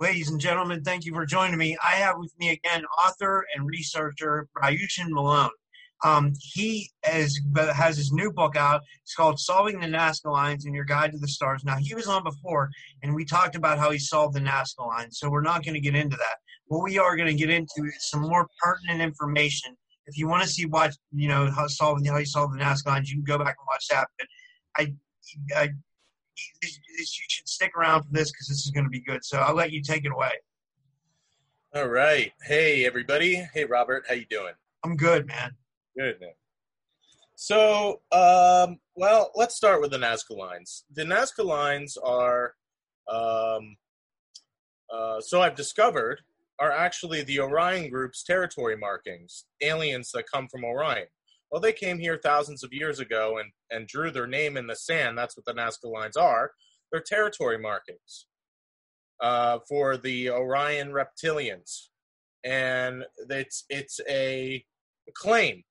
Ladies 0.00 0.30
and 0.30 0.38
gentlemen, 0.38 0.84
thank 0.84 1.04
you 1.04 1.12
for 1.12 1.26
joining 1.26 1.58
me. 1.58 1.76
I 1.82 1.96
have 1.96 2.18
with 2.18 2.32
me 2.38 2.50
again 2.50 2.84
author 3.04 3.44
and 3.52 3.66
researcher 3.66 4.46
Ryushin 4.56 5.08
Malone. 5.08 5.50
Um, 6.04 6.34
he 6.40 6.88
is, 7.12 7.40
has 7.56 7.96
his 7.96 8.12
new 8.12 8.30
book 8.30 8.54
out. 8.54 8.82
It's 9.02 9.16
called 9.16 9.40
Solving 9.40 9.80
the 9.80 9.88
Nazca 9.88 10.30
Lines 10.30 10.66
and 10.66 10.74
Your 10.74 10.84
Guide 10.84 11.10
to 11.10 11.18
the 11.18 11.26
Stars. 11.26 11.64
Now, 11.64 11.78
he 11.78 11.96
was 11.96 12.06
on 12.06 12.22
before, 12.22 12.70
and 13.02 13.12
we 13.12 13.24
talked 13.24 13.56
about 13.56 13.80
how 13.80 13.90
he 13.90 13.98
solved 13.98 14.36
the 14.36 14.40
Nazca 14.40 14.86
Lines, 14.86 15.18
so 15.18 15.28
we're 15.28 15.40
not 15.40 15.64
going 15.64 15.74
to 15.74 15.80
get 15.80 15.96
into 15.96 16.16
that. 16.16 16.36
What 16.66 16.84
we 16.84 16.96
are 17.00 17.16
going 17.16 17.26
to 17.26 17.34
get 17.34 17.50
into 17.50 17.88
is 17.88 18.08
some 18.08 18.20
more 18.20 18.46
pertinent 18.62 19.02
information. 19.02 19.76
If 20.06 20.16
you 20.16 20.28
want 20.28 20.44
to 20.44 20.48
see 20.48 20.66
what, 20.66 20.94
you 21.10 21.26
know, 21.26 21.50
how, 21.50 21.66
solving, 21.66 22.04
how 22.04 22.18
he 22.18 22.24
solved 22.24 22.54
the 22.54 22.62
Nazca 22.62 22.86
Lines, 22.86 23.10
you 23.10 23.16
can 23.16 23.24
go 23.24 23.38
back 23.38 23.56
and 23.58 23.66
watch 23.68 23.88
that. 23.90 24.06
But 24.16 24.28
I, 24.76 24.94
I 25.60 25.70
you 26.62 27.04
should 27.04 27.48
stick 27.48 27.72
around 27.76 28.04
for 28.04 28.12
this 28.12 28.30
because 28.30 28.48
this 28.48 28.64
is 28.64 28.70
going 28.70 28.84
to 28.84 28.90
be 28.90 29.00
good. 29.00 29.24
So 29.24 29.38
I'll 29.38 29.54
let 29.54 29.72
you 29.72 29.82
take 29.82 30.04
it 30.04 30.12
away. 30.12 30.32
All 31.74 31.88
right. 31.88 32.32
Hey, 32.42 32.86
everybody. 32.86 33.46
Hey, 33.52 33.64
Robert. 33.64 34.04
How 34.08 34.14
you 34.14 34.26
doing? 34.30 34.54
I'm 34.84 34.96
good, 34.96 35.26
man. 35.26 35.52
Good, 35.96 36.20
man. 36.20 36.30
So, 37.34 38.00
um, 38.10 38.78
well, 38.96 39.30
let's 39.34 39.54
start 39.54 39.80
with 39.80 39.92
the 39.92 39.98
Nazca 39.98 40.36
lines. 40.36 40.84
The 40.92 41.04
Nazca 41.04 41.44
lines 41.44 41.96
are, 41.96 42.54
um, 43.08 43.76
uh, 44.92 45.20
so 45.20 45.40
I've 45.40 45.54
discovered, 45.54 46.20
are 46.58 46.72
actually 46.72 47.22
the 47.22 47.38
Orion 47.40 47.90
Group's 47.90 48.24
territory 48.24 48.76
markings, 48.76 49.44
aliens 49.60 50.10
that 50.12 50.24
come 50.32 50.48
from 50.48 50.64
Orion. 50.64 51.06
Well, 51.50 51.60
they 51.60 51.72
came 51.72 51.98
here 51.98 52.20
thousands 52.22 52.62
of 52.62 52.72
years 52.72 53.00
ago 53.00 53.38
and, 53.38 53.50
and 53.70 53.88
drew 53.88 54.10
their 54.10 54.26
name 54.26 54.56
in 54.56 54.66
the 54.66 54.76
sand. 54.76 55.16
That's 55.16 55.36
what 55.36 55.46
the 55.46 55.54
Nazca 55.54 55.90
lines 55.90 56.16
are. 56.16 56.52
They're 56.90 57.02
territory 57.04 57.58
markings 57.58 58.26
uh, 59.22 59.58
for 59.68 59.96
the 59.96 60.30
Orion 60.30 60.92
reptilians. 60.92 61.88
And 62.44 63.04
it's, 63.30 63.64
it's 63.68 64.00
a 64.08 64.64
claim. 65.14 65.62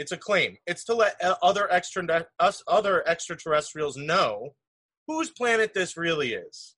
It's 0.00 0.12
a 0.12 0.16
claim. 0.16 0.56
It's 0.66 0.84
to 0.84 0.94
let 0.94 1.20
other 1.42 1.70
extra 1.70 2.26
us 2.38 2.62
other 2.66 3.06
extraterrestrials 3.06 3.98
know 3.98 4.54
whose 5.06 5.30
planet 5.30 5.74
this 5.74 5.94
really 5.94 6.32
is, 6.32 6.74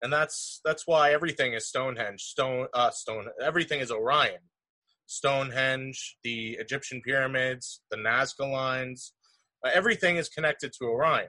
and 0.00 0.10
that's 0.10 0.60
that's 0.64 0.86
why 0.86 1.12
everything 1.12 1.52
is 1.52 1.68
Stonehenge. 1.68 2.22
Stone, 2.22 2.68
uh, 2.72 2.90
stone. 2.90 3.26
Everything 3.42 3.80
is 3.80 3.90
Orion. 3.90 4.40
Stonehenge, 5.08 6.18
the 6.22 6.52
Egyptian 6.60 7.00
pyramids, 7.00 7.80
the 7.90 7.96
Nazca 7.96 8.50
lines, 8.50 9.14
uh, 9.64 9.70
everything 9.72 10.16
is 10.16 10.28
connected 10.28 10.72
to 10.74 10.84
Orion. 10.84 11.28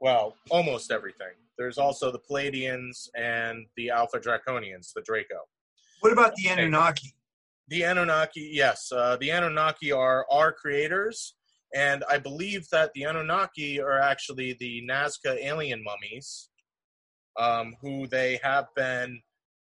Well, 0.00 0.36
almost 0.50 0.92
everything. 0.92 1.34
There's 1.58 1.78
also 1.78 2.12
the 2.12 2.18
Pleiadians 2.18 3.08
and 3.16 3.64
the 3.78 3.88
Alpha 3.90 4.18
Draconians, 4.18 4.92
the 4.94 5.00
Draco. 5.00 5.40
What 6.00 6.12
about 6.12 6.34
the 6.36 6.48
Anunnaki? 6.48 7.14
The 7.68 7.84
Anunnaki, 7.84 8.50
yes. 8.52 8.92
Uh, 8.92 9.16
the 9.16 9.30
Anunnaki 9.30 9.90
are 9.90 10.26
our 10.30 10.52
creators, 10.52 11.34
and 11.74 12.04
I 12.10 12.18
believe 12.18 12.68
that 12.72 12.92
the 12.94 13.04
Anunnaki 13.04 13.80
are 13.80 13.98
actually 13.98 14.54
the 14.60 14.82
Nazca 14.88 15.42
alien 15.42 15.82
mummies, 15.82 16.50
um, 17.40 17.74
who 17.80 18.06
they 18.06 18.38
have 18.42 18.66
been, 18.76 19.22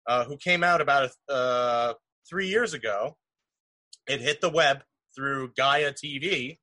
uh, 0.08 0.26
who 0.26 0.38
came 0.38 0.64
out 0.64 0.82
about 0.82 1.12
uh, 1.30 1.94
three 2.30 2.48
years 2.48 2.74
ago. 2.74 3.18
It 4.08 4.22
hit 4.22 4.42
the 4.42 4.50
web 4.50 4.84
through 5.16 5.52
Gaia 5.58 5.94
TV, 5.94 6.60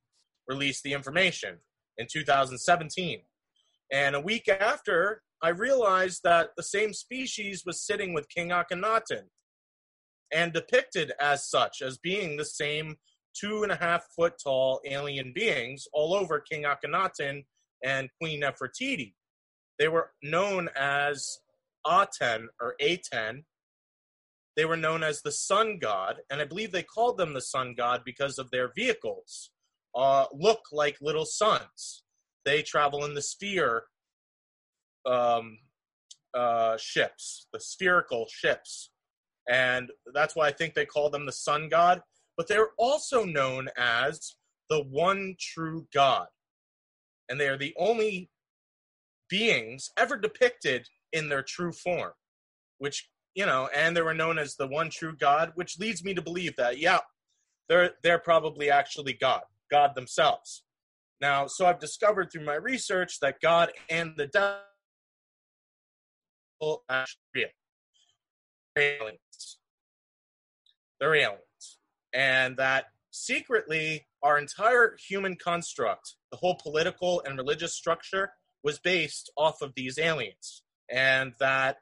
released 0.47 0.83
the 0.83 0.93
information 0.93 1.59
in 1.99 2.07
2017. 2.11 3.21
And 3.91 4.15
a 4.15 4.21
week 4.21 4.49
after, 4.49 5.23
I 5.43 5.49
realized 5.49 6.21
that 6.25 6.51
the 6.57 6.63
same 6.63 6.93
species 6.93 7.65
was 7.67 7.85
sitting 7.85 8.15
with 8.15 8.29
King 8.29 8.51
Akhenaten 8.51 9.25
and 10.33 10.53
depicted 10.53 11.13
as 11.21 11.49
such, 11.49 11.83
as 11.83 11.99
being 11.99 12.37
the 12.37 12.45
same 12.45 12.97
two 13.35 13.63
and 13.63 13.73
a 13.73 13.77
half 13.77 14.07
foot 14.17 14.35
tall 14.43 14.81
alien 14.87 15.33
beings 15.35 15.87
all 15.93 16.15
over 16.15 16.41
King 16.41 16.65
Akhenaten 16.65 17.45
and 17.85 18.09
Queen 18.21 18.43
Nefertiti. 18.43 19.15
They 19.79 19.89
were 19.89 20.11
known 20.23 20.69
as 20.77 21.39
Aten 21.87 22.49
or 22.61 22.75
Aten. 22.81 23.45
They 24.57 24.65
were 24.65 24.77
known 24.77 25.03
as 25.03 25.23
the 25.23 25.33
sun 25.33 25.79
god, 25.79 26.17
and 26.31 26.41
I 26.41 26.45
believe 26.45 26.73
they 26.73 26.83
called 26.83 27.17
them 27.17 27.33
the 27.33 27.41
sun 27.41 27.75
god 27.75 28.03
because 28.05 28.39
of 28.39 28.51
their 28.51 28.71
vehicles. 28.75 29.51
Uh, 29.95 30.27
look 30.33 30.61
like 30.73 30.97
little 31.01 31.25
suns. 31.25 32.03
They 32.45 32.63
travel 32.63 33.05
in 33.05 33.15
the 33.15 33.23
sphere 33.23 33.85
um, 35.07 35.59
uh, 36.35 36.77
ships, 36.79 37.47
the 37.53 37.61
spherical 37.61 38.27
ships 38.31 38.91
and 39.49 39.91
that's 40.15 40.37
why 40.37 40.49
I 40.49 40.53
think 40.53 40.75
they 40.75 40.87
call 40.87 41.11
them 41.11 41.27
the 41.27 41.33
sun 41.33 41.69
god. 41.69 42.03
But 42.37 42.49
they're 42.49 42.71
also 42.79 43.25
known 43.25 43.69
as 43.77 44.37
the 44.71 44.83
one 44.83 45.37
true 45.39 45.87
God, 45.93 46.29
and 47.29 47.39
they 47.39 47.49
are 47.49 47.59
the 47.59 47.75
only 47.79 48.31
beings 49.29 49.91
ever 49.99 50.17
depicted 50.17 50.87
in 51.13 51.29
their 51.29 51.43
true 51.43 51.73
form, 51.73 52.13
which 52.79 53.09
you 53.35 53.47
know, 53.47 53.69
and 53.75 53.97
they 53.97 54.03
were 54.03 54.15
known 54.15 54.39
as 54.39 54.57
the 54.57 54.67
one 54.67 54.91
true 54.91 55.17
God, 55.17 55.53
which 55.55 55.79
leads 55.79 56.05
me 56.05 56.15
to 56.15 56.23
believe 56.23 56.57
that 56.57 56.79
yeah, 56.79 56.99
they're 57.69 57.93
they're 58.03 58.19
probably 58.19 58.71
actually 58.71 59.15
God, 59.15 59.43
God 59.71 59.95
themselves. 59.95 60.65
Now, 61.21 61.47
so 61.47 61.67
I've 61.67 61.79
discovered 61.79 62.33
through 62.33 62.45
my 62.45 62.57
research 62.57 63.21
that 63.21 63.41
God 63.41 63.71
and 63.89 64.15
the 64.17 64.27
devil 64.27 64.59
real 67.35 67.49
aliens. 68.77 69.59
They're 71.01 71.15
aliens. 71.15 71.79
And 72.13 72.57
that 72.57 72.87
secretly, 73.11 74.07
our 74.23 74.39
entire 74.39 74.97
human 75.09 75.37
construct, 75.37 76.15
the 76.31 76.37
whole 76.37 76.57
political 76.63 77.23
and 77.25 77.39
religious 77.39 77.75
structure, 77.75 78.33
was 78.65 78.79
based 78.79 79.31
off 79.37 79.63
of 79.63 79.73
these 79.75 79.99
aliens. 79.99 80.63
And 80.91 81.35
that 81.41 81.79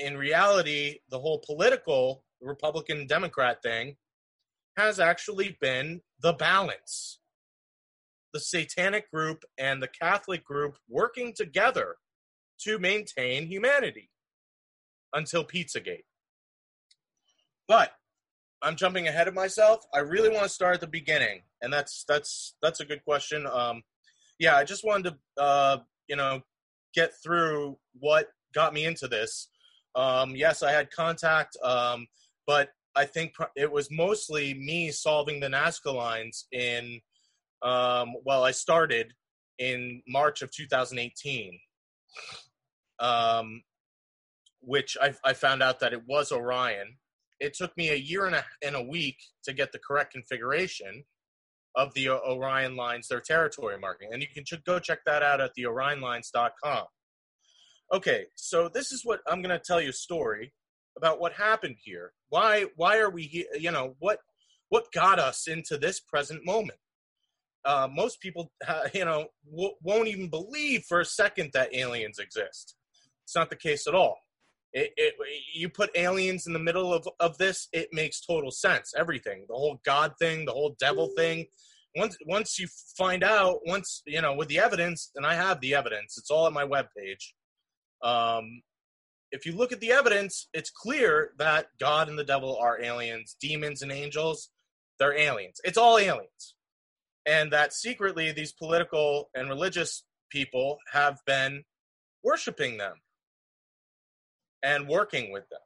in 0.00 0.16
reality, 0.16 0.98
the 1.10 1.18
whole 1.18 1.42
political 1.44 2.24
Republican 2.40 3.06
Democrat 3.06 3.62
thing 3.62 3.96
has 4.76 4.98
actually 4.98 5.56
been 5.60 6.00
the 6.22 6.32
balance. 6.32 7.18
The 8.32 8.40
satanic 8.40 9.10
group 9.10 9.44
and 9.58 9.82
the 9.82 9.88
Catholic 9.88 10.44
group 10.44 10.76
working 10.88 11.32
together 11.36 11.96
to 12.62 12.78
maintain 12.78 13.46
humanity 13.46 14.10
until 15.12 15.44
Pizzagate. 15.44 16.04
But 17.66 17.92
I'm 18.62 18.76
jumping 18.76 19.08
ahead 19.08 19.28
of 19.28 19.34
myself. 19.34 19.84
I 19.94 20.00
really 20.00 20.28
want 20.28 20.42
to 20.44 20.48
start 20.48 20.74
at 20.74 20.80
the 20.80 20.86
beginning, 20.86 21.42
and 21.62 21.72
that's 21.72 22.04
that's 22.06 22.54
that's 22.62 22.80
a 22.80 22.84
good 22.84 23.02
question. 23.04 23.46
Um, 23.46 23.82
yeah, 24.38 24.56
I 24.56 24.64
just 24.64 24.84
wanted 24.84 25.14
to 25.36 25.42
uh, 25.42 25.78
you 26.08 26.16
know 26.16 26.42
get 26.94 27.12
through 27.22 27.78
what 27.98 28.28
got 28.54 28.74
me 28.74 28.84
into 28.84 29.08
this. 29.08 29.48
Um, 29.94 30.36
yes, 30.36 30.62
I 30.62 30.72
had 30.72 30.90
contact, 30.90 31.56
um, 31.64 32.06
but 32.46 32.70
I 32.96 33.04
think 33.04 33.34
it 33.56 33.70
was 33.70 33.90
mostly 33.90 34.54
me 34.54 34.90
solving 34.90 35.40
the 35.40 35.48
Nazca 35.48 35.94
lines 35.94 36.46
in. 36.52 37.00
Um, 37.62 38.14
well, 38.24 38.44
I 38.44 38.52
started 38.52 39.12
in 39.58 40.02
March 40.08 40.42
of 40.42 40.50
2018. 40.50 41.58
Um, 42.98 43.62
which 44.60 44.96
I, 45.00 45.14
I 45.24 45.32
found 45.32 45.62
out 45.62 45.80
that 45.80 45.92
it 45.92 46.02
was 46.06 46.32
Orion. 46.32 46.96
It 47.40 47.54
took 47.54 47.74
me 47.76 47.90
a 47.90 47.96
year 47.96 48.26
and 48.26 48.36
a, 48.36 48.44
and 48.62 48.76
a 48.76 48.82
week 48.82 49.16
to 49.44 49.52
get 49.52 49.72
the 49.72 49.78
correct 49.78 50.12
configuration 50.12 51.04
of 51.76 51.94
the 51.94 52.10
Orion 52.10 52.76
lines, 52.76 53.08
their 53.08 53.20
territory 53.20 53.78
marking. 53.78 54.10
And 54.12 54.20
you 54.20 54.28
can 54.32 54.44
ch- 54.44 54.62
go 54.64 54.78
check 54.78 55.00
that 55.06 55.22
out 55.22 55.40
at 55.40 55.54
the 55.54 55.64
orionlines.com. 55.64 56.84
Okay, 57.92 58.26
so 58.36 58.68
this 58.68 58.92
is 58.92 59.04
what 59.04 59.20
I'm 59.26 59.42
going 59.42 59.56
to 59.56 59.64
tell 59.64 59.80
you 59.80 59.90
a 59.90 59.92
story 59.92 60.52
about 60.96 61.20
what 61.20 61.32
happened 61.32 61.76
here. 61.82 62.12
Why 62.28 62.66
why 62.76 62.98
are 62.98 63.10
we 63.10 63.24
here? 63.24 63.46
You 63.58 63.72
know, 63.72 63.96
what 63.98 64.18
what 64.68 64.92
got 64.92 65.18
us 65.18 65.48
into 65.48 65.76
this 65.76 65.98
present 65.98 66.44
moment? 66.46 66.78
Uh, 67.64 67.88
most 67.92 68.20
people, 68.20 68.52
you 68.94 69.04
know, 69.04 69.26
w- 69.50 69.74
won't 69.82 70.08
even 70.08 70.28
believe 70.28 70.84
for 70.88 71.00
a 71.00 71.04
second 71.04 71.50
that 71.52 71.74
aliens 71.74 72.18
exist. 72.18 72.76
It's 73.24 73.34
not 73.34 73.50
the 73.50 73.56
case 73.56 73.86
at 73.86 73.94
all. 73.94 74.18
It, 74.72 74.92
it, 74.96 75.14
you 75.52 75.68
put 75.68 75.90
aliens 75.96 76.46
in 76.46 76.52
the 76.52 76.60
middle 76.60 76.94
of, 76.94 77.08
of 77.18 77.36
this, 77.38 77.66
it 77.72 77.88
makes 77.92 78.20
total 78.24 78.52
sense. 78.52 78.94
Everything, 78.96 79.44
the 79.48 79.56
whole 79.56 79.80
God 79.84 80.14
thing, 80.20 80.44
the 80.44 80.52
whole 80.52 80.76
devil 80.78 81.10
thing. 81.16 81.46
Once 81.96 82.16
once 82.24 82.56
you 82.56 82.68
find 82.96 83.24
out, 83.24 83.58
once 83.66 84.02
you 84.06 84.22
know 84.22 84.32
with 84.32 84.46
the 84.46 84.60
evidence, 84.60 85.10
and 85.16 85.26
I 85.26 85.34
have 85.34 85.60
the 85.60 85.74
evidence, 85.74 86.16
it's 86.16 86.30
all 86.30 86.46
at 86.46 86.52
my 86.52 86.64
webpage. 86.64 87.32
Um, 88.02 88.62
if 89.32 89.46
you 89.46 89.52
look 89.52 89.72
at 89.72 89.80
the 89.80 89.92
evidence, 89.92 90.48
it's 90.52 90.70
clear 90.70 91.32
that 91.38 91.66
God 91.78 92.08
and 92.08 92.18
the 92.18 92.24
devil 92.24 92.56
are 92.60 92.82
aliens, 92.82 93.36
demons 93.40 93.82
and 93.82 93.92
angels, 93.92 94.50
they're 94.98 95.16
aliens. 95.16 95.60
It's 95.64 95.78
all 95.78 95.98
aliens. 95.98 96.54
And 97.26 97.52
that 97.52 97.72
secretly 97.72 98.32
these 98.32 98.52
political 98.52 99.30
and 99.34 99.48
religious 99.48 100.04
people 100.30 100.78
have 100.92 101.18
been 101.26 101.64
worshiping 102.24 102.76
them 102.78 102.96
and 104.62 104.88
working 104.88 105.32
with 105.32 105.48
them. 105.48 105.60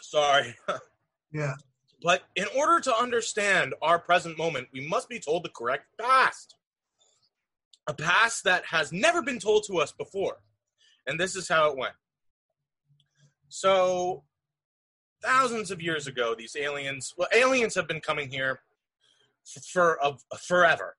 Sorry. 0.00 0.54
Yeah. 1.30 1.52
But 2.02 2.22
in 2.36 2.46
order 2.56 2.80
to 2.80 2.96
understand 2.96 3.74
our 3.82 3.98
present 3.98 4.38
moment, 4.38 4.68
we 4.72 4.86
must 4.88 5.10
be 5.10 5.20
told 5.20 5.44
the 5.44 5.50
correct 5.50 5.84
past. 6.00 6.54
A 7.88 7.94
past 7.94 8.44
that 8.44 8.64
has 8.66 8.92
never 8.92 9.22
been 9.22 9.38
told 9.38 9.64
to 9.66 9.78
us 9.78 9.92
before. 9.92 10.36
And 11.06 11.18
this 11.18 11.34
is 11.34 11.48
how 11.48 11.70
it 11.70 11.76
went. 11.76 11.94
So, 13.48 14.24
thousands 15.22 15.70
of 15.70 15.80
years 15.82 16.06
ago, 16.06 16.34
these 16.36 16.54
aliens, 16.54 17.14
well, 17.16 17.28
aliens 17.34 17.74
have 17.74 17.88
been 17.88 18.00
coming 18.00 18.30
here 18.30 18.60
for, 19.72 19.98
for 20.02 20.16
forever. 20.38 20.96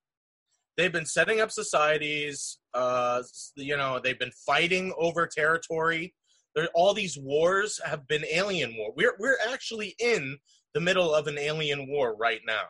They've 0.76 0.92
been 0.92 1.06
setting 1.06 1.42
up 1.42 1.52
societies, 1.52 2.58
uh, 2.74 3.22
you 3.56 3.78
know, 3.78 4.00
they've 4.04 4.18
been 4.18 4.32
fighting 4.46 4.94
over 4.98 5.28
territory 5.28 6.14
there, 6.56 6.68
all 6.74 6.94
these 6.94 7.18
wars 7.18 7.80
have 7.86 8.08
been 8.08 8.26
alien 8.32 8.76
war. 8.78 8.92
We're 8.96 9.16
we're 9.20 9.38
actually 9.52 9.96
in 10.00 10.38
the 10.74 10.80
middle 10.80 11.14
of 11.14 11.28
an 11.28 11.38
alien 11.38 11.88
war 11.88 12.16
right 12.16 12.42
now. 12.46 12.66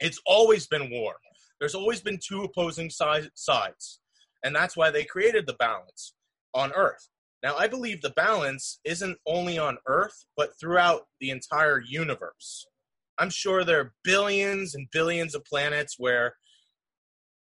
It's 0.00 0.20
always 0.26 0.66
been 0.66 0.90
war. 0.90 1.14
There's 1.64 1.74
always 1.74 2.02
been 2.02 2.18
two 2.22 2.42
opposing 2.42 2.90
si- 2.90 3.30
sides, 3.34 3.98
and 4.44 4.54
that's 4.54 4.76
why 4.76 4.90
they 4.90 5.02
created 5.02 5.46
the 5.46 5.54
balance 5.54 6.12
on 6.52 6.74
Earth. 6.74 7.08
Now, 7.42 7.56
I 7.56 7.68
believe 7.68 8.02
the 8.02 8.10
balance 8.10 8.80
isn't 8.84 9.16
only 9.26 9.56
on 9.56 9.78
Earth, 9.86 10.26
but 10.36 10.50
throughout 10.60 11.06
the 11.20 11.30
entire 11.30 11.80
universe. 11.80 12.66
I'm 13.16 13.30
sure 13.30 13.64
there 13.64 13.80
are 13.80 13.94
billions 14.04 14.74
and 14.74 14.90
billions 14.92 15.34
of 15.34 15.42
planets 15.46 15.94
where 15.96 16.36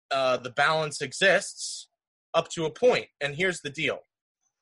uh, 0.10 0.38
the 0.38 0.54
balance 0.54 1.04
exists 1.04 1.88
up 2.34 2.50
to 2.54 2.66
a 2.66 2.72
point. 2.72 3.06
And 3.22 3.36
here's 3.36 3.62
the 3.62 3.70
deal 3.70 4.00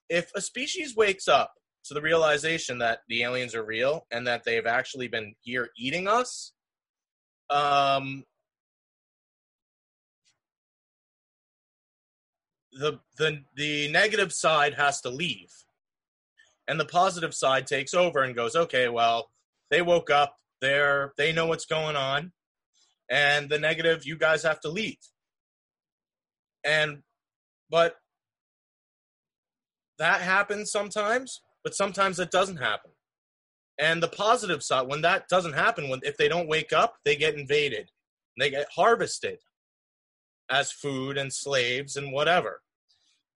if 0.10 0.30
a 0.36 0.42
species 0.42 0.94
wakes 0.94 1.30
up 1.30 1.54
to 1.86 1.94
the 1.94 2.02
realization 2.02 2.80
that 2.80 3.00
the 3.08 3.24
aliens 3.24 3.56
are 3.56 3.64
real 3.64 4.08
and 4.12 4.28
that 4.28 4.44
they've 4.44 4.68
actually 4.68 5.08
been 5.08 5.36
here 5.40 5.70
eating 5.78 6.10
us, 6.10 6.52
um, 7.50 8.26
the 12.80 13.00
the 13.18 13.44
the 13.56 13.92
negative 13.92 14.34
side 14.34 14.74
has 14.76 15.02
to 15.02 15.10
leave, 15.10 15.52
and 16.68 16.80
the 16.80 16.86
positive 16.86 17.34
side 17.34 17.68
takes 17.68 17.94
over 17.94 18.24
and 18.24 18.36
goes, 18.36 18.56
okay, 18.56 18.90
well, 18.90 19.30
they 19.70 19.82
woke 19.82 20.10
up, 20.10 20.36
they're 20.62 21.14
they 21.18 21.32
know 21.32 21.48
what's 21.48 21.66
going 21.66 21.96
on, 21.96 22.32
and 23.10 23.50
the 23.50 23.60
negative, 23.60 24.06
you 24.06 24.18
guys 24.18 24.44
have 24.44 24.60
to 24.62 24.70
leave. 24.70 24.98
And 26.64 27.04
but 27.70 27.96
that 30.00 30.22
happens 30.22 30.72
sometimes, 30.72 31.42
but 31.64 31.76
sometimes 31.76 32.20
it 32.20 32.32
doesn't 32.32 32.58
happen. 32.58 32.92
And 33.80 34.02
the 34.02 34.08
positive 34.08 34.64
side, 34.64 34.88
when 34.88 35.02
that 35.02 35.28
doesn't 35.30 35.54
happen, 35.54 35.90
when 35.90 36.00
if 36.04 36.18
they 36.18 36.28
don't 36.28 36.48
wake 36.48 36.74
up, 36.74 36.96
they 37.06 37.16
get 37.16 37.36
invaded, 37.36 37.92
they 38.40 38.50
get 38.50 38.68
harvested 38.76 39.40
as 40.50 40.72
food 40.72 41.18
and 41.18 41.32
slaves 41.32 41.96
and 41.96 42.12
whatever. 42.12 42.62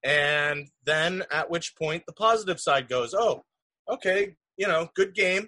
And 0.03 0.68
then 0.83 1.24
at 1.31 1.50
which 1.50 1.75
point 1.75 2.03
the 2.07 2.13
positive 2.13 2.59
side 2.59 2.89
goes, 2.89 3.13
oh, 3.13 3.44
okay, 3.89 4.36
you 4.57 4.68
know, 4.68 4.89
good 4.95 5.13
game. 5.13 5.48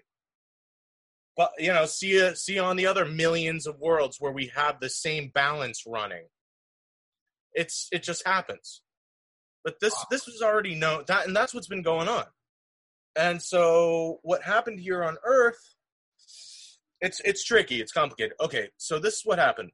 But 1.36 1.52
you 1.58 1.74
know, 1.74 1.86
see 1.86 2.14
you, 2.14 2.36
see 2.36 2.56
you 2.56 2.62
on 2.62 2.76
the 2.76 2.86
other 2.86 3.06
millions 3.06 3.66
of 3.66 3.80
worlds 3.80 4.18
where 4.20 4.32
we 4.32 4.52
have 4.56 4.80
the 4.80 4.90
same 4.90 5.32
balance 5.34 5.84
running. 5.88 6.28
It's 7.54 7.88
it 7.92 8.04
just 8.04 8.26
happens. 8.26 8.82
But 9.64 9.80
this 9.80 9.96
this 10.12 10.28
was 10.28 10.42
already 10.42 10.76
known 10.76 11.06
that, 11.08 11.26
and 11.26 11.36
that's 11.36 11.54
what's 11.54 11.68
been 11.68 11.82
going 11.82 12.08
on. 12.08 12.26
And 13.16 13.42
so 13.42 14.20
what 14.24 14.44
happened 14.44 14.80
here 14.80 15.04
on 15.04 15.18
Earth? 15.24 15.76
It's 17.02 17.20
it's 17.22 17.44
tricky. 17.44 17.82
It's 17.82 17.92
complicated. 17.92 18.34
Okay, 18.40 18.70
so 18.78 19.00
this 19.00 19.16
is 19.16 19.22
what 19.26 19.40
happened. 19.40 19.72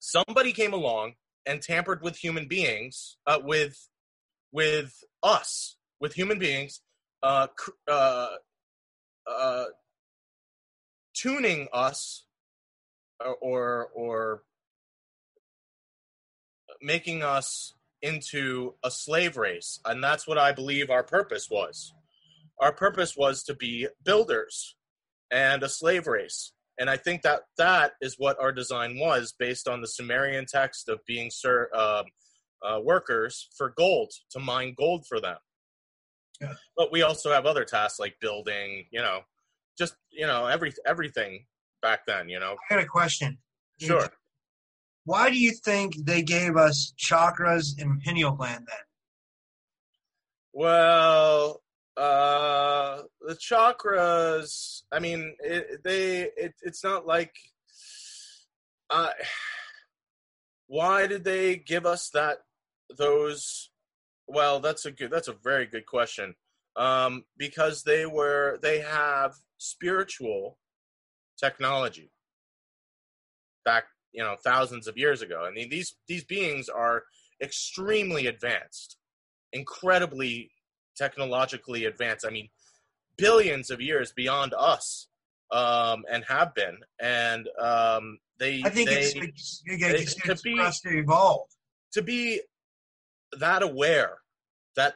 Somebody 0.00 0.52
came 0.52 0.72
along 0.72 1.14
and 1.46 1.62
tampered 1.62 2.02
with 2.02 2.16
human 2.16 2.48
beings, 2.48 3.16
uh, 3.26 3.38
with 3.42 3.88
with 4.52 5.02
us, 5.22 5.76
with 6.00 6.14
human 6.14 6.38
beings, 6.38 6.80
uh, 7.22 7.46
uh, 7.88 8.28
uh, 9.26 9.64
tuning 11.14 11.68
us, 11.72 12.26
uh, 13.24 13.30
or 13.40 13.88
or 13.94 14.42
making 16.80 17.22
us 17.22 17.74
into 18.02 18.74
a 18.82 18.90
slave 18.90 19.36
race. 19.36 19.78
And 19.84 20.02
that's 20.02 20.26
what 20.26 20.38
I 20.38 20.52
believe 20.52 20.90
our 20.90 21.04
purpose 21.04 21.48
was. 21.50 21.94
Our 22.60 22.72
purpose 22.72 23.16
was 23.16 23.42
to 23.44 23.54
be 23.54 23.88
builders 24.04 24.76
and 25.30 25.62
a 25.62 25.68
slave 25.68 26.06
race. 26.06 26.52
And 26.78 26.90
I 26.90 26.96
think 26.96 27.22
that 27.22 27.42
that 27.58 27.92
is 28.00 28.16
what 28.18 28.40
our 28.40 28.50
design 28.52 28.98
was 28.98 29.32
based 29.38 29.68
on 29.68 29.80
the 29.80 29.86
Sumerian 29.86 30.46
text 30.46 30.88
of 30.88 31.04
being 31.06 31.30
ser- 31.30 31.70
uh, 31.74 32.02
uh, 32.64 32.80
workers 32.80 33.48
for 33.56 33.72
gold, 33.76 34.12
to 34.30 34.38
mine 34.38 34.74
gold 34.76 35.06
for 35.06 35.20
them. 35.20 35.36
Yeah. 36.40 36.54
But 36.76 36.92
we 36.92 37.02
also 37.02 37.30
have 37.30 37.46
other 37.46 37.64
tasks 37.64 38.00
like 38.00 38.16
building, 38.20 38.86
you 38.90 39.00
know, 39.00 39.20
just, 39.78 39.94
you 40.10 40.26
know, 40.26 40.46
every, 40.46 40.72
everything 40.86 41.46
back 41.80 42.06
then, 42.06 42.28
you 42.28 42.40
know. 42.40 42.56
I 42.70 42.74
got 42.74 42.82
a 42.82 42.86
question. 42.86 43.38
Sure. 43.78 44.08
Why 45.04 45.30
do 45.30 45.38
you 45.38 45.52
think 45.52 45.96
they 45.96 46.22
gave 46.22 46.56
us 46.56 46.92
chakras 46.96 47.80
and 47.80 48.00
pineal 48.00 48.32
gland 48.32 48.66
then? 48.68 48.78
Well, 50.52 51.62
uh, 51.96 53.02
the 53.20 53.34
chakras. 53.34 54.82
I 54.92 54.98
mean, 55.00 55.34
it, 55.40 55.82
they. 55.82 56.30
It, 56.36 56.54
it's 56.62 56.84
not 56.84 57.06
like. 57.06 57.34
Uh, 58.90 59.10
why 60.66 61.06
did 61.06 61.24
they 61.24 61.56
give 61.56 61.84
us 61.86 62.10
that? 62.14 62.38
Those. 62.96 63.70
Well, 64.26 64.60
that's 64.60 64.86
a 64.86 64.90
good. 64.90 65.10
That's 65.10 65.28
a 65.28 65.36
very 65.44 65.66
good 65.66 65.86
question. 65.86 66.34
Um, 66.76 67.24
because 67.36 67.82
they 67.82 68.06
were. 68.06 68.58
They 68.62 68.80
have 68.80 69.34
spiritual 69.58 70.58
technology 71.38 72.10
back 73.64 73.84
you 74.12 74.22
know 74.22 74.36
thousands 74.44 74.86
of 74.86 74.96
years 74.96 75.22
ago. 75.22 75.44
I 75.44 75.50
mean 75.50 75.68
these 75.68 75.96
these 76.06 76.24
beings 76.24 76.68
are 76.68 77.04
extremely 77.42 78.26
advanced, 78.26 78.96
incredibly 79.52 80.50
technologically 80.96 81.86
advanced. 81.86 82.26
I 82.26 82.30
mean 82.30 82.48
billions 83.16 83.70
of 83.70 83.80
years 83.80 84.12
beyond 84.12 84.54
us 84.56 85.08
um, 85.50 86.04
and 86.10 86.24
have 86.28 86.54
been 86.54 86.78
and 87.00 87.48
um, 87.60 88.18
they 88.38 88.62
I 88.64 88.70
think 88.70 88.88
they, 88.88 89.00
it's, 89.00 89.14
it's, 89.14 89.62
it's, 89.66 90.14
it's 90.16 90.42
to 90.42 90.42
be, 90.42 90.56
to 90.56 90.98
evolve 90.98 91.48
to 91.92 92.02
be 92.02 92.40
that 93.38 93.62
aware 93.62 94.18
that 94.76 94.94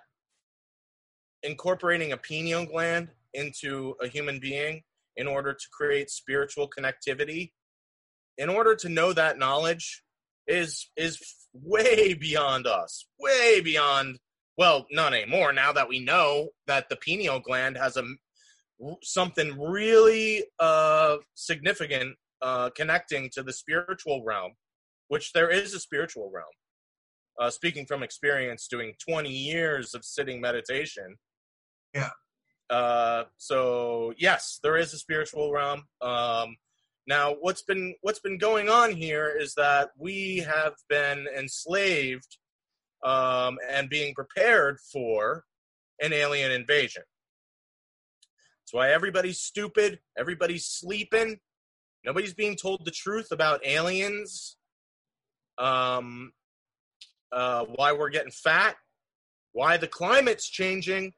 incorporating 1.42 2.12
a 2.12 2.16
pineal 2.16 2.66
gland 2.66 3.08
into 3.34 3.94
a 4.02 4.08
human 4.08 4.40
being 4.40 4.82
in 5.16 5.26
order 5.26 5.52
to 5.52 5.66
create 5.72 6.10
spiritual 6.10 6.68
connectivity 6.68 7.52
in 8.38 8.48
order 8.48 8.74
to 8.76 8.88
know 8.88 9.12
that 9.12 9.38
knowledge 9.38 10.02
is 10.46 10.90
is 10.96 11.20
way 11.52 12.14
beyond 12.14 12.66
us, 12.66 13.06
way 13.18 13.60
beyond. 13.60 14.18
Well, 14.58 14.86
not 14.90 15.12
anymore. 15.12 15.52
Now 15.52 15.72
that 15.72 15.88
we 15.88 16.00
know 16.00 16.48
that 16.66 16.88
the 16.88 16.96
pineal 16.96 17.40
gland 17.40 17.76
has 17.76 17.96
a 17.96 18.04
something 19.02 19.58
really 19.58 20.44
uh, 20.58 21.16
significant 21.34 22.16
uh, 22.42 22.70
connecting 22.70 23.30
to 23.34 23.42
the 23.42 23.52
spiritual 23.52 24.22
realm, 24.24 24.52
which 25.08 25.32
there 25.32 25.50
is 25.50 25.74
a 25.74 25.80
spiritual 25.80 26.30
realm. 26.32 26.46
Uh, 27.38 27.50
speaking 27.50 27.84
from 27.84 28.02
experience, 28.02 28.66
doing 28.66 28.94
20 29.06 29.30
years 29.30 29.94
of 29.94 30.04
sitting 30.04 30.40
meditation. 30.40 31.16
Yeah. 31.94 32.10
Uh, 32.70 33.24
so 33.36 34.14
yes, 34.16 34.58
there 34.62 34.76
is 34.76 34.92
a 34.94 34.98
spiritual 34.98 35.52
realm. 35.52 35.84
Um, 36.00 36.56
now, 37.06 37.36
what's 37.40 37.62
been 37.62 37.94
what's 38.00 38.18
been 38.18 38.38
going 38.38 38.68
on 38.68 38.90
here 38.92 39.36
is 39.38 39.54
that 39.54 39.90
we 39.96 40.38
have 40.38 40.74
been 40.88 41.26
enslaved 41.36 42.38
um, 43.04 43.58
and 43.70 43.88
being 43.88 44.14
prepared 44.14 44.78
for 44.92 45.44
an 46.00 46.12
alien 46.12 46.50
invasion. 46.50 47.02
That's 48.60 48.74
why 48.74 48.90
everybody's 48.90 49.40
stupid. 49.40 50.00
Everybody's 50.18 50.66
sleeping. 50.66 51.38
Nobody's 52.04 52.34
being 52.34 52.56
told 52.56 52.84
the 52.84 52.90
truth 52.90 53.28
about 53.30 53.64
aliens. 53.64 54.56
Um, 55.58 56.32
uh, 57.32 57.64
why 57.74 57.92
we're 57.92 58.10
getting 58.10 58.32
fat. 58.32 58.76
Why 59.52 59.76
the 59.76 59.88
climate's 59.88 60.48
changing. 60.48 61.12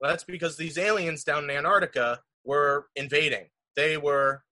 Well, 0.00 0.10
that's 0.10 0.24
because 0.24 0.56
these 0.56 0.78
aliens 0.78 1.24
down 1.24 1.44
in 1.44 1.50
Antarctica 1.50 2.20
were 2.44 2.86
invading. 2.96 3.48
They 3.76 3.96
were 3.96 4.42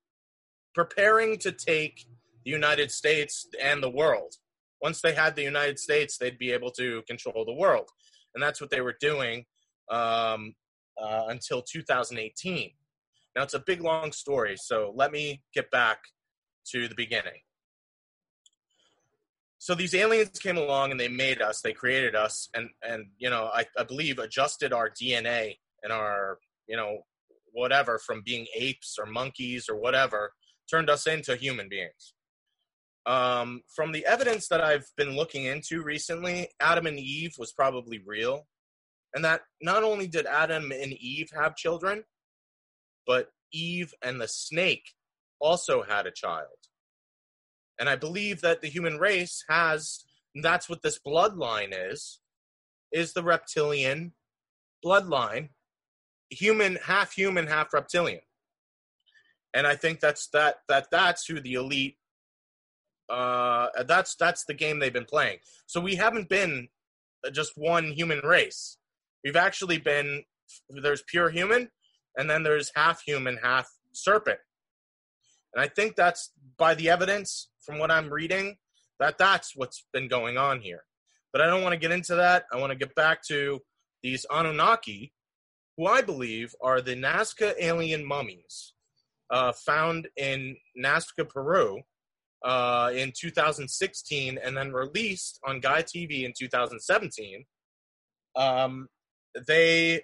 preparing 0.74 1.38
to 1.38 1.52
take 1.52 2.04
the 2.44 2.50
United 2.50 2.90
States 2.90 3.46
and 3.62 3.82
the 3.82 3.90
world. 3.90 4.34
once 4.80 5.00
they 5.00 5.12
had 5.12 5.34
the 5.34 5.42
United 5.42 5.76
States, 5.76 6.16
they'd 6.16 6.38
be 6.38 6.52
able 6.52 6.70
to 6.70 7.02
control 7.08 7.44
the 7.44 7.52
world, 7.52 7.88
and 8.32 8.40
that's 8.40 8.60
what 8.60 8.70
they 8.70 8.80
were 8.80 8.96
doing 9.00 9.44
um, 9.90 10.54
uh, 11.02 11.24
until 11.28 11.62
2018. 11.62 12.70
Now 13.34 13.42
it's 13.42 13.54
a 13.54 13.58
big 13.66 13.80
long 13.80 14.12
story, 14.12 14.54
so 14.56 14.92
let 14.94 15.10
me 15.10 15.42
get 15.52 15.68
back 15.72 15.98
to 16.72 16.86
the 16.86 16.94
beginning. 16.94 17.40
So 19.58 19.74
these 19.74 19.94
aliens 19.94 20.38
came 20.38 20.56
along 20.56 20.92
and 20.92 21.00
they 21.00 21.08
made 21.08 21.42
us, 21.42 21.60
they 21.60 21.72
created 21.72 22.14
us, 22.14 22.48
and 22.54 22.70
and 22.82 23.06
you 23.18 23.28
know 23.28 23.50
I, 23.52 23.66
I 23.76 23.82
believe 23.82 24.18
adjusted 24.18 24.72
our 24.72 24.88
DNA 24.90 25.56
and 25.82 25.92
our 25.92 26.38
you 26.68 26.76
know 26.76 27.02
whatever 27.52 27.98
from 27.98 28.22
being 28.24 28.46
apes 28.54 28.96
or 28.98 29.06
monkeys 29.06 29.68
or 29.68 29.76
whatever 29.76 30.32
turned 30.70 30.90
us 30.90 31.06
into 31.06 31.34
human 31.34 31.68
beings. 31.68 32.14
Um, 33.06 33.62
from 33.74 33.92
the 33.92 34.04
evidence 34.04 34.48
that 34.48 34.60
I've 34.60 34.86
been 34.96 35.16
looking 35.16 35.46
into 35.46 35.82
recently, 35.82 36.50
Adam 36.60 36.86
and 36.86 36.98
Eve 36.98 37.32
was 37.38 37.52
probably 37.52 38.02
real. 38.04 38.46
And 39.14 39.24
that 39.24 39.40
not 39.62 39.82
only 39.82 40.06
did 40.06 40.26
Adam 40.26 40.70
and 40.70 40.92
Eve 40.92 41.30
have 41.34 41.56
children, 41.56 42.04
but 43.06 43.30
Eve 43.50 43.94
and 44.02 44.20
the 44.20 44.28
snake 44.28 44.92
also 45.40 45.82
had 45.82 46.06
a 46.06 46.10
child. 46.10 46.57
And 47.78 47.88
I 47.88 47.96
believe 47.96 48.40
that 48.40 48.60
the 48.60 48.68
human 48.68 48.98
race 48.98 49.44
has, 49.48 50.04
that's 50.42 50.68
what 50.68 50.82
this 50.82 50.98
bloodline 50.98 51.72
is, 51.72 52.20
is 52.92 53.12
the 53.12 53.22
reptilian 53.22 54.12
bloodline, 54.84 55.50
human, 56.30 56.78
half 56.84 57.12
human, 57.12 57.46
half 57.46 57.72
reptilian. 57.72 58.20
And 59.54 59.66
I 59.66 59.76
think 59.76 60.00
that's 60.00 60.28
that 60.28 60.56
that 60.68 60.88
that's 60.90 61.26
who 61.26 61.40
the 61.40 61.54
elite 61.54 61.96
uh 63.08 63.68
that's 63.86 64.14
that's 64.16 64.44
the 64.44 64.54
game 64.54 64.78
they've 64.78 64.92
been 64.92 65.04
playing. 65.06 65.38
So 65.66 65.80
we 65.80 65.96
haven't 65.96 66.28
been 66.28 66.68
just 67.32 67.52
one 67.56 67.92
human 67.92 68.20
race. 68.20 68.76
We've 69.24 69.36
actually 69.36 69.78
been 69.78 70.24
there's 70.68 71.02
pure 71.02 71.30
human 71.30 71.70
and 72.16 72.28
then 72.28 72.42
there's 72.42 72.72
half 72.74 73.00
human, 73.02 73.38
half 73.42 73.70
serpent. 73.92 74.38
And 75.54 75.62
I 75.62 75.68
think 75.68 75.96
that's 75.96 76.32
by 76.56 76.74
the 76.74 76.90
evidence 76.90 77.48
from 77.64 77.78
what 77.78 77.90
I'm 77.90 78.12
reading 78.12 78.56
that 78.98 79.18
that's 79.18 79.52
what's 79.54 79.86
been 79.92 80.08
going 80.08 80.36
on 80.36 80.60
here. 80.60 80.82
But 81.32 81.42
I 81.42 81.46
don't 81.46 81.62
want 81.62 81.72
to 81.72 81.78
get 81.78 81.92
into 81.92 82.16
that. 82.16 82.44
I 82.52 82.56
want 82.56 82.72
to 82.72 82.78
get 82.78 82.94
back 82.94 83.22
to 83.28 83.60
these 84.02 84.26
Anunnaki, 84.30 85.12
who 85.76 85.86
I 85.86 86.02
believe 86.02 86.54
are 86.60 86.80
the 86.80 86.96
Nazca 86.96 87.54
alien 87.60 88.04
mummies 88.04 88.74
uh, 89.30 89.52
found 89.52 90.08
in 90.16 90.56
Nazca, 90.76 91.28
Peru 91.28 91.80
uh, 92.44 92.90
in 92.94 93.12
2016 93.18 94.38
and 94.42 94.56
then 94.56 94.72
released 94.72 95.38
on 95.46 95.60
Gaia 95.60 95.82
TV 95.82 96.24
in 96.24 96.32
2017. 96.38 97.44
Um, 98.36 98.88
they 99.46 100.02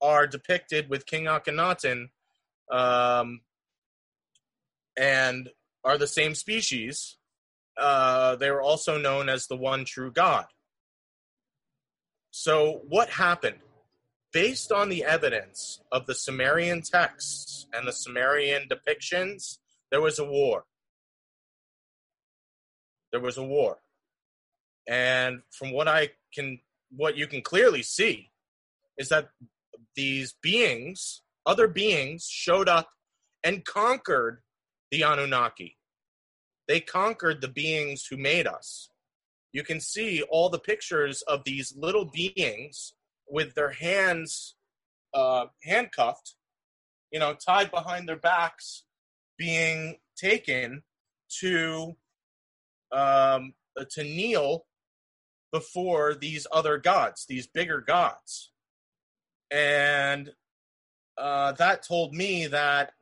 are 0.00 0.26
depicted 0.26 0.90
with 0.90 1.06
King 1.06 1.24
Akhenaten 1.24 2.08
um, 2.72 3.40
and 4.96 5.48
are 5.84 5.98
the 5.98 6.06
same 6.06 6.34
species. 6.34 7.16
Uh, 7.76 8.36
they 8.36 8.48
are 8.48 8.62
also 8.62 8.98
known 8.98 9.28
as 9.28 9.46
the 9.46 9.56
one 9.56 9.84
true 9.84 10.10
God. 10.10 10.46
So, 12.30 12.82
what 12.88 13.10
happened? 13.10 13.58
Based 14.32 14.72
on 14.72 14.88
the 14.88 15.04
evidence 15.04 15.80
of 15.92 16.06
the 16.06 16.14
Sumerian 16.14 16.82
texts 16.82 17.66
and 17.72 17.86
the 17.86 17.92
Sumerian 17.92 18.68
depictions, 18.68 19.58
there 19.90 20.00
was 20.00 20.18
a 20.18 20.24
war. 20.24 20.64
There 23.12 23.20
was 23.20 23.36
a 23.36 23.44
war. 23.44 23.78
And 24.88 25.42
from 25.50 25.72
what 25.72 25.86
I 25.86 26.10
can, 26.34 26.58
what 26.90 27.16
you 27.16 27.28
can 27.28 27.42
clearly 27.42 27.82
see, 27.82 28.30
is 28.98 29.08
that 29.10 29.28
these 29.94 30.34
beings, 30.42 31.22
other 31.46 31.68
beings, 31.68 32.26
showed 32.28 32.68
up 32.68 32.88
and 33.44 33.64
conquered 33.64 34.42
the 34.94 35.02
Anunnaki. 35.02 35.76
They 36.68 36.80
conquered 36.80 37.40
the 37.40 37.48
beings 37.48 38.06
who 38.08 38.16
made 38.16 38.46
us. 38.46 38.90
You 39.52 39.62
can 39.62 39.80
see 39.80 40.22
all 40.22 40.48
the 40.48 40.58
pictures 40.58 41.22
of 41.22 41.44
these 41.44 41.74
little 41.76 42.04
beings 42.04 42.94
with 43.28 43.54
their 43.54 43.70
hands 43.70 44.54
uh, 45.12 45.46
handcuffed, 45.62 46.34
you 47.10 47.18
know, 47.18 47.34
tied 47.34 47.70
behind 47.70 48.08
their 48.08 48.16
backs, 48.16 48.84
being 49.36 49.96
taken 50.16 50.82
to 51.40 51.96
um, 52.92 53.54
to 53.90 54.04
kneel 54.04 54.66
before 55.52 56.14
these 56.14 56.46
other 56.52 56.78
gods, 56.78 57.26
these 57.28 57.46
bigger 57.46 57.80
gods 57.80 58.52
and 59.50 60.32
uh, 61.16 61.52
that 61.52 61.82
told 61.82 62.12
me 62.12 62.46
that 62.48 62.92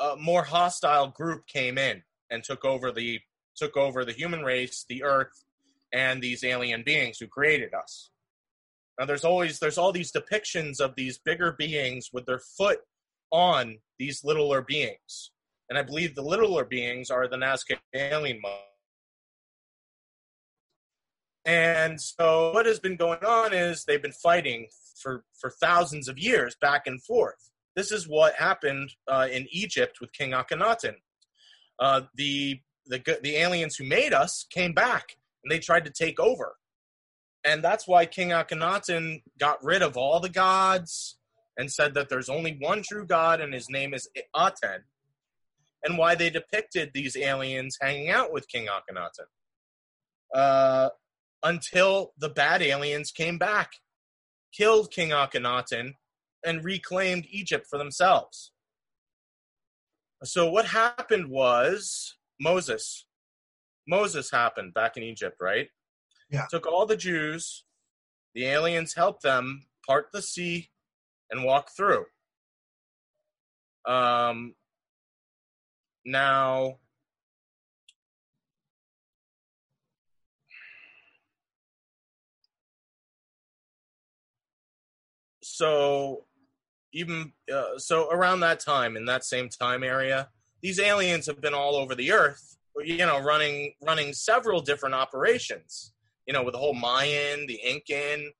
a 0.00 0.16
more 0.16 0.42
hostile 0.42 1.08
group 1.08 1.46
came 1.46 1.78
in 1.78 2.02
and 2.30 2.44
took 2.44 2.64
over 2.64 2.92
the 2.92 3.20
took 3.56 3.76
over 3.76 4.04
the 4.04 4.12
human 4.12 4.42
race, 4.42 4.84
the 4.88 5.02
earth, 5.02 5.44
and 5.92 6.22
these 6.22 6.44
alien 6.44 6.82
beings 6.84 7.18
who 7.18 7.26
created 7.26 7.74
us. 7.74 8.10
Now 8.98 9.06
there's 9.06 9.24
always 9.24 9.58
there's 9.58 9.78
all 9.78 9.92
these 9.92 10.12
depictions 10.12 10.80
of 10.80 10.94
these 10.96 11.18
bigger 11.18 11.52
beings 11.52 12.10
with 12.12 12.26
their 12.26 12.40
foot 12.40 12.80
on 13.30 13.78
these 13.98 14.24
littler 14.24 14.62
beings. 14.62 15.32
And 15.68 15.78
I 15.78 15.82
believe 15.82 16.14
the 16.14 16.22
littler 16.22 16.64
beings 16.64 17.10
are 17.10 17.28
the 17.28 17.36
Nazca 17.36 17.78
alien. 17.94 18.40
And 21.44 22.00
so 22.00 22.52
what 22.52 22.66
has 22.66 22.78
been 22.78 22.96
going 22.96 23.24
on 23.24 23.52
is 23.52 23.84
they've 23.84 24.02
been 24.02 24.12
fighting 24.12 24.68
for, 25.00 25.24
for 25.38 25.50
thousands 25.50 26.08
of 26.08 26.18
years 26.18 26.56
back 26.60 26.86
and 26.86 27.02
forth. 27.02 27.50
This 27.78 27.92
is 27.92 28.08
what 28.08 28.34
happened 28.34 28.92
uh, 29.06 29.28
in 29.30 29.46
Egypt 29.52 29.98
with 30.00 30.12
King 30.12 30.32
Akhenaten. 30.32 30.96
Uh, 31.78 32.00
the, 32.16 32.58
the, 32.86 33.00
the 33.22 33.36
aliens 33.36 33.76
who 33.76 33.84
made 33.84 34.12
us 34.12 34.44
came 34.52 34.72
back 34.72 35.16
and 35.44 35.52
they 35.52 35.60
tried 35.60 35.84
to 35.84 35.92
take 35.92 36.18
over. 36.18 36.56
And 37.44 37.62
that's 37.62 37.86
why 37.86 38.04
King 38.04 38.30
Akhenaten 38.30 39.22
got 39.38 39.62
rid 39.62 39.82
of 39.82 39.96
all 39.96 40.18
the 40.18 40.28
gods 40.28 41.18
and 41.56 41.70
said 41.70 41.94
that 41.94 42.08
there's 42.08 42.28
only 42.28 42.58
one 42.60 42.82
true 42.82 43.06
God 43.06 43.40
and 43.40 43.54
his 43.54 43.70
name 43.70 43.94
is 43.94 44.08
Aten. 44.36 44.82
And 45.84 45.96
why 45.96 46.16
they 46.16 46.30
depicted 46.30 46.90
these 46.92 47.16
aliens 47.16 47.78
hanging 47.80 48.10
out 48.10 48.32
with 48.32 48.48
King 48.48 48.66
Akhenaten. 48.66 49.28
Uh, 50.34 50.88
until 51.44 52.12
the 52.18 52.28
bad 52.28 52.60
aliens 52.60 53.12
came 53.12 53.38
back 53.38 53.70
killed 54.52 54.90
King 54.90 55.10
Akhenaten, 55.10 55.92
and 56.44 56.64
reclaimed 56.64 57.26
Egypt 57.30 57.66
for 57.68 57.78
themselves. 57.78 58.52
So, 60.24 60.50
what 60.50 60.66
happened 60.66 61.28
was 61.28 62.16
Moses. 62.40 63.06
Moses 63.86 64.30
happened 64.30 64.74
back 64.74 64.96
in 64.96 65.02
Egypt, 65.02 65.36
right? 65.40 65.68
Yeah. 66.30 66.44
Took 66.50 66.66
all 66.66 66.86
the 66.86 66.96
Jews, 66.96 67.64
the 68.34 68.44
aliens 68.46 68.94
helped 68.94 69.22
them 69.22 69.66
part 69.86 70.08
the 70.12 70.22
sea 70.22 70.68
and 71.30 71.44
walk 71.44 71.70
through. 71.76 72.04
Um, 73.86 74.54
now, 76.04 76.78
so 85.42 86.24
even 86.92 87.32
uh, 87.52 87.78
so 87.78 88.10
around 88.10 88.40
that 88.40 88.60
time 88.60 88.96
in 88.96 89.04
that 89.04 89.24
same 89.24 89.48
time 89.48 89.82
area 89.82 90.28
these 90.62 90.80
aliens 90.80 91.26
have 91.26 91.40
been 91.40 91.54
all 91.54 91.76
over 91.76 91.94
the 91.94 92.10
earth 92.10 92.56
you 92.84 92.98
know 92.98 93.20
running 93.20 93.72
running 93.82 94.12
several 94.12 94.60
different 94.60 94.94
operations 94.94 95.92
you 96.26 96.32
know 96.32 96.42
with 96.42 96.52
the 96.52 96.58
whole 96.58 96.74
mayan 96.74 97.46
the 97.46 97.60
incan 97.68 98.30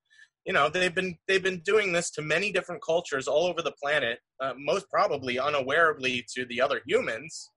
you 0.47 0.53
know 0.53 0.69
they've 0.69 0.95
been 0.95 1.17
they've 1.27 1.43
been 1.43 1.61
doing 1.61 1.93
this 1.93 2.11
to 2.11 2.23
many 2.23 2.51
different 2.53 2.83
cultures 2.83 3.29
all 3.29 3.47
over 3.47 3.63
the 3.63 3.73
planet 3.73 4.21
uh, 4.41 4.53
most 4.57 4.89
probably 4.89 5.39
unawarely 5.39 6.25
to 6.35 6.45
the 6.47 6.61
other 6.61 6.81
humans 6.87 7.51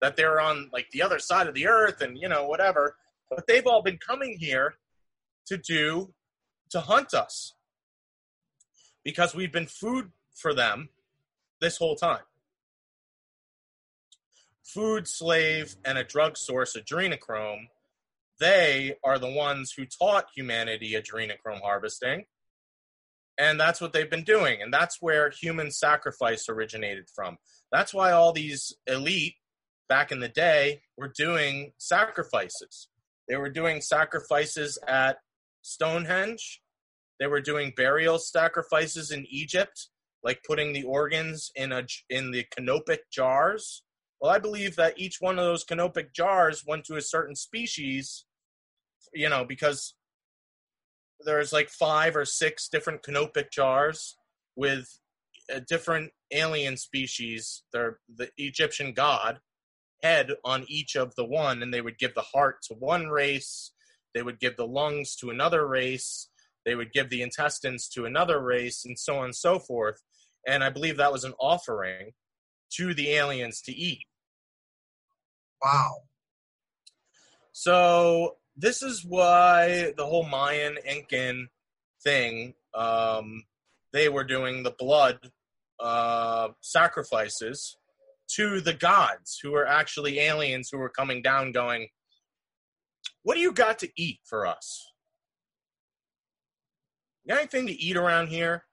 that 0.00 0.16
they're 0.16 0.40
on 0.40 0.68
like 0.72 0.88
the 0.92 1.02
other 1.02 1.18
side 1.18 1.46
of 1.46 1.54
the 1.54 1.66
earth 1.66 2.00
and 2.00 2.18
you 2.18 2.28
know 2.28 2.46
whatever. 2.46 2.96
But 3.28 3.46
they've 3.46 3.66
all 3.66 3.82
been 3.82 3.98
coming 3.98 4.36
here 4.38 4.74
to 5.46 5.56
do 5.56 6.12
to 6.70 6.80
hunt 6.80 7.14
us 7.14 7.54
because 9.04 9.34
we've 9.34 9.52
been 9.52 9.66
food 9.66 10.10
for 10.34 10.54
them 10.54 10.88
this 11.60 11.76
whole 11.76 11.96
time. 11.96 12.22
Food, 14.64 15.08
slave, 15.08 15.76
and 15.84 15.98
a 15.98 16.04
drug 16.04 16.36
source, 16.36 16.76
adrenochrome, 16.76 17.66
they 18.38 18.96
are 19.04 19.18
the 19.18 19.30
ones 19.30 19.72
who 19.76 19.84
taught 19.84 20.28
humanity 20.34 20.94
adrenochrome 20.94 21.60
harvesting. 21.60 22.24
And 23.38 23.60
that's 23.60 23.80
what 23.80 23.92
they've 23.92 24.10
been 24.10 24.24
doing. 24.24 24.62
And 24.62 24.72
that's 24.72 24.98
where 25.00 25.30
human 25.30 25.70
sacrifice 25.70 26.48
originated 26.48 27.08
from. 27.14 27.36
That's 27.70 27.94
why 27.94 28.12
all 28.12 28.32
these 28.32 28.74
elite 28.86 29.34
back 29.88 30.12
in 30.12 30.20
the 30.20 30.28
day 30.28 30.82
were 30.96 31.12
doing 31.14 31.72
sacrifices. 31.78 32.88
They 33.28 33.36
were 33.36 33.50
doing 33.50 33.80
sacrifices 33.80 34.78
at 34.86 35.18
Stonehenge. 35.62 36.62
They 37.18 37.26
were 37.26 37.40
doing 37.40 37.72
burial 37.76 38.18
sacrifices 38.18 39.10
in 39.10 39.26
Egypt, 39.28 39.88
like 40.22 40.42
putting 40.46 40.72
the 40.72 40.82
organs 40.84 41.50
in 41.54 41.72
a 41.72 41.86
in 42.08 42.30
the 42.30 42.44
canopic 42.54 43.10
jars. 43.10 43.82
Well, 44.20 44.30
I 44.30 44.38
believe 44.38 44.76
that 44.76 44.98
each 44.98 45.16
one 45.20 45.38
of 45.38 45.44
those 45.44 45.64
canopic 45.64 46.12
jars 46.12 46.64
went 46.66 46.84
to 46.86 46.96
a 46.96 47.02
certain 47.02 47.34
species, 47.34 48.26
you 49.14 49.28
know, 49.28 49.44
because 49.44 49.94
there's 51.24 51.52
like 51.52 51.70
five 51.70 52.16
or 52.16 52.24
six 52.24 52.68
different 52.68 53.02
canopic 53.02 53.50
jars 53.50 54.16
with 54.56 55.00
a 55.50 55.60
different 55.60 56.12
alien 56.32 56.76
species, 56.76 57.62
the 57.72 57.96
Egyptian 58.36 58.92
god, 58.92 59.40
head 60.02 60.30
on 60.44 60.64
each 60.68 60.96
of 60.96 61.14
the 61.16 61.24
one, 61.24 61.62
and 61.62 61.72
they 61.72 61.80
would 61.80 61.98
give 61.98 62.14
the 62.14 62.20
heart 62.20 62.62
to 62.62 62.74
one 62.74 63.08
race, 63.08 63.72
they 64.14 64.22
would 64.22 64.40
give 64.40 64.56
the 64.56 64.66
lungs 64.66 65.16
to 65.16 65.30
another 65.30 65.66
race, 65.66 66.28
they 66.64 66.74
would 66.74 66.92
give 66.92 67.10
the 67.10 67.22
intestines 67.22 67.88
to 67.88 68.04
another 68.04 68.40
race, 68.40 68.84
and 68.84 68.98
so 68.98 69.18
on 69.18 69.24
and 69.26 69.34
so 69.34 69.58
forth. 69.58 70.02
And 70.46 70.64
I 70.64 70.70
believe 70.70 70.96
that 70.96 71.12
was 71.12 71.24
an 71.24 71.34
offering 71.38 72.12
to 72.74 72.94
the 72.94 73.10
aliens 73.10 73.60
to 73.62 73.72
eat. 73.72 74.04
Wow. 75.62 75.90
So 77.52 78.36
this 78.56 78.82
is 78.82 79.04
why 79.04 79.92
the 79.96 80.06
whole 80.06 80.26
Mayan 80.26 80.78
Incan 80.84 81.48
thing, 82.02 82.54
um, 82.74 83.42
they 83.92 84.08
were 84.08 84.24
doing 84.24 84.62
the 84.62 84.74
blood 84.78 85.30
uh, 85.78 86.48
sacrifices 86.60 87.76
to 88.36 88.60
the 88.60 88.74
gods 88.74 89.38
who 89.42 89.50
were 89.50 89.66
actually 89.66 90.20
aliens 90.20 90.68
who 90.70 90.78
were 90.78 90.90
coming 90.90 91.22
down 91.22 91.52
going, 91.52 91.88
What 93.22 93.34
do 93.34 93.40
you 93.40 93.52
got 93.52 93.78
to 93.80 93.88
eat 93.96 94.20
for 94.24 94.46
us? 94.46 94.92
You 97.24 97.34
got 97.34 97.40
anything 97.40 97.66
to 97.66 97.72
eat 97.72 97.96
around 97.96 98.28
here? 98.28 98.64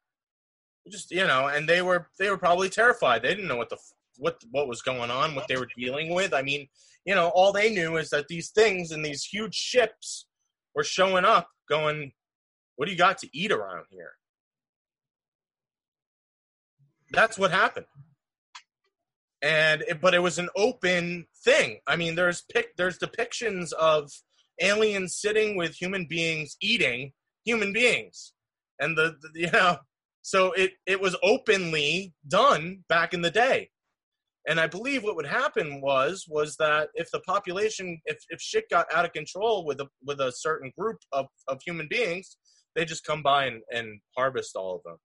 Just 0.89 1.11
you 1.11 1.25
know, 1.27 1.47
and 1.47 1.67
they 1.67 1.81
were 1.81 2.07
they 2.19 2.29
were 2.29 2.37
probably 2.37 2.69
terrified. 2.69 3.21
They 3.21 3.29
didn't 3.29 3.47
know 3.47 3.57
what 3.57 3.69
the 3.69 3.77
what 4.17 4.41
what 4.51 4.67
was 4.67 4.81
going 4.81 5.11
on, 5.11 5.35
what 5.35 5.47
they 5.47 5.57
were 5.57 5.69
dealing 5.77 6.13
with. 6.13 6.33
I 6.33 6.41
mean, 6.41 6.67
you 7.05 7.15
know, 7.15 7.29
all 7.29 7.51
they 7.51 7.73
knew 7.73 7.97
is 7.97 8.09
that 8.09 8.27
these 8.27 8.49
things 8.49 8.91
and 8.91 9.03
these 9.05 9.23
huge 9.23 9.55
ships 9.55 10.27
were 10.75 10.83
showing 10.83 11.25
up, 11.25 11.49
going, 11.69 12.13
"What 12.75 12.85
do 12.85 12.91
you 12.91 12.97
got 12.97 13.17
to 13.19 13.29
eat 13.33 13.51
around 13.51 13.85
here?" 13.91 14.11
That's 17.11 17.37
what 17.37 17.51
happened. 17.51 17.85
And 19.41 19.83
it, 19.83 20.01
but 20.01 20.13
it 20.13 20.19
was 20.19 20.39
an 20.39 20.49
open 20.55 21.27
thing. 21.43 21.79
I 21.87 21.95
mean, 21.95 22.15
there's 22.15 22.43
pic, 22.51 22.75
there's 22.75 22.97
depictions 22.97 23.71
of 23.73 24.11
aliens 24.59 25.15
sitting 25.15 25.55
with 25.55 25.75
human 25.75 26.05
beings 26.05 26.57
eating 26.61 27.13
human 27.45 27.71
beings, 27.71 28.33
and 28.79 28.97
the, 28.97 29.15
the 29.21 29.39
you 29.39 29.51
know, 29.51 29.77
so 30.27 30.51
it 30.51 30.73
it 30.85 30.99
was 30.99 31.15
openly 31.23 32.13
done 32.27 32.83
back 32.89 33.13
in 33.13 33.21
the 33.21 33.31
day. 33.31 33.69
And 34.45 34.59
I 34.59 34.67
believe 34.67 35.01
what 35.01 35.15
would 35.15 35.25
happen 35.25 35.79
was 35.79 36.25
was 36.27 36.57
that 36.57 36.89
if 36.95 37.09
the 37.11 37.21
population, 37.21 38.01
if, 38.03 38.17
if 38.27 38.41
shit 38.41 38.65
got 38.69 38.87
out 38.93 39.05
of 39.05 39.13
control 39.13 39.65
with 39.65 39.79
a 39.79 39.87
with 40.05 40.19
a 40.19 40.33
certain 40.33 40.73
group 40.77 40.97
of, 41.13 41.27
of 41.47 41.61
human 41.65 41.87
beings, 41.89 42.35
they 42.75 42.83
just 42.83 43.05
come 43.05 43.23
by 43.23 43.45
and, 43.45 43.61
and 43.71 44.01
harvest 44.17 44.57
all 44.57 44.75
of 44.75 44.83
them. 44.83 44.97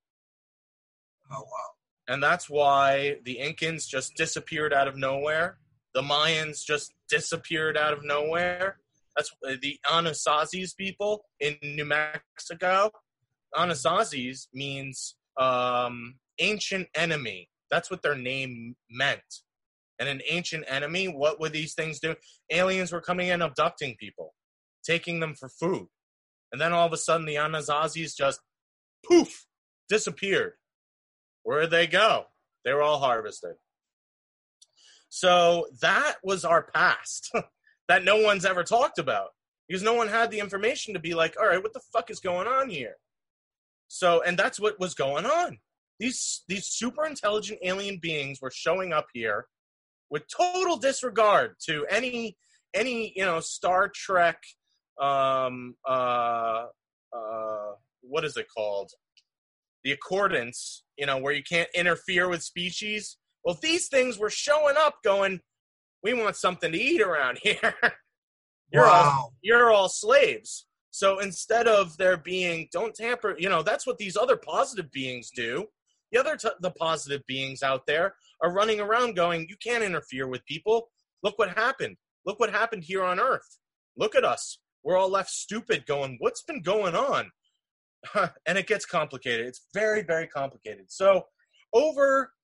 Oh 1.31 1.43
wow. 1.43 1.71
And 2.09 2.21
that's 2.21 2.50
why 2.50 3.19
the 3.25 3.38
Incans 3.41 3.87
just 3.87 4.17
disappeared 4.17 4.75
out 4.75 4.88
of 4.88 4.97
nowhere. 4.97 5.59
The 5.95 6.02
Mayans 6.02 6.64
just 6.64 6.93
disappeared 7.09 7.76
out 7.76 7.93
of 7.93 8.02
nowhere. 8.02 8.79
That's 9.14 9.31
the 9.61 9.79
Anasazis 9.87 10.76
people 10.76 11.26
in 11.38 11.57
New 11.62 11.85
Mexico. 11.85 12.91
Anasazis 13.54 14.47
means 14.52 15.17
um, 15.38 16.17
ancient 16.38 16.88
enemy. 16.95 17.49
That's 17.71 17.91
what 17.91 18.02
their 18.02 18.15
name 18.15 18.76
meant. 18.91 19.21
And 19.99 20.08
an 20.08 20.21
ancient 20.28 20.65
enemy, 20.69 21.06
what 21.06 21.41
would 21.41 21.52
these 21.52 21.75
things 21.75 22.00
do? 22.00 22.15
Aliens 22.50 22.93
were 22.93 23.00
coming 23.00 23.28
in 23.28 23.43
abducting 23.43 23.97
people, 23.99 24.34
taking 24.84 25.21
them 25.21 25.34
for 25.34 25.49
food. 25.49 25.86
And 26.50 26.60
then 26.60 26.73
all 26.73 26.86
of 26.86 26.93
a 26.93 26.99
sudden 26.99 27.26
the 27.26 27.36
Anasazis 27.36 28.17
just 28.17 28.41
poof 29.06 29.47
disappeared. 29.88 30.54
Where'd 31.43 31.71
they 31.71 31.86
go? 31.86 32.26
They 32.65 32.73
were 32.73 32.82
all 32.82 32.99
harvested. 32.99 33.54
So 35.08 35.67
that 35.80 36.17
was 36.23 36.45
our 36.45 36.62
past 36.75 37.30
that 37.88 38.04
no 38.04 38.23
one's 38.23 38.45
ever 38.45 38.65
talked 38.65 38.99
about 38.99 39.28
because 39.69 39.82
no 39.82 39.95
one 39.95 40.08
had 40.08 40.30
the 40.30 40.41
information 40.41 40.95
to 40.95 41.00
be 41.00 41.15
like, 41.15 41.36
all 41.38 41.47
right, 41.47 41.62
what 41.62 41.75
the 41.75 41.82
fuck 41.93 42.10
is 42.10 42.21
going 42.21 42.47
on 42.47 42.69
here? 42.71 42.97
So, 43.95 44.23
and 44.23 44.39
that's 44.39 44.59
what 44.59 44.81
was 44.81 44.95
going 44.95 45.26
on. 45.26 45.59
These 46.00 46.45
these 46.49 46.67
super 46.67 47.05
intelligent 47.05 47.59
alien 47.63 47.99
beings 48.00 48.39
were 48.41 48.50
showing 48.50 48.95
up 48.95 49.07
here 49.13 49.45
with 50.09 50.23
total 50.35 50.78
disregard 50.78 51.57
to 51.67 51.85
any 51.91 52.39
any 52.75 53.13
you 53.15 53.25
know 53.26 53.41
Star 53.41 53.91
Trek 53.95 54.39
um 55.00 55.75
uh 55.87 56.67
uh 57.15 57.73
what 58.00 58.25
is 58.25 58.39
it 58.39 58.47
called 58.55 58.91
the 59.85 59.93
accordance 59.93 60.85
you 60.97 61.05
know 61.05 61.19
where 61.19 61.35
you 61.35 61.43
can't 61.43 61.69
interfere 61.75 62.28
with 62.28 62.43
species 62.43 63.19
well 63.45 63.59
these 63.63 63.89
things 63.89 64.19
were 64.19 64.31
showing 64.31 64.76
up 64.78 64.97
going 65.05 65.41
we 66.02 66.15
want 66.15 66.37
something 66.37 66.73
to 66.73 66.78
eat 66.78 67.00
around 67.00 67.39
here 67.43 67.75
you're 68.73 68.85
wow. 68.85 69.13
all 69.15 69.33
you're 69.43 69.71
all 69.71 69.89
slaves 69.89 70.67
so 70.93 71.21
instead 71.21 71.67
of 71.67 71.97
there 71.97 72.19
being 72.19 72.69
don't 72.71 72.95
tamper 72.95 73.35
you 73.39 73.49
know 73.49 73.63
that's 73.63 73.87
what 73.87 73.97
these 73.97 74.17
other 74.17 74.37
positive 74.37 74.93
beings 74.93 75.31
do. 75.35 75.67
The 76.13 76.21
other 76.21 76.37
t- 76.37 76.50
the 76.61 76.71
positive 76.71 77.23
beings 77.26 77.63
out 77.63 77.87
there 77.87 78.15
are 78.43 78.52
running 78.52 78.78
around 78.78 79.17
going 79.17 79.47
you 79.49 79.57
can't 79.57 79.83
interfere 79.83 80.28
with 80.28 80.45
people. 80.45 80.91
Look 81.23 81.39
what 81.39 81.57
happened. 81.57 81.97
Look 82.26 82.39
what 82.39 82.50
happened 82.50 82.85
here 82.85 83.02
on 83.02 83.19
earth. 83.19 83.59
Look 83.97 84.15
at 84.15 84.25
us. 84.25 84.59
We're 84.85 84.99
all 84.99 85.09
left 85.09 85.31
stupid 85.31 85.87
going 85.87 86.19
what's 86.21 86.43
been 86.43 86.63
going 86.63 86.95
on? 86.95 87.31
And 88.47 88.59
it 88.59 88.67
gets 88.67 88.85
complicated. 88.85 89.47
It's 89.47 89.67
very 89.73 90.02
very 90.02 90.26
complicated. 90.26 90.87
So 90.93 91.25
over 91.73 92.35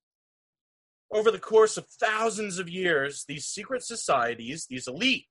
over 1.13 1.31
the 1.31 1.39
course 1.39 1.77
of 1.77 1.87
thousands 2.01 2.59
of 2.59 2.71
years 2.71 3.27
these 3.29 3.45
secret 3.45 3.83
societies 3.83 4.67
these 4.71 4.89
elite 4.89 5.27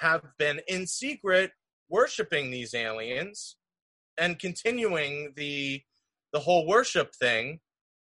have 0.00 0.22
been 0.38 0.60
in 0.68 0.86
secret 0.86 1.50
worshiping 1.88 2.50
these 2.50 2.74
aliens 2.74 3.56
and 4.18 4.38
continuing 4.38 5.32
the 5.36 5.82
the 6.32 6.40
whole 6.40 6.66
worship 6.66 7.14
thing 7.14 7.60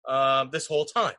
uh, 0.07 0.45
this 0.45 0.67
whole 0.67 0.85
time. 0.85 1.13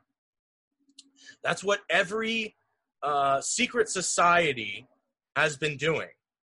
That's 1.43 1.63
what 1.63 1.81
every 1.89 2.55
uh, 3.03 3.39
secret 3.41 3.87
society 3.89 4.87
has 5.35 5.55
been 5.55 5.77
doing, 5.77 6.09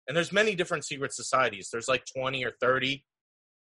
and 0.06 0.16
there's 0.16 0.32
many 0.32 0.54
different 0.54 0.84
secret 0.84 1.12
societies. 1.12 1.68
There's 1.70 1.88
like 1.88 2.04
20 2.16 2.44
or 2.44 2.52
30 2.60 3.04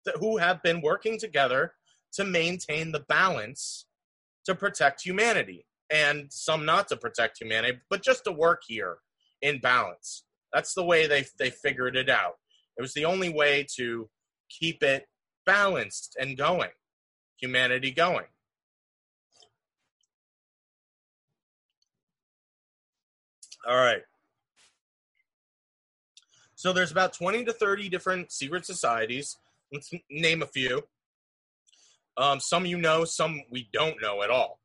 that, 0.06 0.16
who 0.18 0.38
have 0.38 0.64
been 0.64 0.82
working 0.82 1.20
together 1.20 1.74
to 2.14 2.24
maintain 2.24 2.92
the 2.92 3.02
balance 3.02 3.86
to 4.46 4.56
protect 4.56 5.04
humanity, 5.04 5.66
and 5.90 6.32
some 6.32 6.66
not 6.66 6.88
to 6.88 6.98
protect 6.98 7.40
humanity, 7.40 7.80
but 7.90 8.02
just 8.02 8.24
to 8.24 8.32
work 8.32 8.62
here 8.68 8.98
in 9.42 9.60
balance. 9.60 10.24
That's 10.54 10.74
the 10.74 10.84
way 10.84 11.08
they 11.08 11.26
they 11.40 11.50
figured 11.50 11.96
it 11.96 12.10
out. 12.10 12.36
It 12.78 12.82
was 12.82 12.94
the 12.94 13.06
only 13.06 13.30
way 13.30 13.66
to 13.76 14.10
keep 14.50 14.84
it 14.84 15.08
balanced 15.46 16.16
and 16.20 16.38
going, 16.38 16.70
humanity 17.38 17.92
going. 17.92 18.26
All 23.68 23.78
right. 23.78 24.02
So 26.56 26.74
there's 26.74 26.92
about 26.92 27.14
20 27.14 27.46
to 27.46 27.54
30 27.54 27.90
different 27.90 28.32
secret 28.32 28.66
societies. 28.66 29.38
Let's 29.72 29.92
name 30.10 30.42
a 30.42 30.46
few. 30.46 30.84
Um, 32.16 32.40
some 32.40 32.66
you 32.66 32.78
know, 32.78 33.06
some 33.06 33.42
we 33.50 33.70
don't 33.74 34.02
know 34.02 34.22
at 34.22 34.30
all. 34.30 34.60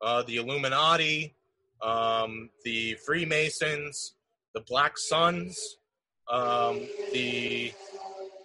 Uh, 0.00 0.22
the 0.22 0.36
Illuminati, 0.36 1.34
um, 1.82 2.50
the 2.64 2.94
Freemasons, 2.94 4.14
the 4.54 4.62
Black 4.66 4.98
Suns, 4.98 5.58
um, 6.30 6.86
the 7.12 7.72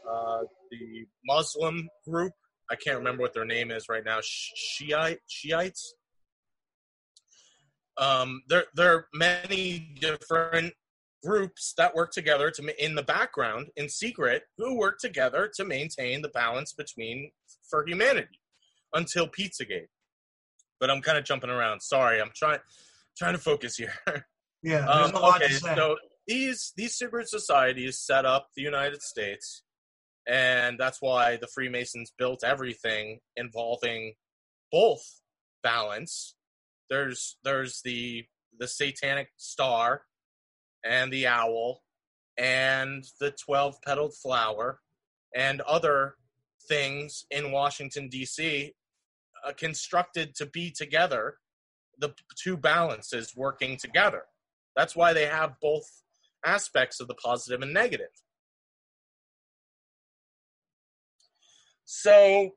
uh, 0.10 0.44
the 0.72 1.06
Muslim 1.26 1.90
group. 2.08 2.34
I 2.70 2.76
can't 2.76 2.98
remember 2.98 3.22
what 3.22 3.34
their 3.34 3.46
name 3.46 3.72
is 3.72 3.88
right 3.90 4.04
now. 4.04 4.20
Shiite 4.22 5.20
Shiites. 5.28 5.96
Um, 7.98 8.42
there 8.48 8.66
there 8.76 8.94
are 8.94 9.08
many 9.14 9.96
different 10.00 10.74
groups 11.24 11.74
that 11.78 11.96
work 11.96 12.12
together 12.12 12.52
to 12.52 12.86
in 12.86 12.96
the 12.96 13.04
background 13.04 13.68
in 13.76 13.90
secret 13.90 14.44
who 14.58 14.78
work 14.78 15.00
together 15.00 15.52
to 15.56 15.66
maintain 15.66 16.22
the 16.22 16.30
balance 16.30 16.74
between 16.74 17.32
for 17.70 17.86
humanity 17.88 18.40
until 18.94 19.28
Pizzagate. 19.28 19.88
But 20.80 20.92
I'm 20.92 21.02
kind 21.02 21.18
of 21.18 21.26
jumping 21.26 21.50
around. 21.50 21.82
Sorry, 21.82 22.22
I'm 22.22 22.32
trying 22.36 22.60
trying 23.18 23.34
to 23.34 23.40
focus 23.40 23.78
here. 23.78 23.94
Yeah, 24.64 24.88
Um, 24.88 25.16
okay, 25.16 25.50
so 25.50 25.98
these 26.28 26.74
these 26.76 26.96
secret 26.96 27.30
societies 27.30 28.00
set 28.00 28.26
up 28.26 28.50
the 28.56 28.62
United 28.62 29.02
States, 29.02 29.64
and 30.28 30.78
that's 30.80 31.02
why 31.02 31.38
the 31.38 31.48
Freemasons 31.48 32.12
built 32.18 32.44
everything 32.44 33.20
involving 33.36 34.14
both 34.72 35.22
balance. 35.64 36.36
There's 36.90 37.38
there's 37.44 37.82
the 37.82 38.26
the 38.60 38.68
satanic 38.68 39.30
star, 39.38 40.02
and 40.84 41.14
the 41.14 41.28
owl, 41.28 41.84
and 42.38 43.06
the 43.20 43.32
twelve 43.32 43.82
petaled 43.84 44.16
flower, 44.16 44.82
and 45.36 45.62
other 45.62 46.16
things 46.68 47.26
in 47.32 47.52
Washington 47.52 48.10
D.C. 48.10 48.74
Uh, 49.46 49.54
constructed 49.54 50.36
to 50.36 50.46
be 50.48 50.72
together, 50.72 51.38
the 52.00 52.14
two 52.36 52.58
balances 52.58 53.34
working 53.36 53.78
together. 53.78 54.24
That's 54.78 54.96
why 54.96 55.12
they 55.12 55.26
have 55.26 55.60
both 55.60 55.90
aspects 56.46 57.00
of 57.00 57.08
the 57.08 57.16
positive 57.16 57.64
and 57.64 57.74
negative. 57.74 58.12
So, 61.84 62.52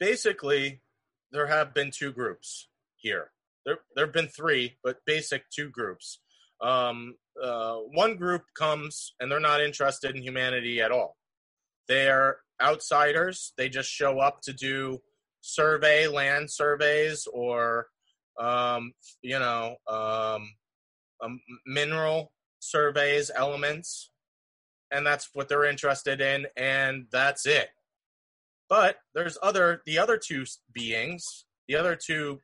basically, 0.00 0.80
there 1.30 1.46
have 1.46 1.72
been 1.72 1.92
two 1.92 2.10
groups 2.10 2.68
here. 2.96 3.30
There, 3.64 3.78
there 3.94 4.06
have 4.06 4.12
been 4.12 4.26
three, 4.26 4.78
but 4.82 4.96
basic 5.06 5.48
two 5.50 5.68
groups. 5.70 6.18
Um, 6.60 7.14
uh, 7.40 7.76
one 7.76 8.16
group 8.16 8.42
comes 8.58 9.14
and 9.20 9.30
they're 9.30 9.38
not 9.38 9.60
interested 9.60 10.16
in 10.16 10.22
humanity 10.22 10.80
at 10.80 10.90
all. 10.90 11.16
They're 11.86 12.38
outsiders. 12.60 13.52
They 13.56 13.68
just 13.68 13.88
show 13.88 14.18
up 14.18 14.40
to 14.42 14.52
do 14.52 15.00
survey 15.42 16.06
land 16.06 16.50
surveys 16.50 17.28
or 17.32 17.88
um, 18.40 18.92
you 19.20 19.38
know 19.38 19.76
um, 19.86 20.48
um, 21.22 21.40
mineral 21.66 22.32
surveys 22.60 23.30
elements. 23.34 24.10
And 24.90 25.06
that's 25.06 25.30
what 25.32 25.48
they're 25.48 25.64
interested 25.64 26.20
in 26.20 26.46
and 26.56 27.06
that's 27.10 27.46
it. 27.46 27.70
But 28.68 28.96
there's 29.14 29.38
other 29.42 29.82
the 29.84 29.98
other 29.98 30.16
two 30.16 30.44
beings 30.72 31.44
the 31.68 31.76
other 31.76 31.96
two 31.96 32.40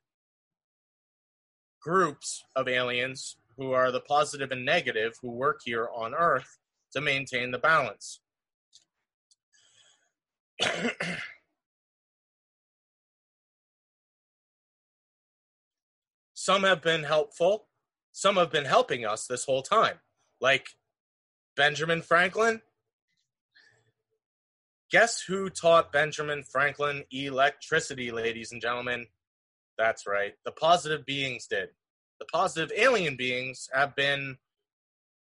groups 1.82 2.42
of 2.56 2.68
aliens 2.68 3.36
who 3.56 3.72
are 3.72 3.90
the 3.90 4.00
positive 4.00 4.50
and 4.52 4.64
negative 4.64 5.14
who 5.20 5.30
work 5.30 5.60
here 5.64 5.88
on 5.94 6.14
earth 6.14 6.58
to 6.92 7.00
maintain 7.00 7.50
the 7.50 7.58
balance 7.58 8.20
some 16.48 16.62
have 16.62 16.80
been 16.80 17.02
helpful. 17.02 17.66
Some 18.12 18.36
have 18.36 18.50
been 18.50 18.64
helping 18.64 19.04
us 19.04 19.26
this 19.26 19.44
whole 19.44 19.60
time. 19.60 19.96
Like 20.40 20.68
benjamin 21.56 22.00
franklin. 22.00 22.62
Guess 24.90 25.20
who 25.20 25.50
taught 25.50 25.92
benjamin 25.92 26.42
franklin 26.42 27.04
electricity 27.12 28.10
ladies 28.10 28.50
and 28.50 28.62
gentlemen? 28.62 29.08
That's 29.76 30.06
right. 30.06 30.36
The 30.46 30.52
positive 30.52 31.04
beings 31.04 31.46
did. 31.46 31.68
The 32.18 32.24
positive 32.24 32.72
alien 32.74 33.16
beings 33.16 33.68
have 33.74 33.94
been 33.94 34.38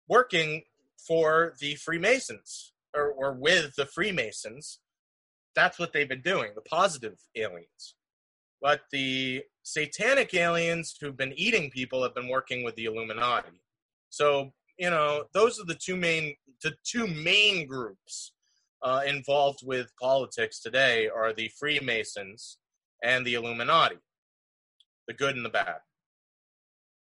working 0.07 0.65
for 0.99 1.55
the 1.59 1.73
freemasons 1.73 2.73
or, 2.95 3.09
or 3.09 3.33
with 3.33 3.75
the 3.75 3.87
freemasons. 3.87 4.81
That's 5.55 5.79
what 5.79 5.93
they've 5.93 6.07
been 6.07 6.21
doing 6.21 6.51
the 6.53 6.61
positive 6.61 7.17
aliens. 7.35 7.95
But 8.61 8.81
the 8.91 9.41
satanic 9.67 10.33
aliens 10.33 10.95
who've 11.01 11.17
been 11.17 11.33
eating 11.35 11.69
people 11.69 12.01
have 12.01 12.15
been 12.15 12.29
working 12.29 12.63
with 12.63 12.73
the 12.75 12.85
Illuminati. 12.85 13.61
So 14.09 14.53
you 14.79 14.89
know 14.89 15.25
those 15.33 15.59
are 15.59 15.65
the 15.65 15.75
two 15.75 15.97
main 15.97 16.35
the 16.63 16.73
two 16.85 17.05
main 17.05 17.67
groups 17.67 18.31
uh, 18.81 19.01
involved 19.05 19.59
with 19.63 19.91
politics 19.99 20.61
today 20.61 21.09
are 21.09 21.33
the 21.33 21.51
Freemasons 21.59 22.59
and 23.03 23.25
the 23.25 23.33
Illuminati, 23.33 23.97
the 25.07 25.13
good 25.13 25.35
and 25.35 25.43
the 25.43 25.49
bad. 25.49 25.79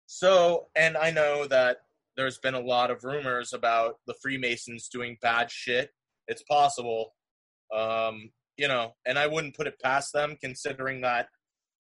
So, 0.07 0.68
and 0.74 0.96
I 0.96 1.11
know 1.11 1.46
that 1.46 1.79
there's 2.16 2.38
been 2.38 2.55
a 2.55 2.61
lot 2.61 2.90
of 2.90 3.05
rumors 3.05 3.53
about 3.53 3.96
the 4.07 4.14
Freemasons 4.22 4.88
doing 4.88 5.18
bad 5.20 5.50
shit. 5.50 5.90
It's 6.29 6.42
possible, 6.44 7.14
um, 7.74 8.31
you 8.57 8.68
know, 8.68 8.94
and 9.05 9.18
I 9.18 9.27
wouldn't 9.27 9.57
put 9.57 9.66
it 9.66 9.81
past 9.83 10.12
them 10.12 10.37
considering 10.40 11.00
that 11.03 11.29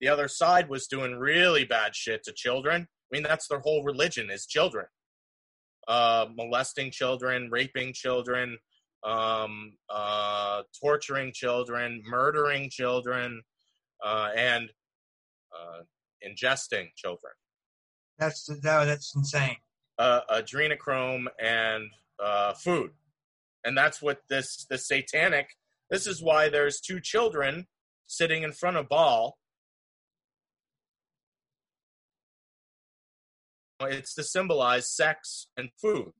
the 0.04 0.12
other 0.12 0.28
side 0.28 0.68
was 0.68 0.86
doing 0.86 1.16
really 1.16 1.64
bad 1.64 1.96
shit 1.96 2.22
to 2.24 2.32
children. 2.32 2.82
I 2.82 3.08
mean, 3.10 3.22
that's 3.22 3.48
their 3.48 3.60
whole 3.60 3.82
religion 3.82 4.28
is 4.30 4.44
children, 4.44 4.84
uh, 5.88 6.26
molesting 6.36 6.90
children, 6.90 7.48
raping 7.50 7.94
children, 7.94 8.58
um, 9.02 9.78
uh, 9.88 10.62
torturing 10.78 11.32
children, 11.32 12.02
murdering 12.04 12.68
children, 12.68 13.40
uh, 14.04 14.28
and 14.36 14.68
uh, 15.58 15.80
ingesting 16.22 16.88
children. 16.96 17.32
That's 18.18 18.44
that, 18.44 18.84
that's 18.84 19.14
insane. 19.16 19.56
Uh, 19.96 20.20
adrenochrome 20.30 21.28
and 21.40 21.84
uh, 22.22 22.52
food, 22.52 22.90
and 23.64 23.76
that's 23.76 24.02
what 24.02 24.18
this 24.28 24.66
the 24.68 24.76
satanic. 24.76 25.48
This 25.88 26.06
is 26.06 26.22
why 26.22 26.50
there's 26.50 26.78
two 26.78 27.00
children 27.00 27.68
sitting 28.06 28.42
in 28.42 28.52
front 28.52 28.76
of 28.76 28.86
Baal 28.90 29.38
it's 33.80 34.14
to 34.14 34.22
symbolize 34.22 34.88
sex 34.88 35.48
and 35.56 35.70
food. 35.80 36.12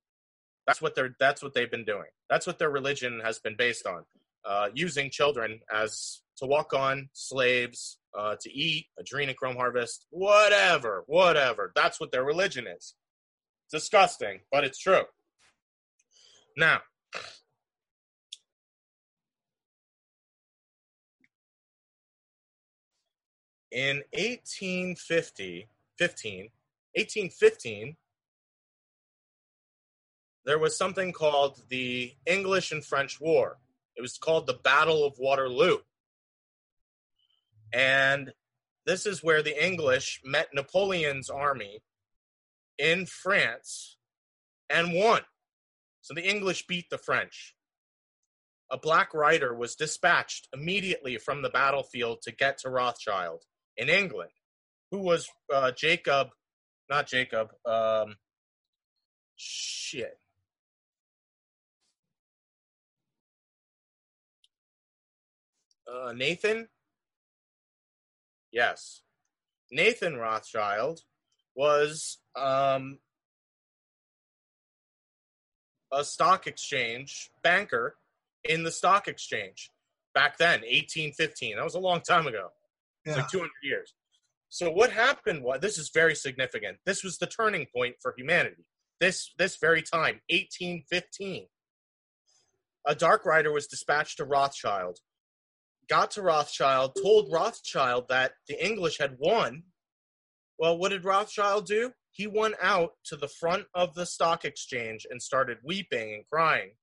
That's 0.66 0.80
what 0.80 0.94
they're 0.94 1.14
that's 1.18 1.42
what 1.42 1.54
they've 1.54 1.70
been 1.70 1.84
doing. 1.84 2.08
That's 2.28 2.46
what 2.46 2.58
their 2.58 2.70
religion 2.70 3.20
has 3.24 3.38
been 3.38 3.56
based 3.56 3.86
on 3.86 4.04
uh, 4.44 4.68
using 4.74 5.10
children 5.10 5.60
as 5.72 6.22
to 6.38 6.46
walk 6.46 6.72
on 6.72 7.08
slaves 7.12 7.98
uh, 8.18 8.36
to 8.40 8.52
eat 8.52 8.86
adrenochrome 9.00 9.56
harvest 9.56 10.06
whatever 10.10 11.04
whatever. 11.06 11.72
That's 11.74 12.00
what 12.00 12.12
their 12.12 12.24
religion 12.24 12.66
is. 12.66 12.94
Disgusting 13.70 14.40
but 14.50 14.64
it's 14.64 14.78
true. 14.78 15.02
Now 16.56 16.80
in 23.70 24.02
1850 24.12 25.68
15 25.98 26.48
1815, 26.96 27.96
there 30.44 30.58
was 30.58 30.76
something 30.76 31.12
called 31.12 31.62
the 31.68 32.14
English 32.26 32.70
and 32.70 32.84
French 32.84 33.20
War. 33.20 33.58
It 33.96 34.02
was 34.02 34.18
called 34.18 34.46
the 34.46 34.58
Battle 34.62 35.04
of 35.04 35.18
Waterloo. 35.18 35.78
And 37.72 38.32
this 38.86 39.06
is 39.06 39.22
where 39.22 39.42
the 39.42 39.64
English 39.64 40.20
met 40.24 40.48
Napoleon's 40.54 41.30
army 41.30 41.82
in 42.78 43.06
France 43.06 43.96
and 44.68 44.92
won. 44.92 45.22
So 46.02 46.14
the 46.14 46.28
English 46.28 46.66
beat 46.66 46.90
the 46.90 46.98
French. 46.98 47.54
A 48.70 48.78
black 48.78 49.14
rider 49.14 49.54
was 49.54 49.74
dispatched 49.74 50.48
immediately 50.52 51.16
from 51.16 51.42
the 51.42 51.50
battlefield 51.50 52.22
to 52.22 52.32
get 52.32 52.58
to 52.58 52.70
Rothschild 52.70 53.44
in 53.76 53.88
England, 53.88 54.30
who 54.90 54.98
was 54.98 55.28
uh, 55.52 55.70
Jacob 55.72 56.28
not 56.90 57.06
Jacob. 57.06 57.50
Um, 57.66 58.16
shit. 59.36 60.18
Uh, 65.90 66.12
Nathan. 66.12 66.68
Yes, 68.52 69.02
Nathan 69.72 70.16
Rothschild 70.16 71.00
was 71.56 72.18
um, 72.36 72.98
a 75.92 76.04
stock 76.04 76.46
exchange 76.46 77.30
banker 77.42 77.96
in 78.44 78.62
the 78.62 78.70
stock 78.70 79.08
exchange 79.08 79.70
back 80.14 80.38
then, 80.38 80.60
1815. 80.60 81.56
That 81.56 81.64
was 81.64 81.74
a 81.74 81.80
long 81.80 82.00
time 82.00 82.26
ago. 82.28 82.50
It's 83.04 83.16
Yeah. 83.16 83.22
like 83.22 83.30
200 83.30 83.50
years. 83.62 83.94
So 84.54 84.70
what 84.70 84.92
happened 84.92 85.42
was 85.42 85.58
this 85.58 85.78
is 85.78 85.90
very 85.92 86.14
significant. 86.14 86.78
This 86.86 87.02
was 87.02 87.18
the 87.18 87.26
turning 87.26 87.66
point 87.74 87.96
for 88.00 88.14
humanity. 88.16 88.64
This 89.00 89.34
this 89.36 89.56
very 89.56 89.82
time, 89.82 90.20
1815. 90.30 91.48
A 92.86 92.94
dark 92.94 93.26
rider 93.26 93.50
was 93.50 93.66
dispatched 93.66 94.18
to 94.18 94.24
Rothschild. 94.24 95.00
Got 95.88 96.12
to 96.12 96.22
Rothschild, 96.22 96.96
told 97.02 97.32
Rothschild 97.32 98.06
that 98.10 98.34
the 98.46 98.64
English 98.64 98.98
had 98.98 99.16
won. 99.18 99.64
Well, 100.56 100.78
what 100.78 100.90
did 100.90 101.04
Rothschild 101.04 101.66
do? 101.66 101.90
He 102.12 102.28
went 102.28 102.54
out 102.62 102.92
to 103.06 103.16
the 103.16 103.26
front 103.26 103.66
of 103.74 103.96
the 103.96 104.06
stock 104.06 104.44
exchange 104.44 105.04
and 105.10 105.20
started 105.20 105.58
weeping 105.64 106.14
and 106.14 106.24
crying. 106.32 106.76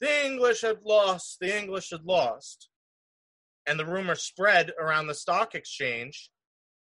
The 0.00 0.26
English 0.26 0.60
had 0.60 0.82
lost. 0.84 1.38
The 1.40 1.58
English 1.58 1.88
had 1.88 2.04
lost. 2.04 2.68
and 3.66 3.78
the 3.80 3.86
rumor 3.86 4.14
spread 4.14 4.72
around 4.78 5.06
the 5.06 5.14
stock 5.14 5.54
exchange, 5.54 6.30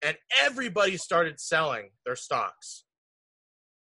and 0.03 0.17
everybody 0.45 0.97
started 0.97 1.41
selling 1.41 1.91
their 2.05 2.17
stocks. 2.17 2.85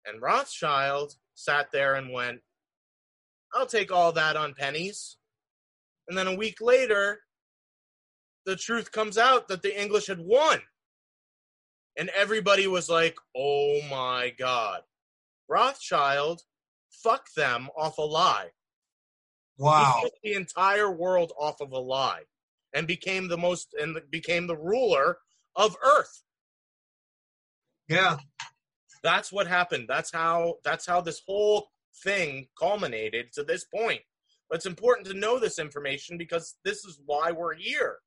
And 0.06 0.22
Rothschild 0.22 1.14
sat 1.36 1.68
there 1.72 1.96
and 1.96 2.12
went, 2.12 2.40
I'll 3.54 3.66
take 3.66 3.92
all 3.92 4.12
that 4.14 4.36
on 4.36 4.54
pennies. 4.54 5.18
And 6.08 6.18
then 6.18 6.28
a 6.28 6.36
week 6.36 6.62
later, 6.62 7.22
the 8.46 8.56
truth 8.56 8.92
comes 8.92 9.18
out 9.18 9.48
that 9.48 9.62
the 9.62 9.80
English 9.80 10.08
had 10.08 10.20
won. 10.20 10.60
And 11.98 12.10
everybody 12.10 12.68
was 12.68 12.90
like, 12.90 13.18
oh 13.36 13.80
my 13.90 14.34
God. 14.38 14.82
Rothschild, 15.48 16.42
fuck 16.92 17.28
them 17.36 17.70
off 17.78 17.98
a 17.98 18.04
lie. 18.04 18.50
Wow. 19.58 20.04
The 20.24 20.34
entire 20.34 20.90
world 20.90 21.34
off 21.38 21.60
of 21.60 21.72
a 21.72 21.80
lie 21.80 22.22
and 22.74 22.88
became 22.88 23.28
the 23.28 23.38
most 23.38 23.76
and 23.80 24.00
became 24.10 24.48
the 24.48 24.58
ruler 24.58 25.18
of 25.60 25.76
Earth. 25.84 26.24
Yeah. 27.88 28.18
That's 29.04 29.32
what 29.32 29.46
happened. 29.48 29.86
That's 29.88 30.12
how 30.12 30.56
that's 30.64 30.86
how 30.86 31.02
this 31.02 31.22
whole 31.28 31.68
thing 32.04 32.48
culminated 32.58 33.32
to 33.34 33.44
this 33.44 33.66
point. 33.66 34.02
But 34.50 34.58
it's 34.58 34.66
important 34.66 35.08
to 35.08 35.14
know 35.14 35.38
this 35.38 35.60
information 35.60 36.18
because 36.18 36.56
this 36.66 36.84
is 36.86 37.00
why 37.06 37.32
we're 37.32 37.54
here. 37.54 37.98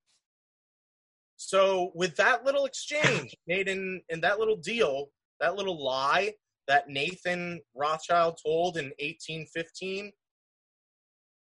So 1.36 1.92
with 1.94 2.16
that 2.16 2.44
little 2.44 2.64
exchange 2.64 3.34
made 3.46 3.68
in 3.68 4.00
in 4.08 4.20
that 4.22 4.38
little 4.38 4.56
deal, 4.56 5.10
that 5.40 5.56
little 5.56 5.82
lie 5.82 6.32
that 6.68 6.88
Nathan 6.88 7.60
Rothschild 7.74 8.38
told 8.44 8.76
in 8.76 8.86
1815 9.00 10.12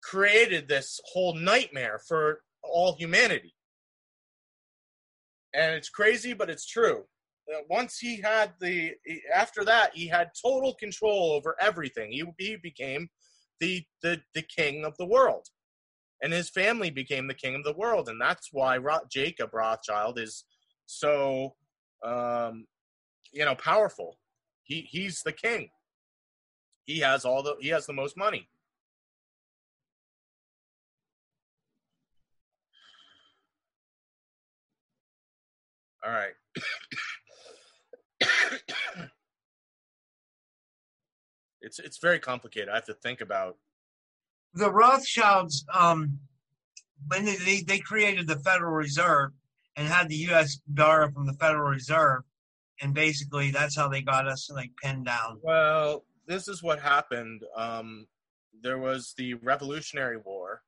created 0.02 0.68
this 0.68 1.00
whole 1.12 1.36
nightmare 1.36 2.00
for 2.08 2.42
all 2.64 2.96
humanity. 2.96 3.54
And 5.54 5.76
it's 5.76 5.90
crazy, 5.90 6.34
but 6.34 6.50
it's 6.50 6.66
true. 6.66 7.04
Uh, 7.54 7.60
Once 7.70 8.00
he 8.00 8.22
had 8.22 8.54
the, 8.60 8.94
after 9.34 9.64
that, 9.66 9.92
he 9.94 10.08
had 10.08 10.32
total 10.42 10.74
control 10.76 11.32
over 11.34 11.56
everything. 11.60 12.12
He, 12.12 12.24
he 12.40 12.56
became 12.56 13.10
the, 13.60 13.84
the, 14.02 14.22
the 14.34 14.42
king 14.42 14.86
of 14.86 14.98
the 14.98 15.06
world. 15.06 15.48
And 16.22 16.32
his 16.32 16.50
family 16.50 16.90
became 16.90 17.28
the 17.28 17.34
king 17.34 17.56
of 17.56 17.64
the 17.64 17.74
world. 17.74 18.08
And 18.08 18.20
that's 18.20 18.50
why 18.52 18.80
Jacob 19.12 19.54
Rothschild 19.54 20.18
is 20.18 20.46
so, 20.86 21.56
um, 22.04 22.66
you 23.32 23.44
know, 23.44 23.56
powerful. 23.56 24.18
He, 24.64 24.88
he's 24.90 25.22
the 25.22 25.34
king. 25.34 25.70
He 26.86 27.00
has 27.00 27.26
all 27.26 27.44
the, 27.44 27.56
he 27.60 27.70
has 27.70 27.86
the 27.86 27.94
most 27.94 28.16
money. 28.18 28.48
All 36.06 36.12
right. 36.12 36.34
it's 41.62 41.80
it's 41.80 41.98
very 41.98 42.20
complicated. 42.20 42.70
I 42.70 42.76
have 42.76 42.86
to 42.86 42.94
think 42.94 43.22
about. 43.22 43.58
The 44.54 44.72
Rothschilds, 44.72 45.66
um, 45.74 46.20
when 47.08 47.26
they, 47.26 47.38
they, 47.38 47.62
they 47.62 47.80
created 47.80 48.28
the 48.28 48.38
Federal 48.38 48.74
Reserve 48.74 49.32
and 49.76 49.88
had 49.88 50.10
the 50.10 50.16
U.S. 50.16 50.60
dollar 50.72 51.10
from 51.12 51.26
the 51.26 51.34
Federal 51.34 51.70
Reserve, 51.70 52.22
and 52.80 52.94
basically 52.94 53.50
that's 53.50 53.76
how 53.76 53.88
they 53.88 54.02
got 54.02 54.28
us 54.28 54.52
like 54.52 54.72
pinned 54.82 55.06
down. 55.06 55.40
Well, 55.42 56.06
this 56.28 56.48
is 56.48 56.62
what 56.62 56.80
happened. 56.80 57.44
Um, 57.56 58.08
there 58.62 58.78
was 58.78 59.14
the 59.18 59.34
Revolutionary 59.36 60.18
War, 60.18 60.62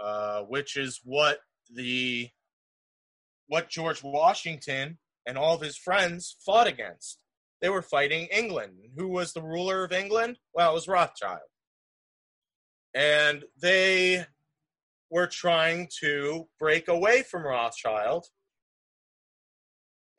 uh, 0.00 0.42
which 0.42 0.76
is 0.76 1.00
what 1.04 1.38
the 1.72 2.28
what 3.46 3.70
George 3.70 4.02
Washington 4.02 4.98
and 5.26 5.38
all 5.38 5.54
of 5.54 5.60
his 5.60 5.76
friends 5.76 6.36
fought 6.44 6.66
against. 6.66 7.18
They 7.60 7.68
were 7.68 7.82
fighting 7.82 8.28
England. 8.30 8.72
Who 8.96 9.08
was 9.08 9.32
the 9.32 9.42
ruler 9.42 9.84
of 9.84 9.92
England? 9.92 10.38
Well, 10.52 10.72
it 10.72 10.74
was 10.74 10.88
Rothschild. 10.88 11.40
And 12.94 13.44
they 13.60 14.26
were 15.10 15.26
trying 15.26 15.88
to 16.00 16.48
break 16.58 16.88
away 16.88 17.22
from 17.22 17.46
Rothschild 17.46 18.26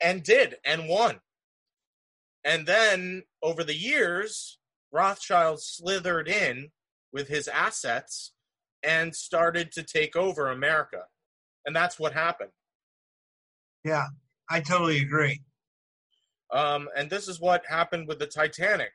and 0.00 0.22
did 0.22 0.56
and 0.64 0.88
won. 0.88 1.20
And 2.44 2.66
then 2.66 3.24
over 3.42 3.64
the 3.64 3.76
years, 3.76 4.58
Rothschild 4.92 5.62
slithered 5.62 6.28
in 6.28 6.70
with 7.12 7.28
his 7.28 7.48
assets 7.48 8.32
and 8.82 9.14
started 9.14 9.72
to 9.72 9.82
take 9.82 10.16
over 10.16 10.48
America. 10.48 11.02
And 11.64 11.74
that's 11.74 11.98
what 11.98 12.12
happened. 12.12 12.52
Yeah, 13.86 14.06
I 14.50 14.58
totally 14.58 14.98
agree. 14.98 15.42
Um, 16.52 16.88
and 16.96 17.08
this 17.08 17.28
is 17.28 17.40
what 17.40 17.62
happened 17.68 18.08
with 18.08 18.18
the 18.18 18.26
Titanic. 18.26 18.90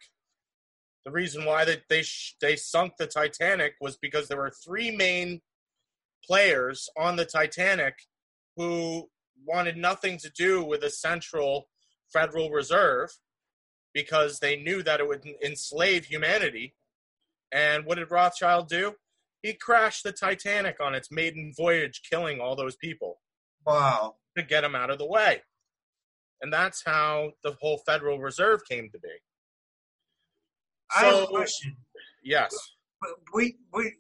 The 1.06 1.12
reason 1.12 1.46
why 1.46 1.64
they 1.64 1.78
they, 1.90 2.02
sh- 2.02 2.36
they 2.42 2.58
sunk 2.58 2.98
the 2.98 3.08
Titanic 3.08 3.76
was 3.80 3.96
because 3.96 4.28
there 4.28 4.38
were 4.38 4.52
three 4.52 4.92
main 4.92 5.40
players 6.26 6.90
on 6.98 7.16
the 7.16 7.24
Titanic 7.24 7.96
who 8.58 9.10
wanted 9.48 9.78
nothing 9.78 10.18
to 10.18 10.30
do 10.30 10.62
with 10.62 10.84
a 10.84 10.90
central 10.90 11.70
Federal 12.12 12.52
Reserve 12.52 13.12
because 13.94 14.40
they 14.40 14.58
knew 14.58 14.84
that 14.84 15.00
it 15.00 15.08
would 15.08 15.26
enslave 15.42 16.04
humanity. 16.04 16.76
And 17.54 17.86
what 17.86 17.98
did 17.98 18.12
Rothschild 18.12 18.68
do? 18.68 18.96
He 19.42 19.54
crashed 19.54 20.04
the 20.04 20.12
Titanic 20.12 20.82
on 20.82 20.96
its 20.96 21.12
maiden 21.12 21.54
voyage, 21.56 22.02
killing 22.10 22.42
all 22.42 22.58
those 22.58 22.76
people 22.76 23.20
Wow. 23.66 24.16
to 24.38 24.44
get 24.44 24.62
them 24.62 24.76
out 24.76 24.90
of 24.90 24.98
the 24.98 25.06
way. 25.06 25.42
And 26.42 26.52
that's 26.52 26.82
how 26.86 27.32
the 27.44 27.56
whole 27.62 27.80
Federal 27.86 28.20
Reserve 28.20 28.62
came 28.68 28.90
to 28.92 29.00
be. 29.00 29.10
I 30.96 31.06
have 31.06 31.24
a 31.24 31.28
question. 31.28 31.78
Yes. 32.24 32.52
We 33.34 33.58
we 33.74 33.94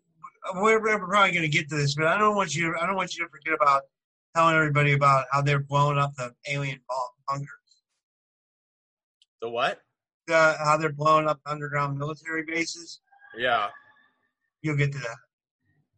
we're, 0.56 0.82
we're 0.82 1.00
probably 1.00 1.32
going 1.32 1.44
to 1.44 1.48
get 1.48 1.70
to 1.70 1.76
this, 1.76 1.96
but 1.96 2.08
I 2.08 2.18
don't 2.18 2.36
want 2.36 2.56
you. 2.56 2.76
I 2.80 2.86
don't 2.86 2.96
want 2.96 3.16
you 3.16 3.24
to 3.24 3.30
forget 3.30 3.54
about 3.54 3.84
telling 4.36 4.56
everybody 4.56 4.94
about 4.94 5.26
how 5.32 5.42
they're 5.42 5.60
blowing 5.60 5.98
up 5.98 6.16
the 6.16 6.34
alien 6.50 6.80
bu- 6.90 7.24
bunkers. 7.28 7.48
The 9.42 9.50
what? 9.50 9.80
Uh, 10.32 10.56
how 10.64 10.78
they're 10.78 10.92
blowing 10.92 11.28
up 11.28 11.40
underground 11.46 11.98
military 11.98 12.44
bases. 12.44 13.02
Yeah. 13.38 13.70
You'll 14.62 14.78
get 14.78 14.92
to 14.94 15.00
that. 15.00 15.18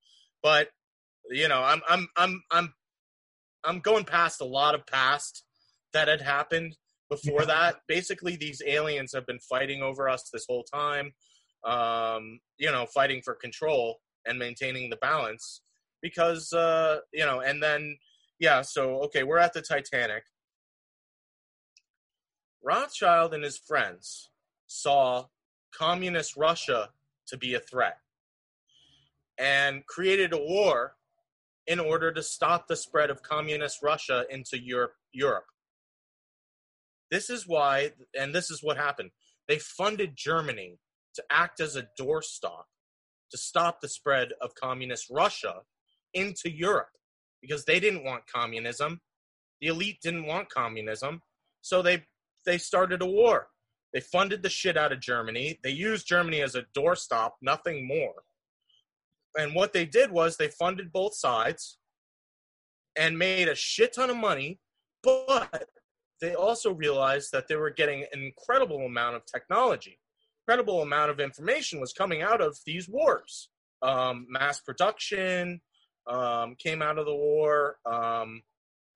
But 0.43 0.69
you 1.31 1.49
know, 1.49 1.63
I'm 1.63 1.83
I'm 1.89 2.09
I'm 2.17 2.43
I'm 2.51 2.73
I'm 3.65 3.81
going 3.81 4.05
past 4.05 4.41
a 4.41 4.45
lot 4.47 4.75
of 4.75 4.87
past 4.87 5.45
that 5.93 6.09
had 6.09 6.23
happened 6.23 6.77
before 7.11 7.41
Yeah. 7.41 7.47
that. 7.47 7.81
Basically, 7.89 8.37
these 8.37 8.63
aliens 8.67 9.13
have 9.13 9.27
been 9.27 9.41
fighting 9.41 9.83
over 9.83 10.09
us 10.09 10.31
this 10.33 10.47
whole 10.49 10.65
time. 10.65 11.13
Um, 11.65 12.41
you 12.57 12.71
know, 12.71 12.87
fighting 12.87 13.21
for 13.23 13.35
control 13.35 14.01
and 14.27 14.39
maintaining 14.39 14.89
the 14.89 14.97
balance 14.97 15.61
because 16.01 16.55
uh, 16.55 17.01
you 17.13 17.27
know, 17.27 17.41
and 17.41 17.63
then 17.63 17.99
yeah, 18.41 18.63
so 18.63 19.03
okay, 19.05 19.23
we're 19.23 19.39
at 19.39 19.53
the 19.53 19.61
Titanic. 19.61 20.25
Rothschild 22.65 23.35
and 23.35 23.45
his 23.45 23.59
friends 23.59 24.31
saw 24.67 25.27
communist 25.73 26.37
Russia 26.37 26.89
to 27.29 27.37
be 27.37 27.55
a 27.55 27.61
threat 27.61 27.99
and 29.39 29.87
created 29.87 30.33
a 30.33 30.39
war 30.39 30.95
in 31.67 31.79
order 31.79 32.13
to 32.13 32.23
stop 32.23 32.67
the 32.67 32.77
spread 32.77 33.11
of 33.11 33.23
communist 33.23 33.83
Russia 33.83 34.25
into 34.31 34.59
Europe. 34.59 34.95
Europe. 35.13 35.45
This 37.11 37.29
is 37.29 37.47
why, 37.47 37.93
and 38.19 38.35
this 38.35 38.51
is 38.51 38.63
what 38.63 38.77
happened. 38.77 39.11
They 39.49 39.59
funded 39.59 40.17
Germany 40.17 40.79
to 41.15 41.25
act 41.31 41.61
as 41.61 41.77
a 41.77 41.89
doorstop 42.01 42.65
to 43.31 43.37
stop 43.37 43.81
the 43.81 43.89
spread 43.89 44.33
of 44.41 44.55
communist 44.55 45.09
Russia 45.11 45.63
into 46.15 46.51
Europe 46.51 46.91
because 47.41 47.65
they 47.65 47.81
didn't 47.81 48.05
want 48.05 48.23
communism. 48.27 49.01
The 49.61 49.69
elite 49.69 49.99
didn't 50.03 50.27
want 50.27 50.49
communism, 50.49 51.21
so 51.61 51.83
they 51.83 52.05
they 52.47 52.59
started 52.59 53.03
a 53.03 53.07
war. 53.07 53.49
They 53.93 54.01
funded 54.01 54.43
the 54.43 54.49
shit 54.49 54.77
out 54.77 54.93
of 54.93 55.01
Germany. 55.01 55.59
They 55.63 55.71
used 55.71 56.07
Germany 56.07 56.43
as 56.43 56.55
a 56.55 56.65
doorstop, 56.77 57.33
nothing 57.43 57.87
more. 57.87 58.15
And 59.37 59.55
what 59.55 59.73
they 59.73 59.85
did 59.85 60.11
was 60.11 60.37
they 60.37 60.49
funded 60.49 60.93
both 60.93 61.15
sides 61.15 61.79
and 62.97 63.19
made 63.19 63.49
a 63.49 63.55
shit 63.55 63.93
ton 63.95 64.11
of 64.11 64.17
money, 64.17 64.61
but 65.03 65.69
they 66.21 66.35
also 66.35 66.73
realized 66.73 67.33
that 67.33 67.49
they 67.49 67.57
were 67.57 67.71
getting 67.71 68.05
an 68.13 68.23
incredible 68.23 68.85
amount 68.87 69.17
of 69.17 69.23
technology. 69.27 69.99
Incredible 70.47 70.83
amount 70.83 71.11
of 71.11 71.21
information 71.21 71.81
was 71.81 71.93
coming 71.93 72.23
out 72.23 72.41
of 72.41 72.59
these 72.67 72.89
wars. 72.89 73.51
Um, 73.83 74.27
mass 74.29 74.61
production, 74.61 75.61
um, 76.11 76.57
came 76.57 76.83
out 76.83 76.99
of 76.99 77.07
the 77.07 77.15
war, 77.15 77.77
um, 77.87 78.43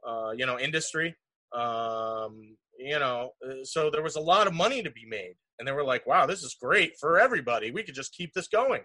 uh, 0.06 0.32
you 0.36 0.44
know, 0.46 0.58
industry. 0.58 1.14
Um, 1.54 2.56
you 2.78 2.98
know, 2.98 3.30
uh, 3.46 3.64
so 3.64 3.90
there 3.90 4.02
was 4.02 4.16
a 4.16 4.20
lot 4.20 4.46
of 4.46 4.54
money 4.54 4.82
to 4.82 4.90
be 4.90 5.06
made. 5.06 5.34
And 5.58 5.68
they 5.68 5.72
were 5.72 5.84
like, 5.84 6.06
wow, 6.06 6.26
this 6.26 6.42
is 6.42 6.56
great 6.60 6.94
for 6.98 7.18
everybody. 7.20 7.70
We 7.70 7.84
could 7.84 7.94
just 7.94 8.14
keep 8.14 8.32
this 8.34 8.48
going. 8.48 8.82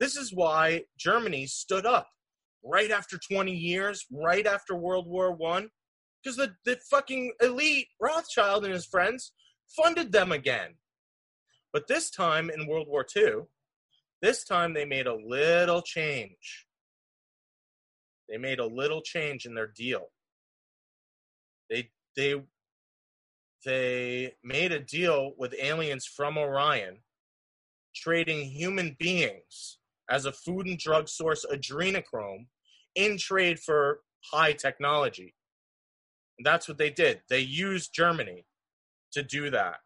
This 0.00 0.16
is 0.16 0.34
why 0.34 0.82
Germany 0.98 1.46
stood 1.46 1.86
up 1.86 2.08
right 2.64 2.90
after 2.90 3.18
20 3.18 3.52
years, 3.52 4.04
right 4.10 4.46
after 4.46 4.74
World 4.74 5.06
War 5.06 5.32
One, 5.32 5.70
because 6.22 6.36
the, 6.36 6.54
the 6.64 6.78
fucking 6.90 7.32
elite 7.40 7.86
Rothschild 8.00 8.64
and 8.64 8.74
his 8.74 8.86
friends 8.86 9.32
funded 9.76 10.10
them 10.10 10.32
again. 10.32 10.74
But 11.72 11.86
this 11.86 12.10
time 12.10 12.50
in 12.50 12.66
World 12.66 12.88
War 12.88 13.06
II, 13.16 13.42
this 14.20 14.44
time 14.44 14.74
they 14.74 14.84
made 14.84 15.06
a 15.06 15.14
little 15.14 15.82
change. 15.82 16.66
They 18.28 18.36
made 18.36 18.58
a 18.58 18.66
little 18.66 19.00
change 19.00 19.46
in 19.46 19.54
their 19.54 19.66
deal. 19.66 20.08
They 21.70 21.90
they 22.16 22.42
they 23.64 24.34
made 24.44 24.72
a 24.72 24.80
deal 24.80 25.32
with 25.36 25.54
aliens 25.60 26.06
from 26.06 26.38
Orion, 26.38 26.98
trading 27.94 28.44
human 28.44 28.96
beings 28.98 29.78
as 30.10 30.26
a 30.26 30.32
food 30.32 30.66
and 30.66 30.78
drug 30.78 31.08
source 31.08 31.44
adrenochrome 31.52 32.46
in 32.94 33.18
trade 33.18 33.58
for 33.58 34.00
high 34.32 34.52
technology. 34.52 35.34
And 36.38 36.46
that's 36.46 36.68
what 36.68 36.78
they 36.78 36.90
did. 36.90 37.20
They 37.28 37.40
used 37.40 37.94
Germany 37.94 38.46
to 39.12 39.22
do 39.22 39.50
that. 39.50 39.76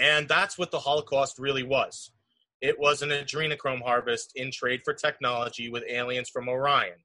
And 0.00 0.26
that's 0.28 0.58
what 0.58 0.70
the 0.70 0.78
Holocaust 0.78 1.38
really 1.38 1.62
was. 1.62 2.10
It 2.60 2.78
was 2.78 3.02
an 3.02 3.10
adrenochrome 3.10 3.82
harvest 3.82 4.32
in 4.36 4.50
trade 4.50 4.80
for 4.84 4.94
technology 4.94 5.68
with 5.68 5.84
aliens 5.88 6.30
from 6.30 6.48
Orion. 6.48 7.03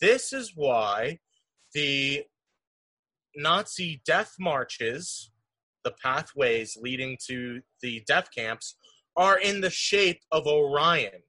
This 0.00 0.32
is 0.32 0.52
why 0.54 1.18
the 1.74 2.24
Nazi 3.36 4.02
death 4.06 4.34
marches, 4.38 5.30
the 5.84 5.92
pathways 6.02 6.76
leading 6.80 7.18
to 7.28 7.60
the 7.82 8.02
death 8.06 8.28
camps, 8.36 8.76
are 9.16 9.38
in 9.38 9.60
the 9.60 9.70
shape 9.70 10.20
of 10.32 10.46
Orion 10.46 11.22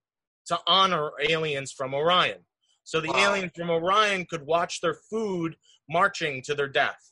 to 0.48 0.60
honor 0.68 1.12
aliens 1.28 1.72
from 1.72 1.94
Orion. 1.94 2.40
So 2.84 3.00
the 3.00 3.10
wow. 3.10 3.34
aliens 3.34 3.52
from 3.56 3.70
Orion 3.70 4.26
could 4.30 4.46
watch 4.46 4.82
their 4.82 4.96
food 5.10 5.56
marching 5.90 6.42
to 6.44 6.56
their 6.56 6.68
death. 6.68 7.12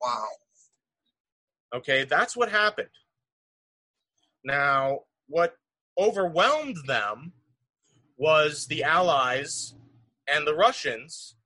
Wow. 0.00 0.26
Okay, 1.74 2.04
that's 2.04 2.36
what 2.36 2.50
happened. 2.50 2.88
Now, 4.44 5.00
what 5.28 5.54
overwhelmed 5.98 6.76
them 6.86 7.32
was 8.16 8.66
the 8.66 8.82
Allies 8.82 9.74
and 10.32 10.46
the 10.46 10.54
Russians 10.54 11.36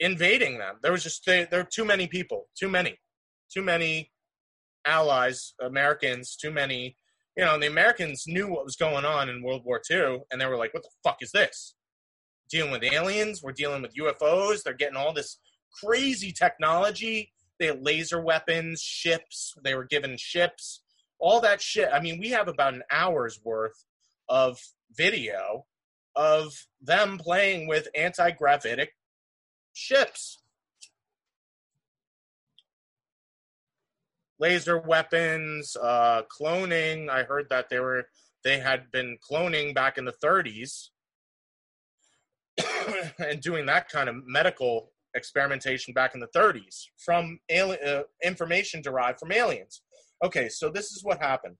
invading 0.00 0.58
them. 0.58 0.76
There 0.82 0.92
was 0.92 1.02
just 1.02 1.24
there, 1.24 1.46
there 1.46 1.60
were 1.60 1.68
too 1.70 1.84
many 1.84 2.06
people, 2.06 2.46
too 2.58 2.68
many, 2.68 2.98
too 3.52 3.62
many 3.62 4.10
allies, 4.86 5.54
Americans, 5.60 6.36
too 6.36 6.50
many. 6.50 6.96
You 7.36 7.44
know, 7.44 7.58
the 7.58 7.66
Americans 7.66 8.24
knew 8.26 8.48
what 8.48 8.64
was 8.64 8.76
going 8.76 9.04
on 9.04 9.28
in 9.28 9.42
World 9.42 9.62
War 9.64 9.80
II, 9.90 10.20
and 10.30 10.40
they 10.40 10.46
were 10.46 10.56
like, 10.56 10.74
"What 10.74 10.82
the 10.82 10.90
fuck 11.02 11.18
is 11.20 11.32
this? 11.32 11.74
Dealing 12.50 12.70
with 12.70 12.84
aliens? 12.84 13.42
We're 13.42 13.52
dealing 13.52 13.82
with 13.82 13.96
UFOs. 13.96 14.62
They're 14.62 14.74
getting 14.74 14.96
all 14.96 15.12
this 15.12 15.38
crazy 15.82 16.32
technology. 16.32 17.32
They 17.58 17.66
had 17.66 17.82
laser 17.82 18.20
weapons, 18.20 18.80
ships. 18.80 19.54
They 19.62 19.74
were 19.74 19.84
given 19.84 20.16
ships, 20.16 20.82
all 21.18 21.40
that 21.40 21.60
shit. 21.60 21.88
I 21.92 22.00
mean, 22.00 22.18
we 22.18 22.30
have 22.30 22.48
about 22.48 22.74
an 22.74 22.82
hour's 22.90 23.40
worth 23.42 23.84
of 24.28 24.60
video 24.92 25.66
of 26.16 26.66
them 26.80 27.18
playing 27.18 27.66
with 27.66 27.88
anti-gravitic 27.94 28.94
ships. 29.72 30.38
Laser 34.38 34.78
weapons, 34.78 35.76
uh, 35.80 36.22
cloning. 36.30 37.08
I 37.08 37.22
heard 37.22 37.48
that 37.50 37.68
they 37.70 37.78
were 37.78 38.06
they 38.42 38.58
had 38.58 38.90
been 38.90 39.16
cloning 39.28 39.74
back 39.74 39.96
in 39.96 40.04
the 40.04 40.14
30s 40.22 40.90
and 43.18 43.40
doing 43.40 43.64
that 43.66 43.88
kind 43.88 44.08
of 44.08 44.16
medical 44.26 44.90
experimentation 45.14 45.94
back 45.94 46.14
in 46.14 46.20
the 46.20 46.28
30s 46.28 46.84
from 46.98 47.38
alien, 47.48 47.78
uh, 47.86 48.02
information 48.22 48.82
derived 48.82 49.18
from 49.18 49.32
aliens. 49.32 49.82
Okay, 50.22 50.48
so 50.48 50.68
this 50.68 50.92
is 50.92 51.02
what 51.02 51.20
happened. 51.20 51.56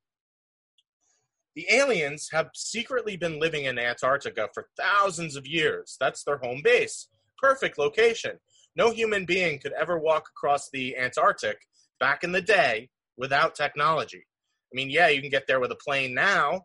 The 1.55 1.67
aliens 1.71 2.29
have 2.33 2.51
secretly 2.55 3.17
been 3.17 3.39
living 3.39 3.65
in 3.65 3.79
Antarctica 3.79 4.49
for 4.53 4.67
thousands 4.77 5.37
of 5.37 5.47
years. 5.47 5.97
That's 6.01 6.25
their 6.25 6.39
home 6.39 6.63
base 6.65 7.09
perfect 7.45 7.79
location. 7.79 8.39
No 8.77 8.91
human 8.91 9.25
being 9.27 9.59
could 9.59 9.73
ever 9.73 9.99
walk 9.99 10.29
across 10.31 10.71
the 10.71 10.97
Antarctic 10.97 11.59
back 12.01 12.25
in 12.25 12.33
the 12.33 12.41
day 12.41 12.89
without 13.17 13.55
technology. 13.55 14.25
I 14.73 14.75
mean, 14.75 14.91
yeah, 14.91 15.09
you 15.09 15.21
can 15.21 15.31
get 15.31 15.47
there 15.47 15.61
with 15.61 15.71
a 15.71 15.77
plane 15.77 16.15
now, 16.15 16.63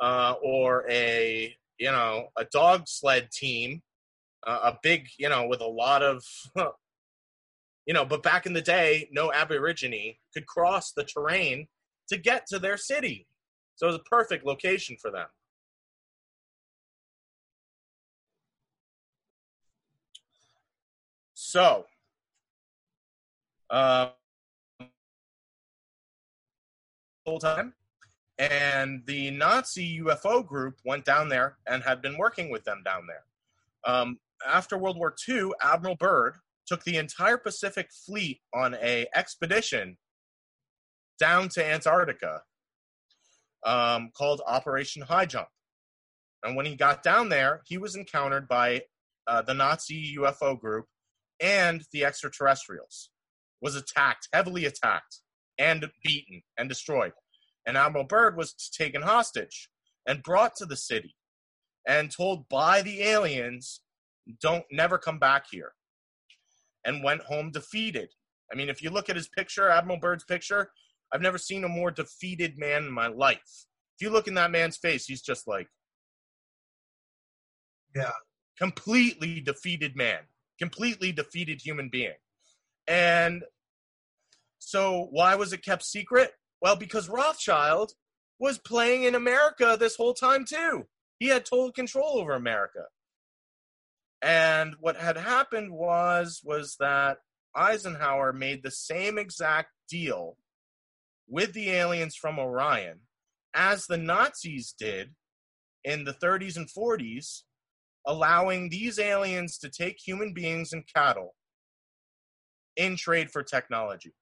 uh, 0.00 0.34
or 0.42 0.86
a 0.90 1.54
you 1.78 1.90
know 1.90 2.28
a 2.36 2.44
dog 2.46 2.84
sled 2.86 3.30
team, 3.30 3.82
uh, 4.46 4.72
a 4.72 4.78
big 4.82 5.06
you 5.18 5.28
know 5.28 5.46
with 5.46 5.60
a 5.60 5.66
lot 5.66 6.02
of 6.02 6.24
you 7.86 7.94
know. 7.94 8.04
But 8.04 8.22
back 8.22 8.46
in 8.46 8.54
the 8.54 8.62
day, 8.62 9.08
no 9.12 9.30
Aborigine 9.30 10.16
could 10.34 10.46
cross 10.46 10.92
the 10.92 11.04
terrain 11.04 11.68
to 12.08 12.16
get 12.16 12.46
to 12.48 12.58
their 12.58 12.76
city, 12.76 13.26
so 13.76 13.86
it 13.86 13.90
was 13.90 13.96
a 13.96 14.10
perfect 14.10 14.44
location 14.44 14.96
for 15.00 15.10
them. 15.10 15.26
So, 21.34 21.86
uh, 23.70 24.10
whole 27.26 27.38
time, 27.38 27.74
and 28.38 29.02
the 29.06 29.30
Nazi 29.30 30.00
UFO 30.00 30.44
group 30.44 30.78
went 30.84 31.04
down 31.04 31.28
there 31.28 31.58
and 31.66 31.82
had 31.82 32.02
been 32.02 32.16
working 32.16 32.50
with 32.50 32.64
them 32.64 32.82
down 32.84 33.06
there. 33.06 33.24
Um, 33.84 34.18
after 34.46 34.76
World 34.78 34.98
War 34.98 35.14
II, 35.28 35.52
Admiral 35.62 35.96
Byrd 35.96 36.36
took 36.66 36.82
the 36.84 36.96
entire 36.96 37.36
Pacific 37.36 37.90
Fleet 37.92 38.40
on 38.54 38.74
a 38.74 39.06
expedition 39.14 39.96
down 41.18 41.48
to 41.50 41.64
Antarctica 41.64 42.42
um, 43.64 44.10
called 44.16 44.42
Operation 44.46 45.02
High 45.02 45.26
Jump. 45.26 45.48
And 46.42 46.56
when 46.56 46.66
he 46.66 46.76
got 46.76 47.02
down 47.02 47.28
there, 47.28 47.62
he 47.66 47.78
was 47.78 47.96
encountered 47.96 48.46
by 48.48 48.82
uh, 49.26 49.42
the 49.42 49.54
Nazi 49.54 50.16
UFO 50.18 50.58
group 50.58 50.86
and 51.40 51.82
the 51.92 52.04
extraterrestrials 52.04 53.10
was 53.60 53.74
attacked, 53.74 54.28
heavily 54.32 54.64
attacked, 54.64 55.20
and 55.58 55.86
beaten 56.04 56.42
and 56.56 56.68
destroyed. 56.68 57.12
And 57.66 57.76
Admiral 57.76 58.04
Byrd 58.04 58.36
was 58.36 58.54
taken 58.76 59.02
hostage 59.02 59.68
and 60.06 60.22
brought 60.22 60.54
to 60.56 60.66
the 60.66 60.76
city 60.76 61.16
and 61.86 62.10
told 62.10 62.48
by 62.48 62.82
the 62.82 63.02
aliens, 63.02 63.80
don't 64.40 64.64
never 64.70 64.98
come 64.98 65.18
back 65.18 65.46
here. 65.50 65.72
And 66.84 67.02
went 67.02 67.22
home 67.22 67.50
defeated. 67.50 68.10
I 68.52 68.56
mean, 68.56 68.68
if 68.68 68.82
you 68.82 68.90
look 68.90 69.10
at 69.10 69.16
his 69.16 69.28
picture, 69.28 69.68
Admiral 69.68 69.98
Byrd's 69.98 70.24
picture, 70.24 70.70
I've 71.12 71.22
never 71.22 71.38
seen 71.38 71.64
a 71.64 71.68
more 71.68 71.90
defeated 71.90 72.58
man 72.58 72.84
in 72.84 72.90
my 72.90 73.06
life. 73.06 73.66
If 73.98 74.04
you 74.04 74.10
look 74.10 74.28
in 74.28 74.34
that 74.34 74.50
man's 74.50 74.76
face, 74.76 75.06
he's 75.06 75.22
just 75.22 75.46
like, 75.46 75.68
yeah, 77.94 78.10
completely 78.58 79.40
defeated 79.40 79.96
man 79.96 80.20
completely 80.58 81.12
defeated 81.12 81.60
human 81.60 81.88
being. 81.88 82.14
And 82.86 83.42
so, 84.58 85.08
why 85.10 85.34
was 85.34 85.52
it 85.52 85.64
kept 85.64 85.84
secret? 85.84 86.32
Well, 86.60 86.76
because 86.76 87.08
Rothschild 87.08 87.92
was 88.38 88.58
playing 88.58 89.04
in 89.04 89.14
America 89.14 89.76
this 89.78 89.96
whole 89.96 90.14
time, 90.14 90.44
too. 90.44 90.86
He 91.18 91.28
had 91.28 91.44
total 91.44 91.72
control 91.72 92.18
over 92.18 92.32
America. 92.32 92.84
And 94.22 94.74
what 94.80 94.96
had 94.96 95.16
happened 95.16 95.72
was 95.72 96.40
was 96.42 96.76
that 96.80 97.18
Eisenhower 97.54 98.32
made 98.32 98.62
the 98.62 98.70
same 98.70 99.18
exact 99.18 99.70
deal 99.88 100.36
with 101.28 101.52
the 101.52 101.70
aliens 101.70 102.16
from 102.16 102.38
Orion 102.38 103.00
as 103.54 103.86
the 103.86 103.96
Nazis 103.96 104.74
did 104.78 105.14
in 105.84 106.04
the 106.04 106.12
30s 106.12 106.56
and 106.56 106.68
40s 106.68 107.42
allowing 108.06 108.68
these 108.68 108.98
aliens 108.98 109.58
to 109.58 109.68
take 109.68 109.98
human 109.98 110.32
beings 110.32 110.72
and 110.72 110.84
cattle 110.92 111.34
in 112.76 112.96
trade 112.96 113.30
for 113.30 113.42
technology. 113.42 114.14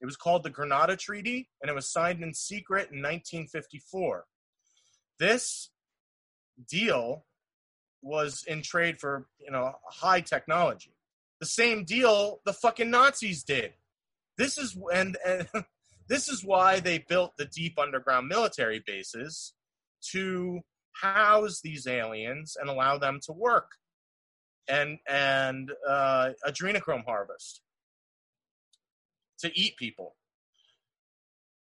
It 0.00 0.04
was 0.04 0.16
called 0.16 0.44
the 0.44 0.50
Greada 0.50 0.96
Treaty, 0.96 1.48
and 1.60 1.70
it 1.70 1.74
was 1.74 1.90
signed 1.90 2.22
in 2.22 2.34
secret 2.34 2.90
in 2.92 2.98
1954. 2.98 4.24
This 5.18 5.70
deal 6.68 7.24
was 8.02 8.44
in 8.46 8.62
trade 8.62 9.00
for 9.00 9.26
you 9.40 9.50
know 9.50 9.72
high 9.90 10.20
technology. 10.20 10.94
The 11.40 11.46
same 11.46 11.84
deal 11.84 12.40
the 12.44 12.52
fucking 12.52 12.90
Nazis 12.90 13.42
did. 13.42 13.72
This 14.36 14.58
is 14.58 14.76
and, 14.92 15.16
and 15.26 15.48
this 16.08 16.28
is 16.28 16.44
why 16.44 16.80
they 16.80 16.98
built 17.08 17.32
the 17.36 17.44
deep 17.44 17.78
underground 17.78 18.28
military 18.28 18.82
bases 18.86 19.54
to 20.12 20.60
house 21.00 21.60
these 21.62 21.86
aliens 21.86 22.56
and 22.60 22.68
allow 22.68 22.98
them 22.98 23.20
to 23.26 23.32
work 23.32 23.70
and 24.68 24.98
and 25.08 25.72
uh, 25.88 26.30
adrenochrome 26.46 27.04
harvest 27.04 27.62
to 29.40 29.56
eat 29.58 29.76
people. 29.76 30.16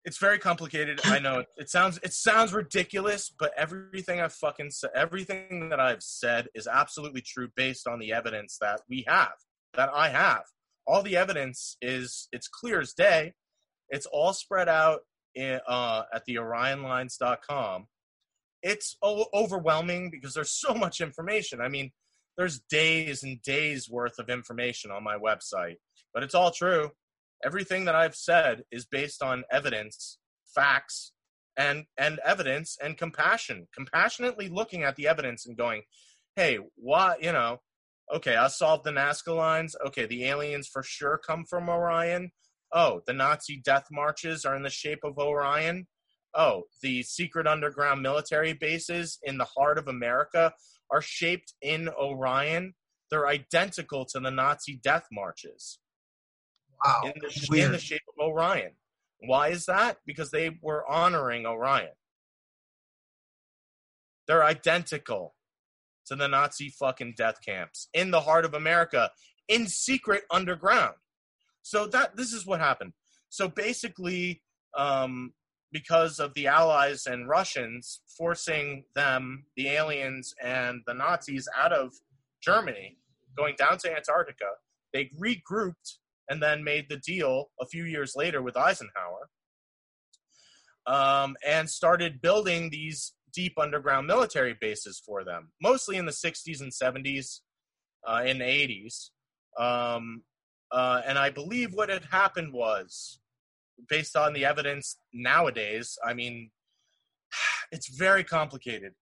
It's 0.05 0.19
very 0.19 0.39
complicated. 0.39 1.01
I 1.05 1.19
know 1.19 1.41
it, 1.41 1.47
it 1.57 1.71
sounds 1.71 1.99
it 2.03 2.13
sounds 2.13 2.53
ridiculous, 2.53 3.33
but 3.37 3.53
everything 3.57 4.21
I've 4.21 4.33
fucking 4.33 4.71
said, 4.71 4.91
everything 4.95 5.69
that 5.71 5.81
I've 5.81 6.03
said 6.03 6.49
is 6.55 6.67
absolutely 6.67 7.23
true 7.23 7.49
based 7.57 7.87
on 7.87 7.99
the 7.99 8.13
evidence 8.13 8.59
that 8.61 8.81
we 8.89 9.05
have, 9.07 9.35
that 9.75 9.91
I 9.93 10.09
have. 10.09 10.43
All 10.87 11.03
the 11.03 11.17
evidence 11.17 11.77
is 11.83 12.29
it's 12.33 12.49
clear 12.49 12.81
as 12.81 12.93
day. 12.93 13.35
It's 13.89 14.07
all 14.07 14.33
spread 14.33 14.69
out 14.69 15.01
in, 15.35 15.61
uh, 15.67 16.03
at 16.13 16.25
the 16.25 16.37
OrionLines.com. 16.37 17.87
It's 18.63 18.97
o- 19.03 19.27
overwhelming 19.33 20.11
because 20.11 20.35
there's 20.35 20.53
so 20.53 20.75
much 20.75 21.01
information. 21.01 21.61
I 21.61 21.69
mean, 21.69 21.93
there's 22.37 22.61
days 22.61 23.23
and 23.23 23.41
days 23.43 23.89
worth 23.89 24.19
of 24.19 24.29
information 24.29 24.91
on 24.91 25.03
my 25.03 25.17
website, 25.17 25.77
but 26.13 26.23
it's 26.23 26.35
all 26.35 26.51
true. 26.51 26.91
Everything 27.45 27.85
that 27.85 27.95
I've 27.95 28.17
said 28.17 28.63
is 28.71 28.87
based 28.87 29.23
on 29.23 29.45
evidence, 29.51 30.19
facts, 30.55 31.13
and 31.57 31.85
and 31.97 32.19
evidence 32.25 32.77
and 32.83 32.99
compassion. 32.99 33.69
Compassionately 33.75 34.49
looking 34.49 34.83
at 34.83 34.97
the 34.97 35.09
evidence 35.09 35.47
and 35.47 35.57
going, 35.57 35.83
"Hey, 36.35 36.59
why? 36.77 37.17
You 37.21 37.33
know, 37.33 37.61
okay, 38.15 38.37
I 38.37 38.49
solved 38.49 38.85
the 38.85 38.91
Nazca 38.91 39.35
lines. 39.35 39.75
Okay, 39.87 40.07
the 40.07 40.25
aliens 40.25 40.69
for 40.69 40.83
sure 40.83 41.19
come 41.19 41.45
from 41.45 41.69
Orion. 41.69 42.33
Oh, 42.73 43.01
the 43.07 43.13
Nazi 43.13 43.61
death 43.65 43.87
marches 43.91 44.45
are 44.45 44.57
in 44.57 44.63
the 44.63 44.71
shape 44.71 45.01
of 45.05 45.19
Orion. 45.19 45.87
Oh, 46.35 46.65
the 46.83 47.03
secret 47.03 47.47
underground 47.47 48.03
military 48.03 48.53
bases 48.53 49.19
in 49.23 49.39
the 49.39 49.45
heart 49.47 49.79
of 49.79 49.89
America 49.89 50.53
are 50.91 51.01
shaped 51.01 51.55
in 51.63 51.89
Orion. 51.89 52.75
They're 53.11 53.27
identical 53.27 54.05
to 54.07 54.21
the 54.21 54.31
Nazi 54.31 54.79
death 54.83 55.07
marches 55.13 55.79
Wow. 56.85 57.03
in 57.05 57.13
the, 57.21 57.63
in 57.65 57.73
the 57.73 57.79
shape 57.79 58.03
of 58.09 58.23
Orion. 58.23 58.73
Why 59.21 59.49
is 59.49 59.65
that? 59.67 59.99
Because 60.05 60.31
they 60.31 60.59
were 60.61 60.85
honoring 60.91 61.47
Orion. 61.47 61.93
They're 64.27 64.45
identical 64.45 65.35
to 66.07 66.17
the 66.17 66.29
Nazi 66.29 66.69
fucking 66.69 67.15
death 67.17 67.37
camps 67.45 67.89
in 67.95 68.11
the 68.11 68.21
heart 68.21 68.45
of 68.45 68.55
America 68.55 69.11
in 69.49 69.67
secret 69.69 70.25
underground. 70.31 70.95
So 71.67 71.89
that 71.89 72.17
this 72.17 72.33
is 72.33 72.47
what 72.47 72.61
happened. 72.61 72.93
So 73.29 73.49
basically, 73.49 74.41
um, 74.79 75.33
because 75.73 76.21
of 76.21 76.33
the 76.35 76.47
Allies 76.47 77.07
and 77.07 77.29
Russians 77.29 78.03
forcing 78.17 78.85
them, 78.95 79.47
the 79.57 79.71
aliens 79.71 80.33
and 80.41 80.83
the 80.87 80.95
Nazis, 80.95 81.49
out 81.59 81.73
of 81.73 81.93
Germany, 82.41 82.99
going 83.37 83.57
down 83.59 83.79
to 83.79 83.93
Antarctica, 83.93 84.45
they 84.93 85.11
regrouped 85.21 85.99
and 86.31 86.41
then 86.41 86.63
made 86.63 86.87
the 86.89 86.99
deal 86.99 87.47
a 87.61 87.67
few 87.67 87.83
years 87.83 88.13
later 88.15 88.43
with 88.43 88.57
Eisenhower 88.57 89.29
um, 90.87 91.35
and 91.45 91.69
started 91.69 92.23
building 92.23 92.71
these 92.71 93.15
deep 93.35 93.55
underground 93.59 94.07
military 94.07 94.57
bases 94.61 95.03
for 95.05 95.25
them, 95.25 95.51
mostly 95.61 95.97
in 95.97 96.07
the 96.07 96.13
60s 96.13 96.61
and 96.61 96.71
70s, 96.71 97.41
uh, 98.07 98.23
in 98.25 98.39
the 98.39 98.45
80s. 98.45 99.11
Um, 99.59 100.23
uh, 100.77 101.01
and 101.07 101.19
I 101.19 101.31
believe 101.31 101.73
what 101.73 101.89
had 101.89 102.05
happened 102.11 102.53
was, 102.53 103.19
based 103.89 104.15
on 104.15 104.35
the 104.35 104.45
evidence 104.45 104.99
nowadays, 105.11 105.97
I 106.05 106.13
mean, 106.13 106.51
it's 107.73 107.89
very 107.89 108.23
complicated. 108.23 108.93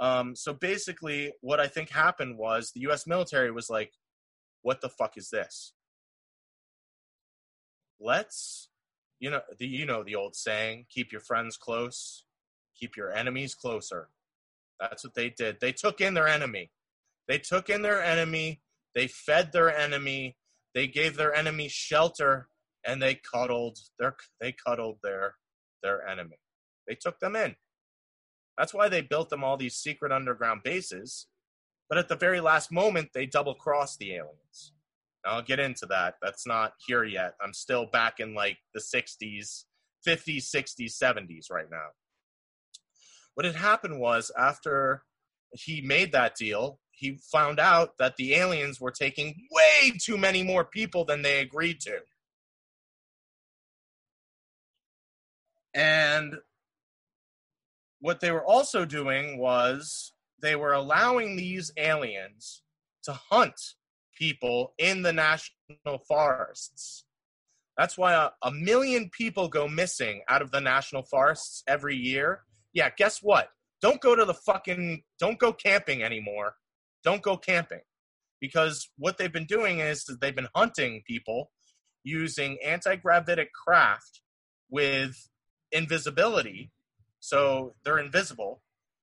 Um, 0.00 0.34
so 0.34 0.52
basically, 0.52 1.32
what 1.40 1.60
I 1.60 1.68
think 1.68 1.90
happened 1.90 2.36
was 2.36 2.72
the 2.72 2.80
U.S. 2.80 3.06
military 3.06 3.52
was 3.52 3.70
like, 3.70 3.92
"What 4.62 4.80
the 4.80 4.88
fuck 4.88 5.16
is 5.16 5.30
this? 5.30 5.72
Let's, 8.00 8.68
you 9.20 9.30
know, 9.30 9.42
the 9.56 9.68
you 9.68 9.86
know 9.86 10.02
the 10.02 10.16
old 10.16 10.34
saying, 10.34 10.86
keep 10.90 11.12
your 11.12 11.20
friends 11.20 11.56
close, 11.56 12.24
keep 12.74 12.96
your 12.96 13.12
enemies 13.12 13.54
closer." 13.54 14.08
That's 14.80 15.04
what 15.04 15.14
they 15.14 15.30
did. 15.30 15.60
They 15.60 15.70
took 15.70 16.00
in 16.00 16.14
their 16.14 16.26
enemy. 16.26 16.72
They 17.28 17.38
took 17.38 17.70
in 17.70 17.82
their 17.82 18.02
enemy. 18.02 18.62
They 18.96 19.06
fed 19.06 19.52
their 19.52 19.72
enemy. 19.72 20.36
They 20.74 20.86
gave 20.86 21.16
their 21.16 21.34
enemy 21.34 21.68
shelter, 21.68 22.48
and 22.86 23.02
they 23.02 23.14
cuddled 23.16 23.78
their 23.98 24.16
they 24.40 24.52
cuddled 24.52 24.98
their 25.02 25.34
their 25.82 26.06
enemy. 26.06 26.38
They 26.86 26.94
took 26.94 27.18
them 27.20 27.36
in. 27.36 27.56
That's 28.58 28.74
why 28.74 28.88
they 28.88 29.00
built 29.00 29.30
them 29.30 29.42
all 29.44 29.56
these 29.56 29.76
secret 29.76 30.12
underground 30.12 30.62
bases. 30.62 31.26
But 31.88 31.98
at 31.98 32.08
the 32.08 32.16
very 32.16 32.40
last 32.40 32.70
moment, 32.70 33.10
they 33.14 33.26
double 33.26 33.54
crossed 33.54 33.98
the 33.98 34.12
aliens. 34.12 34.72
Now, 35.24 35.32
I'll 35.32 35.42
get 35.42 35.58
into 35.58 35.86
that. 35.86 36.14
That's 36.22 36.46
not 36.46 36.74
here 36.86 37.04
yet. 37.04 37.34
I'm 37.42 37.52
still 37.52 37.86
back 37.86 38.20
in 38.20 38.34
like 38.34 38.58
the 38.74 38.80
60s, 38.80 39.64
50s, 40.06 40.54
60s, 40.54 41.02
70s 41.02 41.50
right 41.50 41.70
now. 41.70 41.88
What 43.34 43.46
had 43.46 43.56
happened 43.56 43.98
was 43.98 44.30
after 44.38 45.04
he 45.52 45.80
made 45.80 46.12
that 46.12 46.36
deal, 46.36 46.78
he 47.00 47.18
found 47.32 47.58
out 47.58 47.96
that 47.98 48.16
the 48.16 48.34
aliens 48.34 48.78
were 48.78 48.90
taking 48.90 49.34
way 49.50 49.90
too 49.98 50.18
many 50.18 50.42
more 50.42 50.66
people 50.66 51.06
than 51.06 51.22
they 51.22 51.40
agreed 51.40 51.80
to. 51.80 51.98
And 55.72 56.34
what 58.00 58.20
they 58.20 58.30
were 58.30 58.44
also 58.44 58.84
doing 58.84 59.38
was 59.38 60.12
they 60.42 60.56
were 60.56 60.74
allowing 60.74 61.36
these 61.36 61.72
aliens 61.78 62.62
to 63.04 63.12
hunt 63.12 63.58
people 64.14 64.74
in 64.76 65.00
the 65.00 65.12
national 65.12 65.98
forests. 66.06 67.06
That's 67.78 67.96
why 67.96 68.12
a, 68.12 68.30
a 68.42 68.50
million 68.50 69.08
people 69.08 69.48
go 69.48 69.66
missing 69.66 70.20
out 70.28 70.42
of 70.42 70.50
the 70.50 70.60
national 70.60 71.04
forests 71.04 71.62
every 71.66 71.96
year. 71.96 72.42
Yeah, 72.74 72.90
guess 72.94 73.20
what? 73.22 73.48
Don't 73.80 74.02
go 74.02 74.14
to 74.14 74.26
the 74.26 74.34
fucking, 74.34 75.02
don't 75.18 75.38
go 75.38 75.54
camping 75.54 76.02
anymore. 76.02 76.56
Don't 77.04 77.22
go 77.22 77.36
camping. 77.36 77.80
Because 78.40 78.88
what 78.96 79.18
they've 79.18 79.32
been 79.32 79.46
doing 79.46 79.80
is 79.80 80.04
they've 80.20 80.34
been 80.34 80.48
hunting 80.54 81.02
people 81.06 81.50
using 82.02 82.58
anti 82.64 82.96
gravitic 82.96 83.52
craft 83.52 84.20
with 84.70 85.28
invisibility. 85.72 86.70
So 87.20 87.74
they're 87.84 87.98
invisible. 87.98 88.62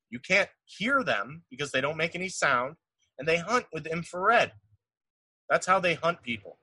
You 0.10 0.20
can't 0.20 0.50
hear 0.66 1.04
them 1.04 1.44
because 1.50 1.72
they 1.72 1.82
don't 1.82 1.98
make 1.98 2.16
any 2.16 2.30
sound. 2.30 2.76
And 3.20 3.28
they 3.28 3.38
hunt 3.38 3.66
with 3.74 3.86
infrared. 3.88 4.54
That's 5.50 5.68
how 5.68 5.80
they 5.80 5.96
hunt 5.96 6.24
people. 6.24 6.58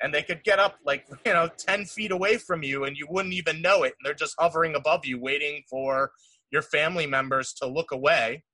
And 0.00 0.12
they 0.12 0.22
could 0.22 0.42
get 0.42 0.58
up 0.58 0.78
like, 0.84 1.06
you 1.26 1.32
know, 1.32 1.48
10 1.56 1.84
feet 1.84 2.10
away 2.10 2.36
from 2.36 2.62
you 2.62 2.84
and 2.84 2.96
you 2.96 3.06
wouldn't 3.08 3.34
even 3.34 3.62
know 3.62 3.84
it. 3.84 3.94
And 3.98 4.04
they're 4.04 4.14
just 4.14 4.34
hovering 4.38 4.74
above 4.74 5.06
you, 5.06 5.20
waiting 5.20 5.62
for 5.68 6.12
your 6.50 6.62
family 6.62 7.06
members 7.06 7.52
to 7.54 7.66
look 7.66 7.92
away. 7.92 8.44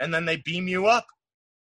And 0.00 0.12
then 0.12 0.24
they 0.24 0.36
beam 0.36 0.68
you 0.68 0.86
up 0.86 1.06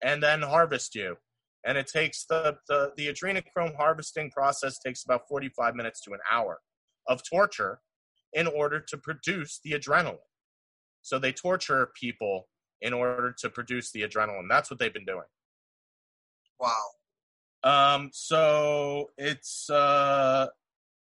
and 0.03 0.21
then 0.21 0.41
harvest 0.41 0.95
you. 0.95 1.17
And 1.65 1.77
it 1.77 1.87
takes 1.87 2.25
the, 2.25 2.57
the, 2.67 2.93
the 2.95 3.07
adrenochrome 3.07 3.75
harvesting 3.75 4.31
process 4.31 4.79
takes 4.79 5.03
about 5.03 5.27
45 5.27 5.75
minutes 5.75 6.01
to 6.01 6.13
an 6.13 6.19
hour 6.31 6.59
of 7.07 7.21
torture 7.29 7.79
in 8.33 8.47
order 8.47 8.79
to 8.79 8.97
produce 8.97 9.59
the 9.63 9.71
adrenaline. 9.71 10.17
So 11.01 11.19
they 11.19 11.31
torture 11.31 11.91
people 11.99 12.47
in 12.81 12.93
order 12.93 13.35
to 13.39 13.49
produce 13.49 13.91
the 13.91 14.03
adrenaline. 14.03 14.47
That's 14.49 14.69
what 14.69 14.79
they've 14.79 14.93
been 14.93 15.05
doing. 15.05 15.25
Wow. 16.59 16.75
Um, 17.63 18.09
so 18.13 19.09
it's 19.17 19.69
uh, 19.69 20.47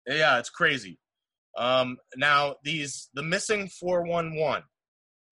yeah, 0.06 0.38
it's 0.38 0.50
crazy. 0.50 0.98
Um, 1.56 1.96
now 2.16 2.56
these 2.62 3.08
the 3.14 3.22
missing 3.22 3.68
four 3.68 4.02
one 4.02 4.36
one, 4.36 4.62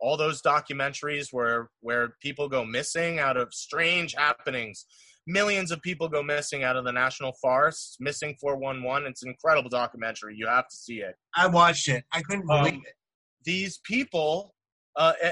all 0.04 0.16
those 0.18 0.42
documentaries 0.42 1.28
where 1.32 1.70
where 1.80 2.04
people 2.26 2.46
go 2.56 2.62
missing 2.78 3.18
out 3.26 3.36
of 3.42 3.48
strange 3.54 4.10
happenings. 4.14 4.86
Millions 5.26 5.70
of 5.70 5.80
people 5.80 6.06
go 6.16 6.22
missing 6.22 6.62
out 6.64 6.76
of 6.76 6.84
the 6.84 6.92
national 6.92 7.32
forests. 7.40 7.96
Missing 7.98 8.36
four 8.40 8.54
one 8.68 8.82
one. 8.82 9.06
It's 9.06 9.22
an 9.22 9.30
incredible 9.30 9.70
documentary. 9.70 10.34
You 10.36 10.46
have 10.46 10.68
to 10.68 10.76
see 10.76 10.98
it. 11.08 11.14
I 11.34 11.46
watched 11.46 11.88
it. 11.88 12.04
I 12.12 12.20
couldn't 12.20 12.48
Um, 12.50 12.64
believe 12.64 12.82
it. 12.90 12.94
these 13.44 13.78
people, 13.92 14.54
uh, 14.96 15.14
uh, 15.24 15.30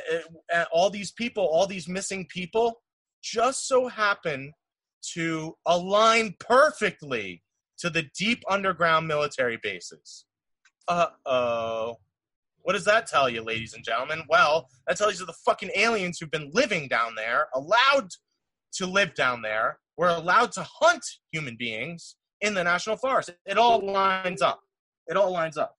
uh, 0.55 0.65
all 0.73 0.89
these 0.89 1.13
people, 1.13 1.45
all 1.45 1.67
these 1.67 1.87
missing 1.89 2.27
people, 2.39 2.83
just 3.23 3.69
so 3.69 3.89
happen 3.89 4.53
to 5.15 5.57
align 5.67 6.35
perfectly 6.39 7.43
to 7.81 7.91
the 7.91 8.05
deep 8.17 8.43
underground 8.49 9.07
military 9.07 9.59
bases. 9.63 10.25
Uh 10.89 11.09
oh. 11.27 11.97
What 12.63 12.75
does 12.75 12.85
that 12.85 13.07
tell 13.07 13.29
you, 13.29 13.43
ladies 13.43 13.75
and 13.75 13.85
gentlemen? 13.85 14.23
Well, 14.29 14.69
that 14.87 14.97
tells 14.97 15.19
you 15.21 15.27
the 15.27 15.35
fucking 15.45 15.71
aliens 15.77 16.19
who've 16.19 16.31
been 16.31 16.51
living 16.53 16.89
down 16.89 17.15
there, 17.17 17.49
allowed 17.55 18.09
to 18.75 18.87
live 18.87 19.15
down 19.15 19.43
there, 19.43 19.79
were 19.97 20.09
allowed 20.09 20.53
to 20.53 20.67
hunt 20.81 21.05
human 21.33 21.57
beings 21.59 22.17
in 22.41 22.55
the 22.55 22.65
national 22.65 22.97
forest. 22.97 23.31
It 23.47 23.59
all 23.59 23.81
lines 23.81 24.43
up. 24.43 24.61
It 25.09 25.17
all 25.17 25.33
lines 25.33 25.57
up. 25.57 25.77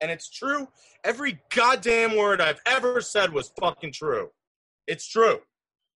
and 0.00 0.10
it's 0.10 0.28
true. 0.30 0.68
Every 1.04 1.40
goddamn 1.54 2.16
word 2.16 2.40
I've 2.40 2.60
ever 2.66 3.00
said 3.00 3.32
was 3.32 3.52
fucking 3.60 3.92
true. 3.92 4.28
It's 4.86 5.08
true. 5.08 5.38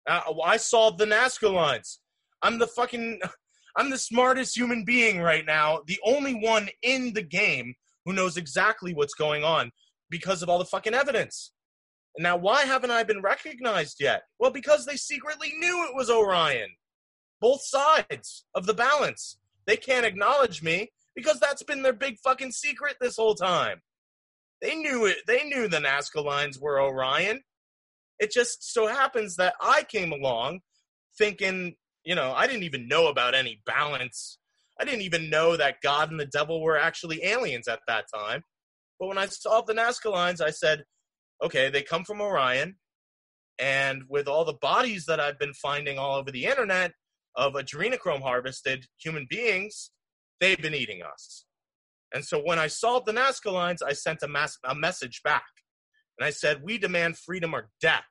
Uh, 0.09 0.21
I 0.45 0.57
solved 0.57 0.97
the 0.99 1.05
Nazca 1.05 1.51
lines. 1.51 1.99
I'm 2.41 2.57
the 2.59 2.67
fucking, 2.67 3.19
I'm 3.77 3.89
the 3.89 3.97
smartest 3.97 4.55
human 4.55 4.85
being 4.85 5.19
right 5.19 5.45
now. 5.45 5.81
The 5.87 5.99
only 6.05 6.33
one 6.35 6.69
in 6.83 7.13
the 7.13 7.21
game 7.21 7.75
who 8.07 8.13
knows 8.13 8.37
exactly 8.37 8.93
what's 8.93 9.13
going 9.13 9.43
on 9.43 9.69
because 10.09 10.41
of 10.41 10.47
all 10.47 10.57
the 10.57 10.65
fucking 10.65 10.93
evidence. 10.93 11.51
Now, 12.17 12.37
why 12.37 12.63
haven't 12.63 12.89
I 12.89 13.03
been 13.03 13.21
recognized 13.21 13.97
yet? 13.99 14.23
Well, 14.39 14.49
because 14.49 14.85
they 14.85 14.95
secretly 14.95 15.51
knew 15.59 15.85
it 15.85 15.93
was 15.93 16.09
Orion. 16.09 16.69
Both 17.41 17.63
sides 17.63 18.45
of 18.55 18.65
the 18.65 18.73
balance. 18.73 19.37
They 19.65 19.75
can't 19.75 20.05
acknowledge 20.05 20.63
me 20.63 20.89
because 21.17 21.41
that's 21.41 21.63
been 21.63 21.81
their 21.81 21.91
big 21.91 22.17
fucking 22.23 22.53
secret 22.53 22.95
this 23.01 23.17
whole 23.17 23.35
time. 23.35 23.81
They 24.61 24.73
knew 24.73 25.05
it. 25.05 25.17
They 25.27 25.43
knew 25.43 25.67
the 25.67 25.77
Nazca 25.77 26.23
lines 26.23 26.57
were 26.57 26.81
Orion. 26.81 27.41
It 28.19 28.31
just 28.31 28.73
so 28.73 28.87
happens 28.87 29.35
that 29.35 29.53
I 29.61 29.83
came 29.83 30.13
along 30.13 30.61
thinking, 31.17 31.75
you 32.05 32.15
know, 32.15 32.31
I 32.33 32.47
didn't 32.47 32.63
even 32.63 32.87
know 32.87 33.07
about 33.07 33.35
any 33.35 33.61
balance. 33.65 34.39
I 34.79 34.85
didn't 34.85 35.01
even 35.01 35.29
know 35.29 35.57
that 35.57 35.81
God 35.81 36.11
and 36.11 36.19
the 36.19 36.25
devil 36.25 36.61
were 36.61 36.77
actually 36.77 37.23
aliens 37.23 37.67
at 37.67 37.79
that 37.87 38.05
time. 38.13 38.43
But 38.99 39.07
when 39.07 39.17
I 39.17 39.25
solved 39.27 39.67
the 39.67 39.73
Nazca 39.73 40.11
lines, 40.11 40.41
I 40.41 40.51
said, 40.51 40.83
okay, 41.43 41.69
they 41.69 41.81
come 41.81 42.03
from 42.03 42.21
Orion. 42.21 42.75
And 43.59 44.03
with 44.07 44.27
all 44.27 44.45
the 44.45 44.53
bodies 44.53 45.05
that 45.05 45.19
I've 45.19 45.39
been 45.39 45.53
finding 45.53 45.97
all 45.97 46.15
over 46.15 46.31
the 46.31 46.45
internet 46.45 46.91
of 47.35 47.53
adrenochrome 47.53 48.21
harvested 48.21 48.85
human 49.01 49.25
beings, 49.29 49.91
they've 50.39 50.61
been 50.61 50.75
eating 50.75 51.01
us. 51.01 51.45
And 52.13 52.23
so 52.23 52.39
when 52.39 52.59
I 52.59 52.67
solved 52.67 53.05
the 53.05 53.11
Nazca 53.13 53.51
lines, 53.51 53.81
I 53.81 53.93
sent 53.93 54.23
a, 54.23 54.27
mass, 54.27 54.57
a 54.63 54.75
message 54.75 55.21
back. 55.23 55.43
And 56.17 56.25
I 56.25 56.29
said, 56.29 56.63
We 56.63 56.77
demand 56.77 57.17
freedom 57.17 57.53
or 57.53 57.69
death. 57.81 58.05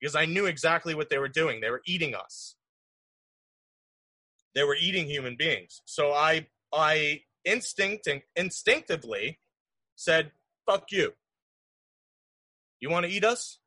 Because 0.00 0.16
I 0.16 0.26
knew 0.26 0.46
exactly 0.46 0.94
what 0.94 1.08
they 1.08 1.18
were 1.18 1.28
doing. 1.28 1.60
They 1.60 1.70
were 1.70 1.82
eating 1.86 2.14
us. 2.14 2.55
They 4.56 4.64
were 4.64 4.74
eating 4.74 5.06
human 5.06 5.36
beings. 5.36 5.82
So 5.84 6.12
I 6.12 6.48
I 6.72 7.22
instinct 7.44 8.08
and 8.08 8.22
instinctively 8.34 9.38
said, 9.94 10.32
fuck 10.66 10.90
you. 10.90 11.12
You 12.80 12.90
want 12.90 13.06
to 13.06 13.12
eat 13.12 13.24
us? 13.24 13.58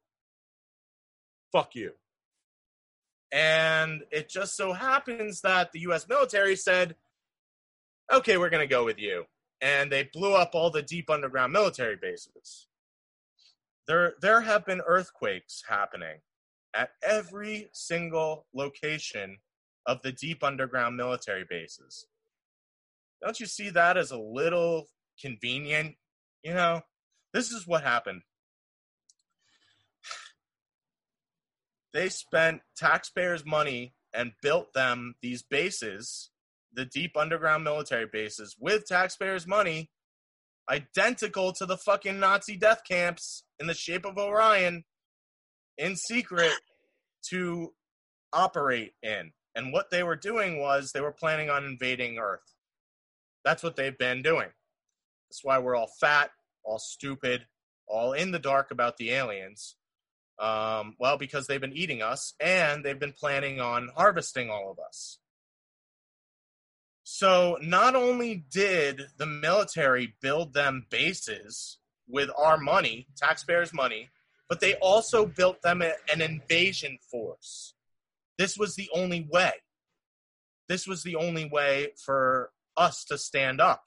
Fuck 1.51 1.75
you. 1.75 1.91
And 3.31 4.01
it 4.11 4.29
just 4.29 4.57
so 4.57 4.73
happens 4.73 5.41
that 5.41 5.71
the 5.71 5.79
US 5.81 6.07
military 6.09 6.55
said, 6.55 6.95
okay, 8.11 8.37
we're 8.37 8.49
going 8.49 8.67
to 8.67 8.75
go 8.75 8.83
with 8.83 8.99
you. 8.99 9.25
And 9.61 9.91
they 9.91 10.09
blew 10.11 10.33
up 10.33 10.51
all 10.53 10.71
the 10.71 10.81
deep 10.81 11.09
underground 11.09 11.53
military 11.53 11.95
bases. 11.95 12.67
There, 13.87 14.13
there 14.21 14.41
have 14.41 14.65
been 14.65 14.81
earthquakes 14.81 15.63
happening 15.67 16.17
at 16.75 16.91
every 17.03 17.69
single 17.73 18.45
location 18.53 19.37
of 19.89 20.03
the 20.03 20.11
deep 20.11 20.43
underground 20.43 20.95
military 20.95 21.43
bases. 21.49 22.05
Don't 23.23 23.39
you 23.39 23.47
see 23.47 23.71
that 23.71 23.97
as 23.97 24.11
a 24.11 24.19
little 24.19 24.85
convenient? 25.19 25.95
You 26.43 26.53
know, 26.53 26.81
this 27.33 27.51
is 27.51 27.65
what 27.65 27.83
happened. 27.83 28.21
They 31.91 32.09
spent 32.09 32.61
taxpayers' 32.77 33.43
money 33.43 33.95
and 34.13 34.33
built 34.43 34.73
them 34.75 35.15
these 35.23 35.41
bases 35.41 36.29
the 36.71 36.85
deep 36.85 37.17
underground 37.17 37.63
military 37.63 38.05
bases 38.05 38.55
with 38.59 38.85
taxpayers' 38.85 39.47
money, 39.47 39.89
identical 40.69 41.51
to 41.53 41.65
the 41.65 41.77
fucking 41.77 42.19
Nazi 42.19 42.57
death 42.57 42.81
camps 42.87 43.43
in 43.59 43.65
the 43.65 43.73
shape 43.73 44.05
of 44.05 44.19
Orion, 44.19 44.83
in 45.79 45.95
secret 45.95 46.53
to 47.31 47.73
operate 48.31 48.93
in. 49.01 49.31
And 49.55 49.73
what 49.73 49.89
they 49.89 50.03
were 50.03 50.15
doing 50.15 50.59
was 50.59 50.91
they 50.91 51.01
were 51.01 51.11
planning 51.11 51.49
on 51.49 51.65
invading 51.65 52.17
Earth. 52.17 52.53
That's 53.43 53.63
what 53.63 53.75
they've 53.75 53.97
been 53.97 54.21
doing. 54.21 54.49
That's 55.29 55.43
why 55.43 55.59
we're 55.59 55.75
all 55.75 55.91
fat, 55.99 56.31
all 56.63 56.79
stupid, 56.79 57.45
all 57.87 58.13
in 58.13 58.31
the 58.31 58.39
dark 58.39 58.71
about 58.71 58.97
the 58.97 59.11
aliens. 59.11 59.75
Um, 60.39 60.95
well, 60.99 61.17
because 61.17 61.47
they've 61.47 61.59
been 61.59 61.75
eating 61.75 62.01
us 62.01 62.33
and 62.39 62.83
they've 62.83 62.99
been 62.99 63.13
planning 63.13 63.59
on 63.59 63.89
harvesting 63.95 64.49
all 64.49 64.71
of 64.71 64.79
us. 64.79 65.19
So 67.03 67.57
not 67.61 67.95
only 67.95 68.45
did 68.51 69.07
the 69.17 69.25
military 69.25 70.13
build 70.21 70.53
them 70.53 70.85
bases 70.89 71.79
with 72.07 72.29
our 72.37 72.57
money, 72.57 73.07
taxpayers' 73.17 73.73
money, 73.73 74.09
but 74.47 74.61
they 74.61 74.75
also 74.75 75.25
built 75.25 75.61
them 75.61 75.81
an 75.81 76.21
invasion 76.21 76.97
force. 77.11 77.73
This 78.39 78.57
was 78.57 78.75
the 78.75 78.89
only 78.95 79.27
way. 79.31 79.51
This 80.67 80.87
was 80.87 81.03
the 81.03 81.15
only 81.15 81.47
way 81.47 81.89
for 82.03 82.49
us 82.75 83.05
to 83.05 83.17
stand 83.19 83.61
up, 83.61 83.83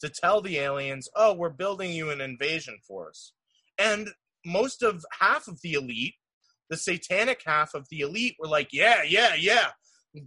to 0.00 0.08
tell 0.08 0.40
the 0.40 0.56
aliens, 0.58 1.08
oh, 1.14 1.34
we're 1.34 1.50
building 1.50 1.92
you 1.92 2.08
an 2.08 2.22
invasion 2.22 2.78
force. 2.88 3.34
And 3.76 4.08
most 4.46 4.82
of 4.82 5.04
half 5.20 5.48
of 5.48 5.60
the 5.62 5.74
elite, 5.74 6.14
the 6.70 6.78
satanic 6.78 7.42
half 7.44 7.74
of 7.74 7.86
the 7.90 8.00
elite, 8.00 8.36
were 8.38 8.48
like, 8.48 8.68
yeah, 8.72 9.02
yeah, 9.02 9.34
yeah, 9.34 9.68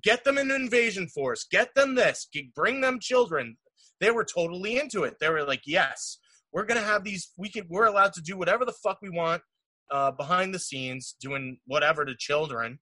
Get 0.04 0.24
them 0.24 0.38
an 0.38 0.52
invasion 0.52 1.08
force. 1.08 1.46
Get 1.50 1.74
them 1.76 1.96
this. 1.96 2.28
Bring 2.56 2.82
them 2.82 3.00
children. 3.00 3.58
They 4.00 4.12
were 4.12 4.24
totally 4.24 4.80
into 4.80 5.04
it. 5.04 5.16
They 5.20 5.30
were 5.30 5.44
like, 5.44 5.64
yes, 5.66 6.20
we're 6.54 6.66
gonna 6.66 6.82
have 6.82 7.04
these. 7.04 7.32
We 7.38 7.50
can. 7.50 7.66
We're 7.70 7.86
allowed 7.86 8.14
to 8.14 8.22
do 8.22 8.38
whatever 8.38 8.66
the 8.66 8.74
fuck 8.84 9.00
we 9.02 9.10
want 9.10 9.42
uh, 9.92 10.12
behind 10.12 10.54
the 10.54 10.60
scenes, 10.60 11.16
doing 11.20 11.60
whatever 11.66 12.06
to 12.06 12.16
children. 12.16 12.80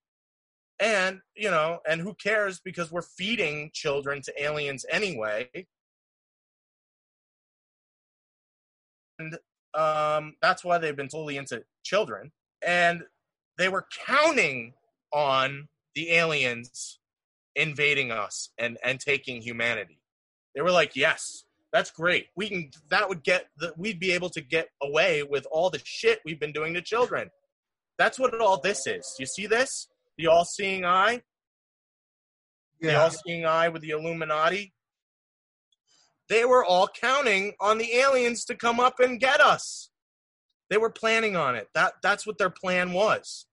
And 0.80 1.22
you 1.36 1.50
know, 1.50 1.80
and 1.90 2.02
who 2.02 2.14
cares 2.14 2.60
because 2.60 2.92
we're 2.92 3.02
feeding 3.02 3.72
children 3.74 4.22
to 4.24 4.44
aliens 4.44 4.86
anyway. 4.90 5.50
And 9.20 9.38
um, 9.74 10.36
that's 10.42 10.64
why 10.64 10.78
they've 10.78 10.96
been 10.96 11.08
totally 11.08 11.38
into 11.38 11.64
children. 11.84 12.32
And 12.66 13.04
they 13.58 13.70
were 13.70 13.88
counting 14.06 14.74
on 15.12 15.68
the 15.96 16.12
aliens 16.12 17.00
invading 17.56 18.12
us 18.12 18.50
and 18.58 18.78
and 18.84 19.00
taking 19.00 19.42
humanity. 19.42 20.00
They 20.56 20.62
were 20.62 20.72
like, 20.72 20.96
"Yes, 20.96 21.44
that's 21.74 21.92
great. 21.92 22.28
We 22.36 22.50
can 22.50 22.72
that 22.90 23.10
would 23.10 23.24
get 23.24 23.48
the, 23.58 23.74
we'd 23.78 24.00
be 24.00 24.12
able 24.12 24.30
to 24.32 24.42
get 24.42 24.70
away 24.82 25.24
with 25.24 25.48
all 25.52 25.70
the 25.70 25.82
shit 25.84 26.22
we've 26.24 26.40
been 26.40 26.54
doing 26.54 26.74
to 26.76 26.82
children." 26.82 27.32
That's 27.98 28.20
what 28.20 28.40
all 28.40 28.60
this 28.62 28.86
is. 28.86 29.16
You 29.18 29.26
see 29.26 29.48
this? 29.48 29.88
The 30.18 30.28
all-seeing 30.28 30.86
eye? 30.86 31.22
Yeah. 32.82 32.92
The 32.92 33.00
all-seeing 33.02 33.46
eye 33.46 33.70
with 33.70 33.82
the 33.82 33.92
Illuminati? 33.92 34.74
They 36.30 36.44
were 36.46 36.66
all 36.66 36.88
counting 36.88 37.54
on 37.60 37.78
the 37.78 37.94
aliens 37.96 38.46
to 38.46 38.56
come 38.56 38.80
up 38.80 39.00
and 39.00 39.20
get 39.20 39.40
us. 39.40 39.90
They 40.70 40.78
were 40.78 40.90
planning 40.90 41.38
on 41.38 41.56
it. 41.56 41.70
That 41.74 41.94
that's 42.04 42.28
what 42.28 42.38
their 42.38 42.50
plan 42.50 42.92
was. 42.92 43.46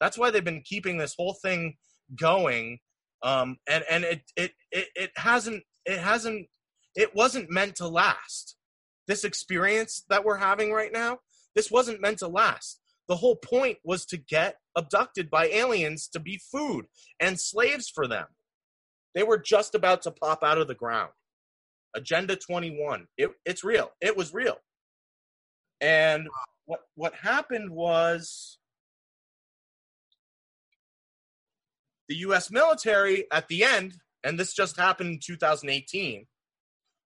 That's 0.00 0.18
why 0.18 0.30
they've 0.30 0.44
been 0.44 0.62
keeping 0.62 0.98
this 0.98 1.14
whole 1.16 1.34
thing 1.34 1.76
going 2.14 2.78
um 3.22 3.56
and 3.68 3.84
and 3.90 4.04
it 4.04 4.22
it 4.36 4.52
it, 4.70 4.86
it 4.94 5.10
hasn't 5.16 5.62
it 5.84 5.98
hasn't 5.98 6.46
it 6.94 7.14
wasn't 7.14 7.50
meant 7.50 7.76
to 7.76 7.88
last 7.88 8.56
this 9.06 9.24
experience 9.24 10.04
that 10.08 10.24
we're 10.24 10.36
having 10.36 10.72
right 10.72 10.92
now 10.92 11.18
this 11.54 11.70
wasn't 11.70 12.00
meant 12.00 12.18
to 12.18 12.28
last 12.28 12.80
the 13.08 13.16
whole 13.16 13.36
point 13.36 13.78
was 13.84 14.04
to 14.06 14.16
get 14.16 14.56
abducted 14.76 15.30
by 15.30 15.46
aliens 15.46 16.08
to 16.08 16.20
be 16.20 16.40
food 16.52 16.86
and 17.20 17.40
slaves 17.40 17.88
for 17.88 18.06
them 18.06 18.26
they 19.14 19.22
were 19.22 19.38
just 19.38 19.74
about 19.74 20.02
to 20.02 20.10
pop 20.10 20.42
out 20.42 20.58
of 20.58 20.68
the 20.68 20.74
ground 20.74 21.10
agenda 21.94 22.36
21 22.36 23.06
it, 23.16 23.30
it's 23.44 23.64
real 23.64 23.90
it 24.00 24.16
was 24.16 24.32
real 24.32 24.58
and 25.80 26.26
what 26.66 26.80
what 26.94 27.14
happened 27.14 27.70
was 27.70 28.58
the 32.08 32.16
U.S. 32.16 32.50
military 32.50 33.26
at 33.30 33.48
the 33.48 33.64
end, 33.64 33.94
and 34.24 34.38
this 34.38 34.54
just 34.54 34.76
happened 34.76 35.10
in 35.10 35.20
2018. 35.22 36.26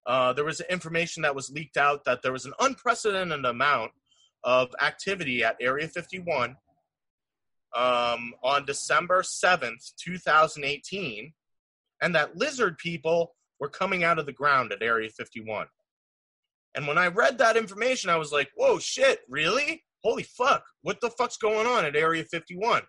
Uh, 0.06 0.32
there 0.32 0.44
was 0.44 0.60
information 0.62 1.22
that 1.22 1.34
was 1.34 1.50
leaked 1.50 1.76
out 1.76 2.04
that 2.04 2.22
there 2.22 2.32
was 2.32 2.46
an 2.46 2.54
unprecedented 2.60 3.44
amount 3.44 3.92
of 4.44 4.74
activity 4.80 5.44
at 5.44 5.56
Area 5.60 5.88
51 5.88 6.56
um, 7.76 8.34
on 8.42 8.66
December 8.66 9.22
7th, 9.22 9.92
2018, 9.96 11.32
and 12.02 12.14
that 12.14 12.36
lizard 12.36 12.78
people 12.78 13.34
were 13.60 13.68
coming 13.68 14.04
out 14.04 14.18
of 14.18 14.26
the 14.26 14.32
ground 14.32 14.72
at 14.72 14.82
Area 14.82 15.08
51. 15.08 15.66
And 16.74 16.86
when 16.86 16.98
I 16.98 17.08
read 17.08 17.38
that 17.38 17.56
information, 17.56 18.10
I 18.10 18.16
was 18.16 18.32
like, 18.32 18.50
whoa, 18.56 18.78
shit, 18.78 19.20
really? 19.28 19.84
Holy 20.02 20.24
fuck, 20.24 20.64
what 20.82 21.00
the 21.00 21.10
fuck's 21.10 21.36
going 21.36 21.66
on 21.66 21.84
at 21.84 21.94
Area 21.94 22.24
51? 22.24 22.82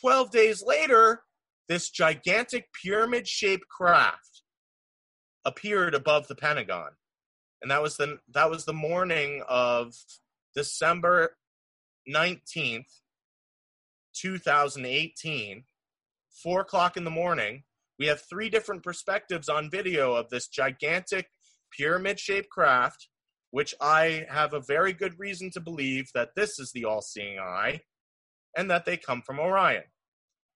12 0.00 0.30
days 0.30 0.62
later, 0.64 1.22
this 1.68 1.90
gigantic 1.90 2.68
pyramid 2.82 3.28
shaped 3.28 3.68
craft 3.68 4.42
appeared 5.44 5.94
above 5.94 6.26
the 6.26 6.34
Pentagon. 6.34 6.90
and 7.62 7.70
that 7.70 7.82
was 7.82 7.96
the 7.96 8.18
that 8.32 8.50
was 8.50 8.64
the 8.64 8.72
morning 8.72 9.42
of 9.48 9.94
December 10.54 11.36
nineteenth, 12.06 12.88
two 14.14 14.38
thousand 14.38 14.86
eighteen, 14.86 15.64
four 16.42 16.60
o'clock 16.60 16.96
in 16.96 17.04
the 17.04 17.10
morning. 17.10 17.64
We 17.98 18.06
have 18.06 18.22
three 18.28 18.48
different 18.48 18.82
perspectives 18.82 19.48
on 19.48 19.70
video 19.70 20.14
of 20.14 20.30
this 20.30 20.48
gigantic 20.48 21.28
pyramid-shaped 21.78 22.48
craft, 22.48 23.08
which 23.50 23.74
I 23.80 24.24
have 24.28 24.54
a 24.54 24.60
very 24.60 24.92
good 24.92 25.18
reason 25.18 25.50
to 25.52 25.60
believe 25.60 26.10
that 26.14 26.34
this 26.34 26.58
is 26.58 26.72
the 26.72 26.86
all-seeing 26.86 27.38
eye, 27.38 27.82
and 28.56 28.70
that 28.70 28.86
they 28.86 28.96
come 28.96 29.22
from 29.22 29.38
Orion. 29.38 29.84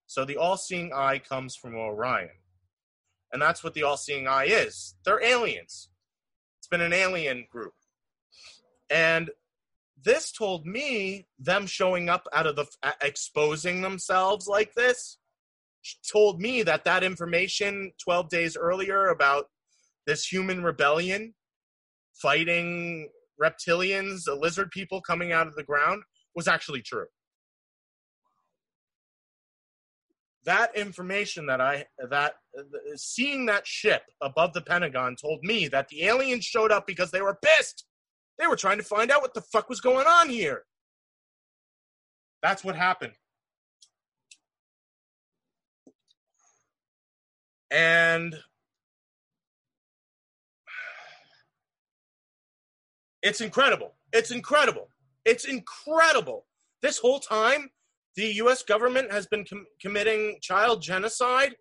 So 0.07 0.24
the 0.24 0.38
all-seeing 0.38 0.92
eye 0.95 1.18
comes 1.18 1.55
from 1.55 1.76
Orion. 1.76 2.30
And 3.32 3.42
that's 3.42 3.62
what 3.62 3.74
the 3.74 3.82
all-seeing 3.82 4.26
eye 4.26 4.47
is. 4.47 4.95
They're 5.05 5.22
aliens. 5.22 5.90
It's 6.61 6.68
been 6.68 6.80
an 6.80 6.92
alien 6.92 7.47
group. 7.51 7.74
And 8.90 9.30
this 10.05 10.32
told 10.32 10.66
me 10.66 11.26
them 11.38 11.66
showing 11.66 12.09
up 12.09 12.26
out 12.32 12.46
of 12.46 12.57
the 12.57 12.66
exposing 13.00 13.80
themselves 13.80 14.46
like 14.46 14.72
this 14.74 15.18
told 16.11 16.40
me 16.40 16.62
that 16.62 16.84
that 16.84 17.02
information 17.02 17.92
12 18.02 18.28
days 18.28 18.57
earlier 18.57 19.09
about 19.09 19.46
this 20.07 20.26
human 20.26 20.62
rebellion 20.62 21.34
fighting 22.14 23.09
reptilians, 23.42 24.24
the 24.24 24.34
lizard 24.34 24.70
people 24.70 25.00
coming 25.00 25.32
out 25.32 25.46
of 25.46 25.57
the 25.57 25.64
ground 25.64 26.02
was 26.34 26.46
actually 26.46 26.82
true. 26.82 27.07
that 30.44 30.76
information 30.76 31.46
that 31.46 31.61
I 31.61 31.86
that 32.11 32.34
uh, 32.59 32.62
seeing 32.96 33.46
that 33.46 33.66
ship 33.66 34.02
above 34.22 34.52
the 34.52 34.61
Pentagon 34.61 35.16
told 35.16 35.40
me 35.42 35.68
that 35.68 35.88
the 35.88 36.05
aliens 36.05 36.44
showed 36.44 36.72
up 36.72 36.86
because 36.86 37.11
they 37.11 37.22
were 37.22 37.38
pissed. 37.42 37.84
They 38.39 38.47
were 38.47 38.57
trying 38.57 38.78
to 38.78 38.85
find 38.85 39.11
out 39.11 39.22
what 39.22 39.35
the 39.35 39.41
fuck 39.41 39.68
was 39.68 39.80
going 39.80 40.07
on 40.07 40.28
here. 40.28 40.64
That's 42.43 42.64
what 42.64 42.76
happened. 42.76 43.14
And 47.70 48.37
it's 53.22 53.41
incredible. 53.41 53.95
It's 54.12 54.30
incredible. 54.30 54.89
It's 55.24 55.47
incredible. 55.47 56.47
This 56.82 56.99
whole 56.99 57.18
time, 57.18 57.70
the 58.14 58.26
U.S. 58.35 58.62
government 58.62 59.11
has 59.11 59.26
been 59.26 59.45
com- 59.45 59.66
committing 59.80 60.39
child 60.43 60.82
genocide 60.82 61.57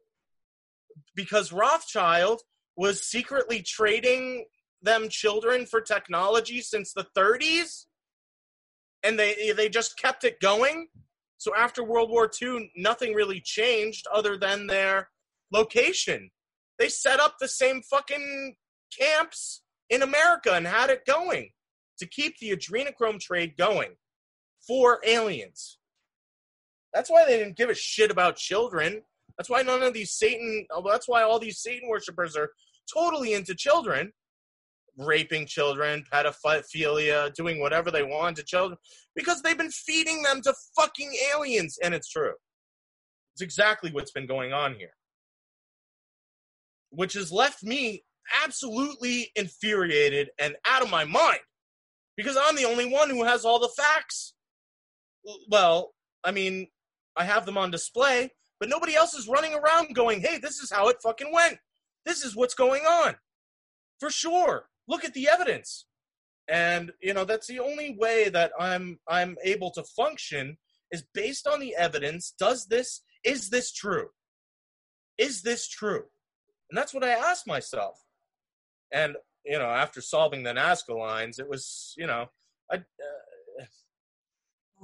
because 1.16 1.52
Rothschild 1.52 2.42
was 2.76 3.04
secretly 3.04 3.62
trading 3.62 4.46
them 4.84 5.10
children 5.10 5.66
for 5.66 5.82
technology 5.82 6.62
since 6.62 6.94
the 6.94 7.08
30s, 7.18 7.86
and 9.04 9.18
they 9.18 9.54
they 9.56 9.70
just 9.70 9.98
kept 9.98 10.24
it 10.24 10.40
going. 10.40 10.88
So 11.38 11.56
after 11.56 11.84
World 11.84 12.10
War 12.10 12.30
II, 12.42 12.72
nothing 12.76 13.14
really 13.14 13.42
changed 13.42 14.06
other 14.14 14.38
than 14.38 14.68
their 14.68 15.10
location. 15.52 16.30
They 16.80 16.90
set 16.90 17.20
up 17.20 17.36
the 17.40 17.48
same 17.48 17.82
fucking 17.82 18.56
camps 18.98 19.64
in 19.90 20.04
America 20.04 20.54
and 20.54 20.66
had 20.66 20.90
it 20.90 21.06
going 21.06 21.50
to 22.00 22.08
keep 22.08 22.38
the 22.40 22.52
adrenochrome 22.52 23.20
trade 23.20 23.58
going 23.58 23.96
for 24.66 25.02
aliens. 25.06 25.80
That's 26.94 27.10
why 27.10 27.26
they 27.26 27.38
didn't 27.38 27.58
give 27.58 27.70
a 27.70 27.76
shit 27.76 28.12
about 28.12 28.36
children. 28.38 29.02
That's 29.38 29.50
why 29.50 29.64
none 29.64 29.82
of 29.84 29.94
these 29.94 30.12
Satan. 30.12 30.66
That's 30.86 31.08
why 31.08 31.24
all 31.24 31.40
these 31.40 31.60
Satan 31.60 31.90
worshippers 31.90 32.38
are 32.38 32.52
totally 32.94 33.34
into 33.34 33.56
children, 33.56 34.12
raping 34.98 35.46
children, 35.46 36.04
pedophilia, 36.12 37.34
doing 37.34 37.60
whatever 37.60 37.92
they 37.92 38.04
want 38.04 38.38
to 38.38 38.44
children, 38.44 38.78
because 39.16 39.42
they've 39.42 39.58
been 39.58 39.72
feeding 39.72 40.22
them 40.24 40.42
to 40.42 40.54
fucking 40.76 41.12
aliens, 41.34 41.78
and 41.84 41.94
it's 41.94 42.10
true. 42.10 42.34
It's 43.34 43.42
exactly 43.42 43.92
what's 43.92 44.12
been 44.12 44.28
going 44.28 44.54
on 44.54 44.76
here, 44.76 44.94
which 46.92 47.14
has 47.14 47.32
left 47.32 47.64
me 47.64 48.04
absolutely 48.44 49.32
infuriated 49.36 50.30
and 50.40 50.56
out 50.66 50.84
of 50.84 50.90
my 50.90 51.04
mind 51.04 51.40
because 52.16 52.38
I'm 52.40 52.56
the 52.56 52.66
only 52.66 52.86
one 52.86 53.10
who 53.10 53.24
has 53.24 53.44
all 53.44 53.60
the 53.60 53.70
facts. 53.70 54.34
Well, 55.50 55.94
I 56.24 56.32
mean, 56.32 56.68
I 57.16 57.24
have 57.24 57.46
them 57.46 57.58
on 57.58 57.72
display, 57.72 58.32
but 58.60 58.70
nobody 58.70 58.96
else 58.96 59.14
is 59.14 59.28
running 59.28 59.54
around 59.54 59.96
going, 59.96 60.22
hey, 60.22 60.38
this 60.38 60.60
is 60.60 60.72
how 60.72 60.90
it 60.90 60.98
fucking 61.02 61.34
went. 61.34 61.58
This 62.06 62.24
is 62.24 62.36
what's 62.36 62.54
going 62.54 62.84
on. 62.84 63.16
For 64.00 64.10
sure. 64.10 64.68
Look 64.88 65.06
at 65.06 65.14
the 65.14 65.30
evidence. 65.30 65.86
And, 66.48 66.92
you 67.02 67.14
know, 67.14 67.24
that's 67.24 67.48
the 67.48 67.60
only 67.60 67.96
way 67.98 68.30
that 68.30 68.52
I'm 68.60 69.00
I'm 69.08 69.38
able 69.44 69.72
to 69.72 69.84
function 69.84 70.58
is 70.92 71.04
based 71.14 71.48
on 71.48 71.60
the 71.60 71.76
evidence. 71.76 72.34
Does 72.38 72.66
this 72.66 73.02
is 73.24 73.50
this 73.50 73.72
true? 73.72 74.10
Is 75.18 75.42
this 75.42 75.68
true? 75.68 76.04
And 76.70 76.78
that's 76.78 76.94
what 76.94 77.04
I 77.04 77.12
asked 77.12 77.48
myself. 77.48 78.00
And, 78.92 79.16
you 79.46 79.58
know, 79.58 79.70
after 79.70 80.02
solving 80.02 80.44
the 80.44 80.54
Nazca 80.54 80.98
lines, 80.98 81.40
it 81.40 81.48
was, 81.48 81.94
you 81.98 82.08
know, 82.08 82.26
I, 82.72 82.78
uh, 82.78 83.64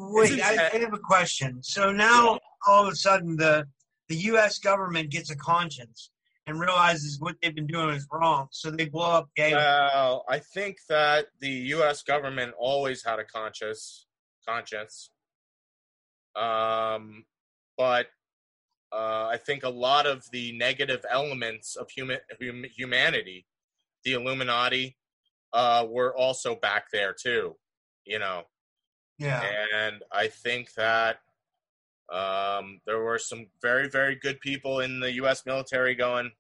Wait, 0.02 0.42
I, 0.42 0.70
I, 0.74 0.78
have 0.78 0.94
a 0.94 0.98
question. 0.98 1.62
So 1.62 1.92
now 1.92 2.40
all 2.68 2.88
of 2.88 2.94
a 2.94 2.96
sudden 2.96 3.36
the 3.36 3.68
the 4.08 4.16
U.S. 4.16 4.58
government 4.58 5.12
gets 5.12 5.30
a 5.30 5.36
conscience 5.36 6.12
and 6.50 6.60
realizes 6.60 7.20
what 7.20 7.36
they've 7.42 7.54
been 7.54 7.68
doing 7.68 7.92
is 7.92 8.08
wrong, 8.12 8.48
so 8.52 8.72
they 8.72 8.86
blow 8.86 9.12
up 9.12 9.30
gay. 9.36 9.54
Well, 9.54 10.26
I 10.28 10.40
think 10.40 10.78
that 10.90 11.28
the 11.40 11.50
U.S. 11.50 12.02
government 12.02 12.54
always 12.58 13.06
had 13.06 13.20
a 13.20 13.24
conscious 13.24 14.08
conscience. 14.48 15.12
Um, 16.36 17.26
but 17.78 18.08
uh, 18.92 19.28
I 19.28 19.38
think 19.38 19.64
a 19.64 19.70
lot 19.70 20.08
of 20.08 20.24
the 20.32 20.58
negative 20.58 21.06
elements 21.08 21.76
of 21.76 21.90
human 21.92 22.18
hum, 22.42 22.66
humanity, 22.76 23.46
the 24.04 24.14
Illuminati, 24.14 24.98
uh, 25.54 25.86
were 25.88 26.18
also 26.18 26.56
back 26.56 26.86
there 26.92 27.14
too. 27.14 27.58
You 28.06 28.18
know, 28.18 28.44
yeah. 29.20 29.44
And 29.76 30.02
I 30.12 30.28
think 30.28 30.74
that 30.74 31.20
um, 32.12 32.82
there 32.88 33.04
were 33.04 33.20
some 33.20 33.48
very, 33.62 33.88
very 33.88 34.16
good 34.16 34.40
people 34.40 34.80
in 34.80 35.00
the 35.00 35.14
U.S. 35.14 35.46
military 35.46 35.94
going, 35.94 36.32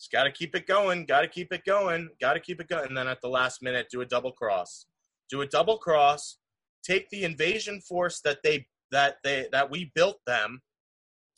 just 0.00 0.10
got 0.10 0.24
to 0.24 0.32
keep 0.32 0.56
it 0.56 0.66
going, 0.66 1.04
got 1.04 1.20
to 1.20 1.28
keep 1.28 1.52
it 1.52 1.62
going, 1.66 2.08
got 2.22 2.32
to 2.32 2.40
keep 2.40 2.58
it 2.58 2.68
going. 2.68 2.86
And 2.86 2.96
then 2.96 3.06
at 3.06 3.20
the 3.20 3.28
last 3.28 3.62
minute, 3.62 3.88
do 3.90 4.00
a 4.00 4.06
double 4.06 4.32
cross. 4.32 4.86
Do 5.28 5.42
a 5.42 5.46
double 5.46 5.76
cross, 5.76 6.38
take 6.82 7.10
the 7.10 7.24
invasion 7.24 7.82
force 7.82 8.20
that 8.22 8.38
they 8.42 8.66
that 8.90 9.16
they 9.22 9.46
that 9.52 9.70
we 9.70 9.92
built 9.94 10.18
them 10.26 10.62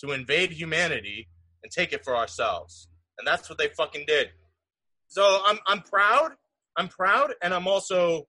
to 0.00 0.12
invade 0.12 0.52
humanity 0.52 1.28
and 1.62 1.72
take 1.72 1.92
it 1.92 2.04
for 2.04 2.16
ourselves. 2.16 2.88
And 3.18 3.26
that's 3.26 3.48
what 3.50 3.58
they 3.58 3.68
fucking 3.68 4.04
did. 4.06 4.28
So 5.08 5.42
I'm 5.44 5.58
I'm 5.66 5.80
proud. 5.80 6.32
I'm 6.76 6.88
proud 6.88 7.34
and 7.42 7.52
I'm 7.52 7.66
also 7.66 8.28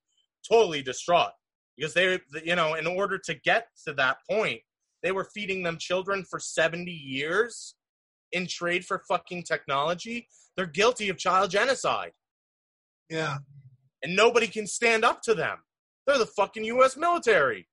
totally 0.50 0.82
distraught 0.82 1.32
because 1.78 1.94
they 1.94 2.20
you 2.44 2.56
know 2.56 2.74
in 2.74 2.88
order 2.88 3.20
to 3.20 3.36
get 3.36 3.68
to 3.86 3.94
that 3.94 4.18
point 4.30 4.60
they 5.04 5.12
were 5.12 5.30
feeding 5.34 5.64
them 5.64 5.78
children 5.78 6.26
for 6.30 6.40
70 6.40 6.92
years 6.92 7.76
in 8.34 8.46
trade 8.48 8.84
for 8.84 9.02
fucking 9.08 9.44
technology 9.44 10.28
they're 10.56 10.66
guilty 10.66 11.10
of 11.10 11.18
child 11.18 11.52
genocide. 11.52 12.12
Yeah. 13.10 13.38
And 14.04 14.16
nobody 14.16 14.48
can 14.48 14.68
stand 14.68 15.04
up 15.04 15.22
to 15.24 15.34
them. 15.34 15.58
They're 16.06 16.18
the 16.18 16.26
fucking 16.26 16.64
US 16.66 16.98
military. 16.98 17.68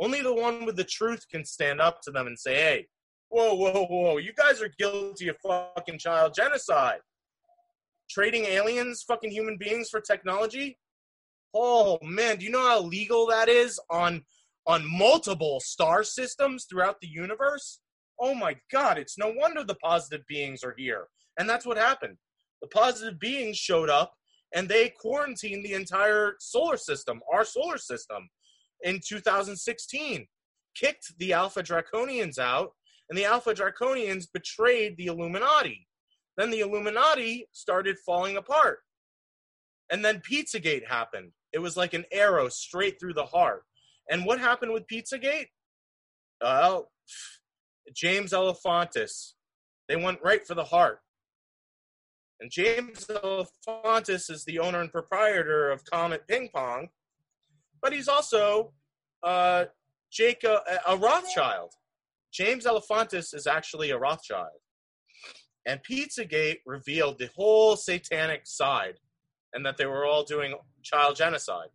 Only 0.00 0.22
the 0.22 0.34
one 0.34 0.64
with 0.66 0.76
the 0.76 0.84
truth 0.84 1.26
can 1.30 1.44
stand 1.44 1.80
up 1.80 2.00
to 2.02 2.10
them 2.10 2.26
and 2.26 2.38
say 2.38 2.54
hey 2.54 2.86
whoa 3.30 3.54
whoa 3.54 3.84
whoa 3.84 4.16
you 4.16 4.32
guys 4.32 4.62
are 4.62 4.70
guilty 4.78 5.28
of 5.28 5.36
fucking 5.46 5.98
child 5.98 6.34
genocide. 6.34 7.00
Trading 8.10 8.44
aliens 8.44 9.04
fucking 9.06 9.30
human 9.30 9.56
beings 9.58 9.90
for 9.90 10.00
technology? 10.00 10.78
Oh 11.54 11.98
man, 12.02 12.36
do 12.38 12.44
you 12.44 12.50
know 12.50 12.66
how 12.66 12.80
legal 12.80 13.26
that 13.28 13.48
is 13.48 13.80
on 13.90 14.22
on 14.66 14.86
multiple 14.86 15.60
star 15.60 16.04
systems 16.04 16.66
throughout 16.68 17.00
the 17.00 17.08
universe? 17.08 17.80
Oh 18.20 18.34
my 18.34 18.56
god, 18.72 18.98
it's 18.98 19.18
no 19.18 19.32
wonder 19.36 19.64
the 19.64 19.76
positive 19.76 20.26
beings 20.26 20.62
are 20.64 20.74
here. 20.76 21.06
And 21.38 21.48
that's 21.48 21.66
what 21.66 21.76
happened. 21.78 22.16
The 22.62 22.68
positive 22.68 23.18
beings 23.20 23.56
showed 23.56 23.88
up 23.88 24.12
and 24.54 24.68
they 24.68 24.90
quarantined 24.90 25.64
the 25.64 25.74
entire 25.74 26.34
solar 26.40 26.76
system, 26.76 27.20
our 27.32 27.44
solar 27.44 27.78
system, 27.78 28.28
in 28.82 29.00
2016. 29.06 30.26
Kicked 30.74 31.12
the 31.18 31.32
Alpha 31.32 31.62
Draconians 31.62 32.38
out, 32.38 32.70
and 33.08 33.18
the 33.18 33.24
Alpha 33.24 33.52
Draconians 33.52 34.26
betrayed 34.32 34.96
the 34.96 35.06
Illuminati. 35.06 35.86
Then 36.36 36.50
the 36.50 36.60
Illuminati 36.60 37.48
started 37.52 37.96
falling 38.06 38.36
apart. 38.36 38.78
And 39.90 40.04
then 40.04 40.20
Pizzagate 40.20 40.86
happened. 40.86 41.32
It 41.52 41.58
was 41.58 41.76
like 41.76 41.94
an 41.94 42.04
arrow 42.12 42.48
straight 42.48 43.00
through 43.00 43.14
the 43.14 43.24
heart. 43.24 43.62
And 44.10 44.24
what 44.24 44.38
happened 44.38 44.72
with 44.72 44.86
Pizzagate? 44.86 45.48
Well, 46.40 46.90
James 47.94 48.32
Alefantis. 48.32 49.32
They 49.88 49.96
went 49.96 50.20
right 50.22 50.46
for 50.46 50.54
the 50.54 50.64
heart. 50.64 51.00
And 52.40 52.50
James 52.50 53.06
Alefantis 53.06 54.30
is 54.30 54.44
the 54.44 54.58
owner 54.58 54.80
and 54.80 54.92
proprietor 54.92 55.70
of 55.70 55.84
Comet 55.84 56.26
Ping 56.28 56.50
Pong, 56.54 56.88
but 57.82 57.92
he's 57.92 58.08
also 58.08 58.72
uh, 59.22 59.64
Jacob, 60.12 60.60
a 60.86 60.96
Rothschild. 60.96 61.72
James 62.32 62.64
Alefantis 62.64 63.34
is 63.34 63.46
actually 63.46 63.90
a 63.90 63.98
Rothschild. 63.98 64.60
And 65.66 65.80
Pizzagate 65.82 66.58
revealed 66.64 67.18
the 67.18 67.28
whole 67.34 67.76
satanic 67.76 68.42
side 68.46 68.98
and 69.52 69.64
that 69.66 69.76
they 69.76 69.86
were 69.86 70.06
all 70.06 70.24
doing 70.24 70.54
child 70.82 71.16
genocide. 71.16 71.68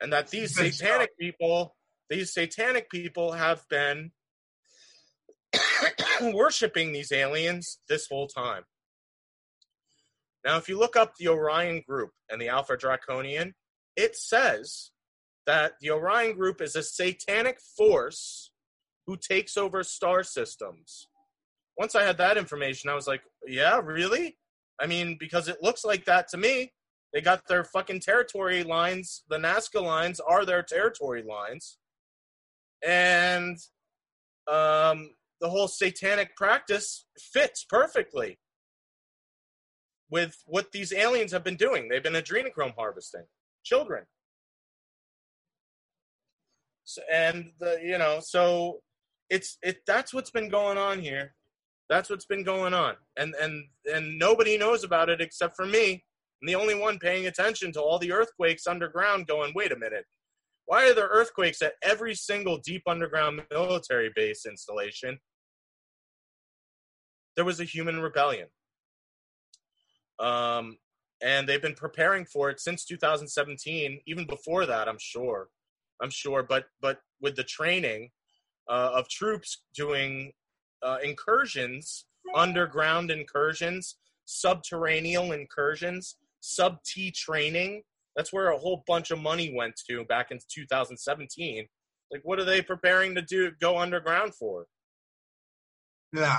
And 0.00 0.12
that 0.12 0.28
these 0.28 0.54
satanic 0.54 1.10
people, 1.18 1.74
these 2.10 2.32
satanic 2.32 2.90
people 2.90 3.32
have 3.32 3.64
been 3.68 4.12
worshiping 6.20 6.92
these 6.92 7.12
aliens 7.12 7.78
this 7.88 8.06
whole 8.08 8.28
time. 8.28 8.64
Now, 10.44 10.58
if 10.58 10.68
you 10.68 10.78
look 10.78 10.96
up 10.96 11.14
the 11.16 11.28
Orion 11.28 11.82
Group 11.86 12.10
and 12.30 12.40
the 12.40 12.48
Alpha 12.48 12.76
Draconian, 12.76 13.54
it 13.96 14.16
says 14.16 14.90
that 15.46 15.72
the 15.80 15.90
Orion 15.90 16.36
Group 16.36 16.60
is 16.60 16.76
a 16.76 16.82
satanic 16.82 17.58
force 17.76 18.52
who 19.06 19.16
takes 19.16 19.56
over 19.56 19.82
star 19.82 20.22
systems. 20.22 21.08
Once 21.78 21.94
I 21.94 22.04
had 22.04 22.18
that 22.18 22.36
information, 22.36 22.90
I 22.90 22.94
was 22.94 23.06
like, 23.06 23.22
yeah, 23.46 23.80
really? 23.82 24.36
I 24.80 24.86
mean, 24.86 25.16
because 25.18 25.48
it 25.48 25.62
looks 25.62 25.84
like 25.84 26.04
that 26.04 26.28
to 26.28 26.36
me. 26.36 26.72
They 27.16 27.22
got 27.22 27.48
their 27.48 27.64
fucking 27.64 28.00
territory 28.00 28.62
lines. 28.62 29.22
The 29.30 29.38
Nazca 29.38 29.82
lines 29.82 30.20
are 30.20 30.44
their 30.44 30.62
territory 30.62 31.22
lines. 31.26 31.78
And 32.86 33.56
um, 34.46 35.14
the 35.40 35.48
whole 35.48 35.66
satanic 35.66 36.36
practice 36.36 37.06
fits 37.18 37.64
perfectly 37.64 38.38
with 40.10 40.36
what 40.44 40.72
these 40.72 40.92
aliens 40.92 41.32
have 41.32 41.42
been 41.42 41.56
doing. 41.56 41.88
They've 41.88 42.02
been 42.02 42.12
adrenochrome 42.12 42.74
harvesting 42.76 43.24
children. 43.64 44.04
So, 46.84 47.00
and 47.10 47.52
the 47.58 47.80
you 47.82 47.96
know, 47.96 48.20
so 48.20 48.80
it's 49.30 49.56
it 49.62 49.86
that's 49.86 50.12
what's 50.12 50.30
been 50.30 50.50
going 50.50 50.76
on 50.76 51.00
here. 51.00 51.34
That's 51.88 52.10
what's 52.10 52.26
been 52.26 52.44
going 52.44 52.74
on. 52.74 52.96
And 53.16 53.34
and 53.40 53.68
and 53.90 54.18
nobody 54.18 54.58
knows 54.58 54.84
about 54.84 55.08
it 55.08 55.22
except 55.22 55.56
for 55.56 55.64
me. 55.64 56.04
I'm 56.42 56.46
the 56.46 56.54
only 56.54 56.74
one 56.74 56.98
paying 56.98 57.26
attention 57.26 57.72
to 57.72 57.80
all 57.80 57.98
the 57.98 58.12
earthquakes 58.12 58.66
underground 58.66 59.26
going, 59.26 59.52
wait 59.54 59.72
a 59.72 59.78
minute. 59.78 60.04
Why 60.66 60.88
are 60.88 60.94
there 60.94 61.08
earthquakes 61.08 61.62
at 61.62 61.74
every 61.82 62.14
single 62.14 62.58
deep 62.58 62.82
underground 62.86 63.40
military 63.50 64.10
base 64.14 64.44
installation? 64.46 65.18
There 67.36 67.44
was 67.44 67.60
a 67.60 67.64
human 67.64 68.00
rebellion. 68.00 68.48
Um, 70.18 70.78
and 71.22 71.48
they've 71.48 71.62
been 71.62 71.74
preparing 71.74 72.24
for 72.24 72.50
it 72.50 72.60
since 72.60 72.84
2017, 72.84 74.00
even 74.06 74.26
before 74.26 74.66
that, 74.66 74.88
I'm 74.88 74.98
sure. 74.98 75.48
I'm 76.02 76.10
sure, 76.10 76.42
but 76.42 76.66
but 76.80 76.98
with 77.22 77.36
the 77.36 77.44
training 77.44 78.10
uh, 78.68 78.90
of 78.94 79.08
troops 79.08 79.62
doing 79.74 80.32
uh, 80.82 80.98
incursions, 81.02 82.04
underground 82.34 83.10
incursions, 83.10 83.96
subterranean 84.26 85.32
incursions, 85.32 86.16
sub 86.46 86.82
T 86.84 87.10
training. 87.10 87.82
That's 88.14 88.32
where 88.32 88.48
a 88.50 88.58
whole 88.58 88.82
bunch 88.86 89.10
of 89.10 89.18
money 89.18 89.52
went 89.54 89.74
to 89.90 90.04
back 90.04 90.30
in 90.30 90.38
2017. 90.48 91.66
Like, 92.10 92.22
what 92.24 92.38
are 92.38 92.44
they 92.44 92.62
preparing 92.62 93.14
to 93.14 93.22
do? 93.22 93.50
Go 93.60 93.78
underground 93.78 94.34
for? 94.34 94.66
Yeah. 96.14 96.38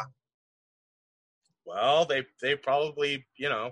Well, 1.66 2.05
they 2.05 2.26
they 2.41 2.55
probably 2.55 3.26
you 3.38 3.49
know 3.49 3.72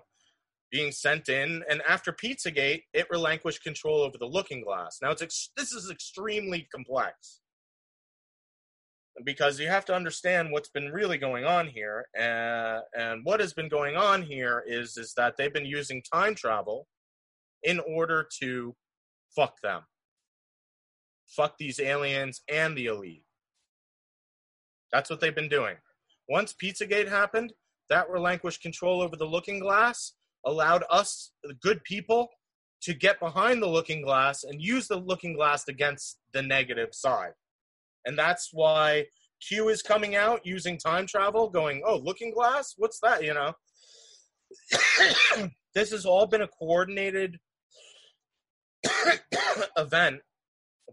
being 0.71 0.91
sent 0.91 1.29
in, 1.29 1.63
and 1.69 1.81
after 1.87 2.11
Pizzagate, 2.11 2.81
it 2.93 3.07
relinquished 3.09 3.63
control 3.63 4.01
over 4.01 4.17
the 4.17 4.25
Looking 4.25 4.61
Glass. 4.61 4.97
Now, 5.01 5.11
it's 5.11 5.21
ex- 5.21 5.51
this 5.55 5.71
is 5.71 5.89
extremely 5.89 6.67
complex 6.73 7.39
because 9.23 9.59
you 9.59 9.67
have 9.67 9.85
to 9.85 9.95
understand 9.95 10.51
what's 10.51 10.69
been 10.69 10.91
really 10.91 11.17
going 11.17 11.45
on 11.45 11.67
here, 11.67 12.07
uh, 12.19 12.81
and 12.97 13.21
what 13.23 13.39
has 13.39 13.53
been 13.53 13.69
going 13.69 13.95
on 13.95 14.21
here 14.21 14.63
is 14.67 14.97
is 14.97 15.13
that 15.15 15.37
they've 15.37 15.53
been 15.53 15.65
using 15.65 16.03
time 16.13 16.35
travel 16.35 16.87
in 17.63 17.79
order 17.79 18.27
to 18.41 18.75
fuck 19.35 19.59
them, 19.61 19.81
fuck 21.27 21.57
these 21.57 21.79
aliens 21.79 22.41
and 22.49 22.77
the 22.77 22.87
elite. 22.87 23.23
That's 24.91 25.09
what 25.09 25.19
they've 25.19 25.35
been 25.35 25.49
doing. 25.49 25.75
Once 26.29 26.53
Pizzagate 26.53 27.09
happened, 27.09 27.53
that 27.89 28.09
relinquished 28.09 28.61
control 28.61 29.01
over 29.01 29.15
the 29.15 29.25
looking 29.25 29.59
glass 29.59 30.13
allowed 30.45 30.83
us, 30.89 31.31
the 31.43 31.53
good 31.55 31.83
people, 31.83 32.29
to 32.81 32.93
get 32.93 33.19
behind 33.19 33.61
the 33.61 33.67
looking 33.67 34.01
glass 34.01 34.43
and 34.43 34.61
use 34.61 34.87
the 34.87 34.97
looking 34.97 35.35
glass 35.35 35.67
against 35.67 36.19
the 36.33 36.41
negative 36.41 36.89
side. 36.91 37.33
And 38.05 38.17
that's 38.17 38.49
why 38.51 39.05
Q 39.47 39.69
is 39.69 39.81
coming 39.81 40.15
out 40.15 40.45
using 40.45 40.77
time 40.77 41.05
travel, 41.07 41.49
going, 41.49 41.81
oh, 41.85 41.97
looking 41.97 42.31
glass? 42.31 42.73
What's 42.77 42.99
that? 43.01 43.23
You 43.23 43.33
know? 43.33 43.53
this 45.73 45.91
has 45.91 46.05
all 46.05 46.25
been 46.25 46.41
a 46.41 46.47
coordinated 46.47 47.39
event, 49.77 50.21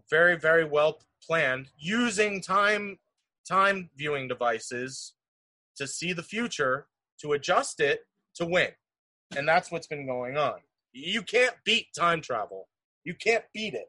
very, 0.09 0.37
very 0.37 0.65
well 0.65 0.99
planned, 1.25 1.67
using 1.77 2.41
time 2.41 2.97
time 3.47 3.89
viewing 3.97 4.27
devices 4.27 5.13
to 5.75 5.87
see 5.87 6.13
the 6.13 6.23
future, 6.23 6.87
to 7.21 7.33
adjust 7.33 7.79
it, 7.79 8.01
to 8.35 8.45
win. 8.45 8.69
And 9.35 9.47
that's 9.47 9.71
what's 9.71 9.87
been 9.87 10.05
going 10.05 10.37
on. 10.37 10.59
You 10.93 11.23
can't 11.23 11.55
beat 11.65 11.87
time 11.97 12.21
travel. 12.21 12.67
You 13.03 13.15
can't 13.15 13.43
beat 13.53 13.73
it. 13.73 13.87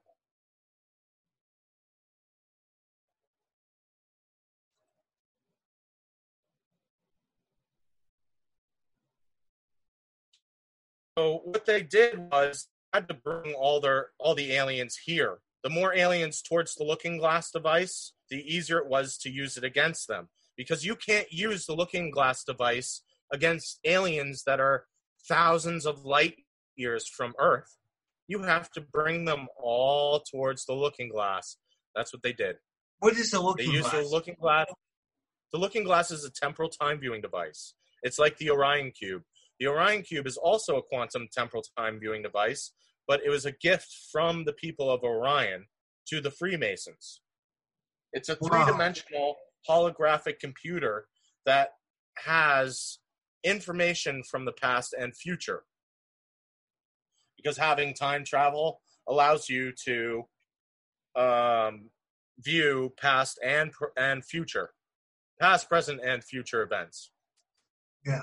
So 11.16 11.42
what 11.44 11.64
they 11.64 11.82
did 11.82 12.18
was 12.32 12.68
had 12.92 13.08
to 13.08 13.14
bring 13.14 13.54
all 13.54 13.80
their 13.80 14.10
all 14.18 14.34
the 14.34 14.52
aliens 14.52 14.98
here. 15.04 15.38
The 15.62 15.70
more 15.70 15.94
aliens 15.94 16.42
towards 16.42 16.74
the 16.74 16.84
looking 16.84 17.18
glass 17.18 17.50
device, 17.50 18.12
the 18.30 18.42
easier 18.42 18.78
it 18.78 18.86
was 18.86 19.16
to 19.18 19.30
use 19.30 19.56
it 19.56 19.64
against 19.64 20.08
them. 20.08 20.28
Because 20.56 20.84
you 20.84 20.94
can't 20.94 21.32
use 21.32 21.66
the 21.66 21.74
looking 21.74 22.10
glass 22.10 22.44
device 22.44 23.02
against 23.32 23.80
aliens 23.84 24.44
that 24.44 24.60
are 24.60 24.86
thousands 25.26 25.86
of 25.86 26.04
light 26.04 26.36
years 26.76 27.08
from 27.08 27.34
Earth. 27.38 27.76
You 28.28 28.42
have 28.42 28.70
to 28.72 28.80
bring 28.80 29.24
them 29.24 29.48
all 29.56 30.20
towards 30.20 30.64
the 30.64 30.74
looking 30.74 31.08
glass. 31.08 31.56
That's 31.94 32.12
what 32.12 32.22
they 32.22 32.32
did. 32.32 32.56
What 32.98 33.16
is 33.16 33.30
the 33.30 33.40
looking 33.40 33.66
they 33.66 33.78
glass? 33.78 33.90
They 33.92 33.98
use 33.98 34.08
the 34.08 34.14
looking 34.14 34.36
glass. 34.40 34.66
The 35.52 35.58
looking 35.58 35.84
glass 35.84 36.10
is 36.10 36.24
a 36.24 36.30
temporal 36.30 36.68
time 36.68 37.00
viewing 37.00 37.20
device. 37.20 37.74
It's 38.02 38.18
like 38.18 38.36
the 38.38 38.50
Orion 38.50 38.90
Cube. 38.90 39.22
The 39.61 39.68
Orion 39.68 40.02
Cube 40.02 40.26
is 40.26 40.36
also 40.36 40.76
a 40.76 40.82
quantum 40.82 41.28
temporal 41.32 41.64
time 41.78 41.98
viewing 42.00 42.22
device, 42.22 42.72
but 43.07 43.20
it 43.24 43.30
was 43.30 43.46
a 43.46 43.52
gift 43.52 43.94
from 44.11 44.44
the 44.44 44.52
people 44.52 44.90
of 44.90 45.02
Orion 45.02 45.66
to 46.09 46.20
the 46.20 46.30
Freemasons. 46.30 47.20
It's 48.12 48.28
a 48.28 48.36
three 48.36 48.64
dimensional 48.64 49.36
wow. 49.68 49.92
holographic 49.92 50.38
computer 50.38 51.07
that 51.46 51.70
has 52.18 52.98
information 53.42 54.22
from 54.30 54.44
the 54.44 54.52
past 54.52 54.94
and 54.98 55.16
future. 55.16 55.62
Because 57.36 57.57
having 57.57 57.94
time 57.94 58.24
travel 58.24 58.80
allows 59.09 59.48
you 59.48 59.72
to 59.84 60.22
um, 61.16 61.90
view 62.38 62.92
past 63.00 63.38
and 63.44 63.72
and 63.96 64.24
future, 64.24 64.70
past, 65.40 65.68
present, 65.68 66.00
and 66.05 66.24
future 66.24 66.62
events. 66.62 67.11
Yeah, 68.07 68.22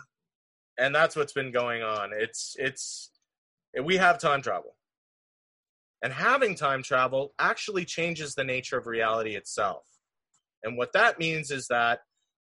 and 0.81 0.93
that's 0.95 1.15
what's 1.15 1.33
been 1.33 1.51
going 1.51 1.83
on. 1.83 2.09
It's 2.13 2.55
it's 2.57 3.11
we 3.81 3.97
have 3.97 4.19
time 4.19 4.41
travel, 4.41 4.75
and 6.03 6.11
having 6.11 6.55
time 6.55 6.81
travel 6.83 7.33
actually 7.39 7.85
changes 7.85 8.33
the 8.33 8.43
nature 8.43 8.77
of 8.77 8.87
reality 8.87 9.35
itself. 9.35 9.83
And 10.63 10.77
what 10.77 10.93
that 10.93 11.19
means 11.19 11.51
is 11.51 11.67
that 11.67 11.99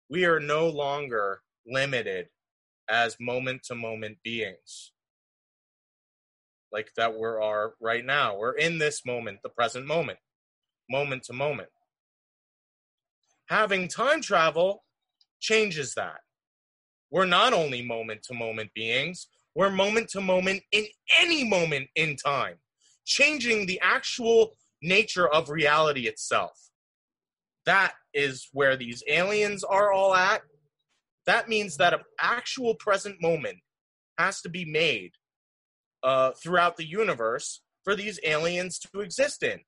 we 0.09 0.25
are 0.25 0.39
no 0.39 0.69
longer 0.69 1.41
limited 1.65 2.27
as 2.89 3.17
moment 3.19 3.63
to 3.63 3.75
moment 3.75 4.17
beings 4.23 4.93
like 6.71 6.91
that 6.97 7.13
we 7.13 7.25
are 7.25 7.73
right 7.81 8.05
now. 8.05 8.37
We're 8.37 8.53
in 8.53 8.77
this 8.77 9.05
moment, 9.05 9.39
the 9.43 9.49
present 9.49 9.85
moment, 9.85 10.19
moment 10.89 11.23
to 11.23 11.33
moment. 11.33 11.69
Having 13.47 13.87
time 13.87 14.21
travel 14.21 14.83
changes 15.39 15.93
that. 15.95 16.19
We're 17.11 17.25
not 17.25 17.53
only 17.53 17.81
moment 17.81 18.23
to 18.23 18.33
moment 18.33 18.71
beings, 18.73 19.27
we're 19.55 19.69
moment 19.71 20.09
to 20.09 20.21
moment 20.21 20.63
in 20.71 20.85
any 21.21 21.43
moment 21.43 21.89
in 21.95 22.15
time, 22.15 22.55
changing 23.05 23.65
the 23.65 23.79
actual 23.81 24.51
nature 24.81 25.27
of 25.27 25.49
reality 25.49 26.07
itself. 26.07 26.59
that 27.65 27.93
is 28.13 28.47
where 28.53 28.75
these 28.77 29.03
aliens 29.07 29.63
are 29.63 29.91
all 29.91 30.15
at. 30.15 30.41
That 31.27 31.49
means 31.49 31.77
that 31.77 31.93
an 31.93 32.01
actual 32.19 32.75
present 32.75 33.21
moment 33.21 33.57
has 34.17 34.41
to 34.41 34.49
be 34.49 34.65
made 34.65 35.11
uh, 36.03 36.31
throughout 36.41 36.77
the 36.77 36.87
universe 36.87 37.61
for 37.83 37.95
these 37.95 38.19
aliens 38.23 38.79
to 38.79 39.01
exist 39.01 39.43
in. 39.43 39.59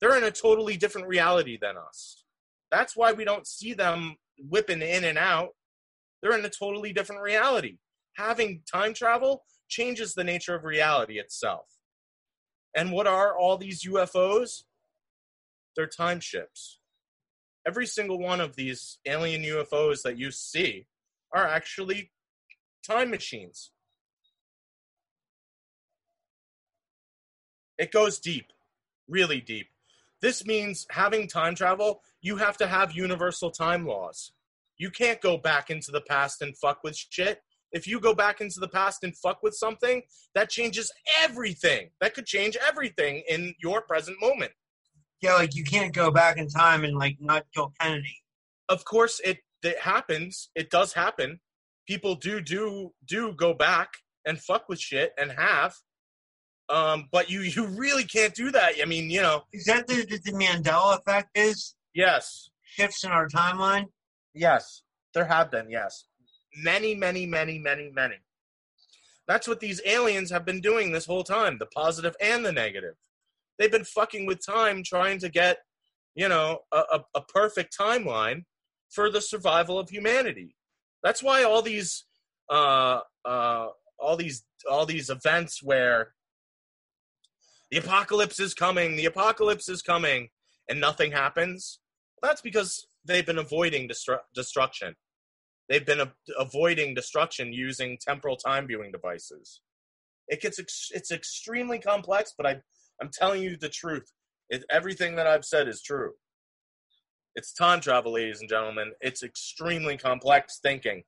They're 0.00 0.16
in 0.16 0.24
a 0.24 0.30
totally 0.30 0.76
different 0.76 1.08
reality 1.08 1.58
than 1.60 1.76
us. 1.76 2.24
That's 2.70 2.96
why 2.96 3.12
we 3.12 3.24
don't 3.24 3.46
see 3.46 3.74
them 3.74 4.16
whipping 4.38 4.82
in 4.82 5.04
and 5.04 5.18
out. 5.18 5.50
They're 6.22 6.36
in 6.36 6.44
a 6.44 6.50
totally 6.50 6.92
different 6.92 7.22
reality. 7.22 7.78
Having 8.16 8.62
time 8.70 8.94
travel 8.94 9.44
changes 9.68 10.14
the 10.14 10.24
nature 10.24 10.54
of 10.54 10.64
reality 10.64 11.18
itself. 11.18 11.66
And 12.74 12.92
what 12.92 13.06
are 13.06 13.36
all 13.36 13.56
these 13.56 13.84
UFOs? 13.84 14.64
They're 15.76 15.86
time 15.86 16.20
ships. 16.20 16.80
Every 17.66 17.86
single 17.86 18.18
one 18.18 18.40
of 18.40 18.56
these 18.56 18.98
alien 19.06 19.42
UFOs 19.42 20.02
that 20.02 20.18
you 20.18 20.30
see 20.30 20.86
are 21.32 21.46
actually 21.46 22.10
time 22.86 23.10
machines. 23.10 23.70
It 27.78 27.92
goes 27.92 28.18
deep, 28.18 28.52
really 29.06 29.40
deep. 29.40 29.68
This 30.20 30.44
means 30.44 30.86
having 30.90 31.28
time 31.28 31.54
travel, 31.54 32.02
you 32.20 32.36
have 32.38 32.56
to 32.56 32.66
have 32.66 32.92
universal 32.92 33.50
time 33.50 33.86
laws. 33.86 34.32
You 34.78 34.90
can't 34.90 35.20
go 35.20 35.36
back 35.36 35.70
into 35.70 35.90
the 35.90 36.00
past 36.02 36.40
and 36.42 36.56
fuck 36.56 36.82
with 36.84 36.96
shit. 36.96 37.40
If 37.72 37.86
you 37.86 38.00
go 38.00 38.14
back 38.14 38.40
into 38.40 38.60
the 38.60 38.68
past 38.68 39.04
and 39.04 39.14
fuck 39.16 39.42
with 39.42 39.54
something, 39.54 40.02
that 40.34 40.48
changes 40.48 40.90
everything. 41.22 41.90
That 42.00 42.14
could 42.14 42.26
change 42.26 42.56
everything 42.66 43.22
in 43.28 43.54
your 43.60 43.82
present 43.82 44.16
moment. 44.20 44.52
Yeah, 45.20 45.34
like 45.34 45.54
you 45.54 45.64
can't 45.64 45.92
go 45.92 46.10
back 46.10 46.38
in 46.38 46.48
time 46.48 46.84
and 46.84 46.96
like 46.96 47.16
not 47.20 47.44
kill 47.54 47.72
Kennedy. 47.80 48.16
Of 48.68 48.84
course, 48.84 49.20
it 49.24 49.38
it 49.62 49.78
happens. 49.80 50.50
It 50.54 50.70
does 50.70 50.92
happen. 50.92 51.40
People 51.86 52.14
do 52.14 52.40
do 52.40 52.92
do 53.06 53.32
go 53.32 53.52
back 53.52 53.88
and 54.24 54.38
fuck 54.40 54.68
with 54.68 54.78
shit 54.78 55.12
and 55.18 55.32
have. 55.32 55.74
Um, 56.70 57.08
but 57.10 57.28
you 57.28 57.40
you 57.40 57.66
really 57.66 58.04
can't 58.04 58.34
do 58.34 58.50
that. 58.52 58.74
I 58.80 58.84
mean, 58.84 59.10
you 59.10 59.20
know. 59.22 59.42
Is 59.52 59.64
that 59.64 59.86
the, 59.88 60.06
the, 60.06 60.20
the 60.24 60.32
Mandela 60.32 60.98
effect? 60.98 61.30
Is 61.34 61.74
Yes. 61.94 62.50
shifts 62.62 63.02
in 63.04 63.10
our 63.10 63.26
timeline? 63.28 63.86
Yes. 64.34 64.82
There 65.14 65.24
have 65.24 65.50
been, 65.50 65.70
yes. 65.70 66.04
Many, 66.62 66.94
many, 66.94 67.26
many, 67.26 67.58
many, 67.58 67.90
many. 67.94 68.16
That's 69.26 69.46
what 69.46 69.60
these 69.60 69.80
aliens 69.84 70.30
have 70.30 70.44
been 70.44 70.60
doing 70.60 70.92
this 70.92 71.06
whole 71.06 71.24
time, 71.24 71.58
the 71.58 71.66
positive 71.66 72.16
and 72.20 72.44
the 72.44 72.52
negative. 72.52 72.94
They've 73.58 73.70
been 73.70 73.84
fucking 73.84 74.26
with 74.26 74.44
time 74.44 74.82
trying 74.82 75.18
to 75.18 75.28
get, 75.28 75.58
you 76.14 76.28
know, 76.28 76.60
a, 76.72 76.78
a, 76.78 77.00
a 77.16 77.20
perfect 77.22 77.76
timeline 77.78 78.44
for 78.90 79.10
the 79.10 79.20
survival 79.20 79.78
of 79.78 79.90
humanity. 79.90 80.54
That's 81.02 81.22
why 81.22 81.42
all 81.42 81.62
these 81.62 82.04
uh 82.50 83.00
uh 83.26 83.68
all 83.98 84.16
these 84.16 84.44
all 84.70 84.86
these 84.86 85.10
events 85.10 85.62
where 85.62 86.14
the 87.70 87.78
apocalypse 87.78 88.40
is 88.40 88.54
coming, 88.54 88.96
the 88.96 89.04
apocalypse 89.04 89.68
is 89.68 89.82
coming, 89.82 90.28
and 90.68 90.80
nothing 90.80 91.12
happens. 91.12 91.80
That's 92.22 92.40
because 92.40 92.86
they've 93.04 93.26
been 93.26 93.38
avoiding 93.38 93.88
destru- 93.88 94.20
destruction. 94.34 94.94
They've 95.68 95.84
been 95.84 96.00
a- 96.00 96.14
avoiding 96.38 96.94
destruction 96.94 97.52
using 97.52 97.98
temporal 98.00 98.36
time 98.36 98.66
viewing 98.66 98.92
devices. 98.92 99.60
It 100.28 100.40
gets 100.40 100.58
ex- 100.58 100.90
it's 100.92 101.10
extremely 101.10 101.78
complex, 101.78 102.34
but 102.36 102.46
I 102.46 102.60
I'm 103.00 103.10
telling 103.12 103.42
you 103.42 103.56
the 103.56 103.68
truth. 103.68 104.12
It, 104.50 104.64
everything 104.70 105.16
that 105.16 105.26
I've 105.26 105.44
said 105.44 105.68
is 105.68 105.82
true. 105.82 106.12
It's 107.34 107.52
time 107.52 107.80
travel, 107.80 108.12
ladies 108.14 108.40
and 108.40 108.48
gentlemen. 108.48 108.92
It's 109.00 109.22
extremely 109.22 109.96
complex 109.96 110.58
thinking. 110.60 111.04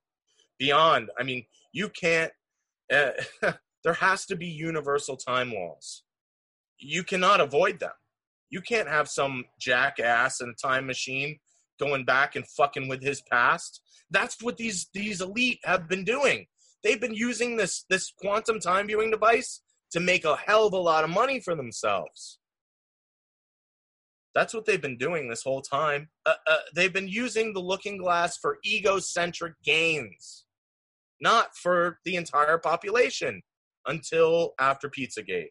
Beyond, 0.59 1.09
I 1.19 1.23
mean, 1.23 1.45
you 1.73 1.89
can't. 1.89 2.31
Uh, 2.91 3.11
there 3.83 3.93
has 3.95 4.25
to 4.27 4.35
be 4.35 4.45
universal 4.45 5.17
time 5.17 5.53
laws. 5.53 6.03
You 6.77 7.03
cannot 7.03 7.41
avoid 7.41 7.79
them. 7.79 7.91
You 8.49 8.61
can't 8.61 8.87
have 8.87 9.07
some 9.09 9.45
jackass 9.59 10.41
in 10.41 10.49
a 10.49 10.67
time 10.67 10.85
machine 10.85 11.39
going 11.81 12.05
back 12.05 12.35
and 12.35 12.47
fucking 12.47 12.87
with 12.87 13.01
his 13.01 13.21
past. 13.29 13.81
That's 14.11 14.41
what 14.41 14.57
these 14.57 14.87
these 14.93 15.19
elite 15.19 15.59
have 15.63 15.89
been 15.89 16.05
doing. 16.05 16.45
They've 16.83 17.01
been 17.01 17.13
using 17.13 17.57
this 17.57 17.85
this 17.89 18.13
quantum 18.21 18.59
time 18.59 18.87
viewing 18.87 19.11
device 19.11 19.61
to 19.91 19.99
make 19.99 20.23
a 20.23 20.37
hell 20.37 20.67
of 20.67 20.73
a 20.73 20.77
lot 20.77 21.03
of 21.03 21.09
money 21.09 21.39
for 21.39 21.55
themselves. 21.55 22.39
That's 24.33 24.53
what 24.53 24.65
they've 24.65 24.81
been 24.81 24.97
doing 24.97 25.27
this 25.27 25.43
whole 25.43 25.61
time. 25.61 26.07
Uh, 26.25 26.35
uh, 26.47 26.57
they've 26.73 26.93
been 26.93 27.09
using 27.09 27.53
the 27.53 27.59
looking 27.59 27.97
glass 27.97 28.37
for 28.37 28.59
egocentric 28.65 29.55
gains, 29.65 30.45
not 31.19 31.55
for 31.57 31.99
the 32.05 32.15
entire 32.15 32.57
population 32.57 33.41
until 33.85 34.53
after 34.59 34.89
Pizzagate. 34.89 35.49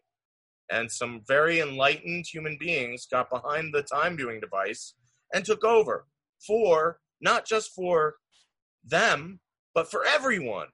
And 0.71 0.91
some 0.91 1.21
very 1.27 1.59
enlightened 1.59 2.25
human 2.31 2.57
beings 2.59 3.05
got 3.05 3.29
behind 3.29 3.73
the 3.73 3.83
time 3.83 4.17
viewing 4.17 4.39
device 4.39 4.95
and 5.33 5.45
took 5.45 5.63
over 5.63 6.07
for 6.45 6.99
not 7.21 7.45
just 7.45 7.71
for 7.73 8.15
them, 8.83 9.39
but 9.73 9.89
for 9.89 10.05
everyone. 10.05 10.67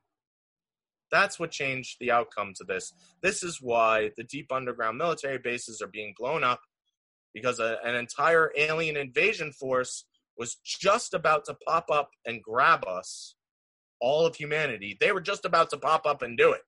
That's 1.12 1.40
what 1.40 1.52
changed 1.52 1.98
the 2.00 2.12
outcome 2.12 2.54
to 2.58 2.64
this. 2.64 2.94
This 3.22 3.44
is 3.44 3.62
why 3.62 4.12
the 4.18 4.24
deep 4.24 4.52
underground 4.52 4.98
military 4.98 5.38
bases 5.38 5.82
are 5.82 5.88
being 5.88 6.14
blown 6.18 6.44
up 6.44 6.60
because 7.34 7.60
a, 7.60 7.78
an 7.86 7.96
entire 7.96 8.52
alien 8.58 8.98
invasion 8.98 9.52
force 9.52 10.06
was 10.38 10.58
just 10.64 11.14
about 11.14 11.46
to 11.46 11.56
pop 11.66 11.90
up 11.92 12.10
and 12.26 12.44
grab 12.44 12.86
us, 12.86 13.36
all 14.02 14.26
of 14.26 14.36
humanity. 14.36 14.98
They 15.00 15.12
were 15.12 15.22
just 15.22 15.46
about 15.46 15.70
to 15.72 15.78
pop 15.78 16.06
up 16.06 16.22
and 16.22 16.38
do 16.38 16.52
it. 16.52 16.62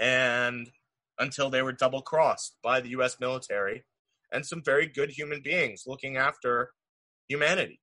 And 0.00 0.70
until 1.18 1.50
they 1.50 1.62
were 1.62 1.72
double 1.72 2.02
crossed 2.02 2.56
by 2.62 2.80
the 2.80 2.90
US 2.90 3.18
military 3.20 3.84
and 4.32 4.44
some 4.44 4.62
very 4.62 4.86
good 4.86 5.10
human 5.10 5.40
beings 5.42 5.84
looking 5.86 6.16
after 6.16 6.70
humanity 7.28 7.80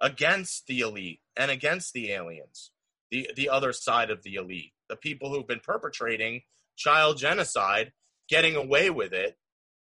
against 0.00 0.66
the 0.66 0.80
elite 0.80 1.20
and 1.36 1.50
against 1.50 1.92
the 1.92 2.10
aliens, 2.10 2.72
the, 3.10 3.30
the 3.36 3.48
other 3.48 3.72
side 3.72 4.10
of 4.10 4.22
the 4.22 4.34
elite, 4.34 4.72
the 4.88 4.96
people 4.96 5.30
who've 5.30 5.46
been 5.46 5.60
perpetrating 5.60 6.42
child 6.76 7.18
genocide, 7.18 7.92
getting 8.28 8.56
away 8.56 8.90
with 8.90 9.12
it, 9.12 9.36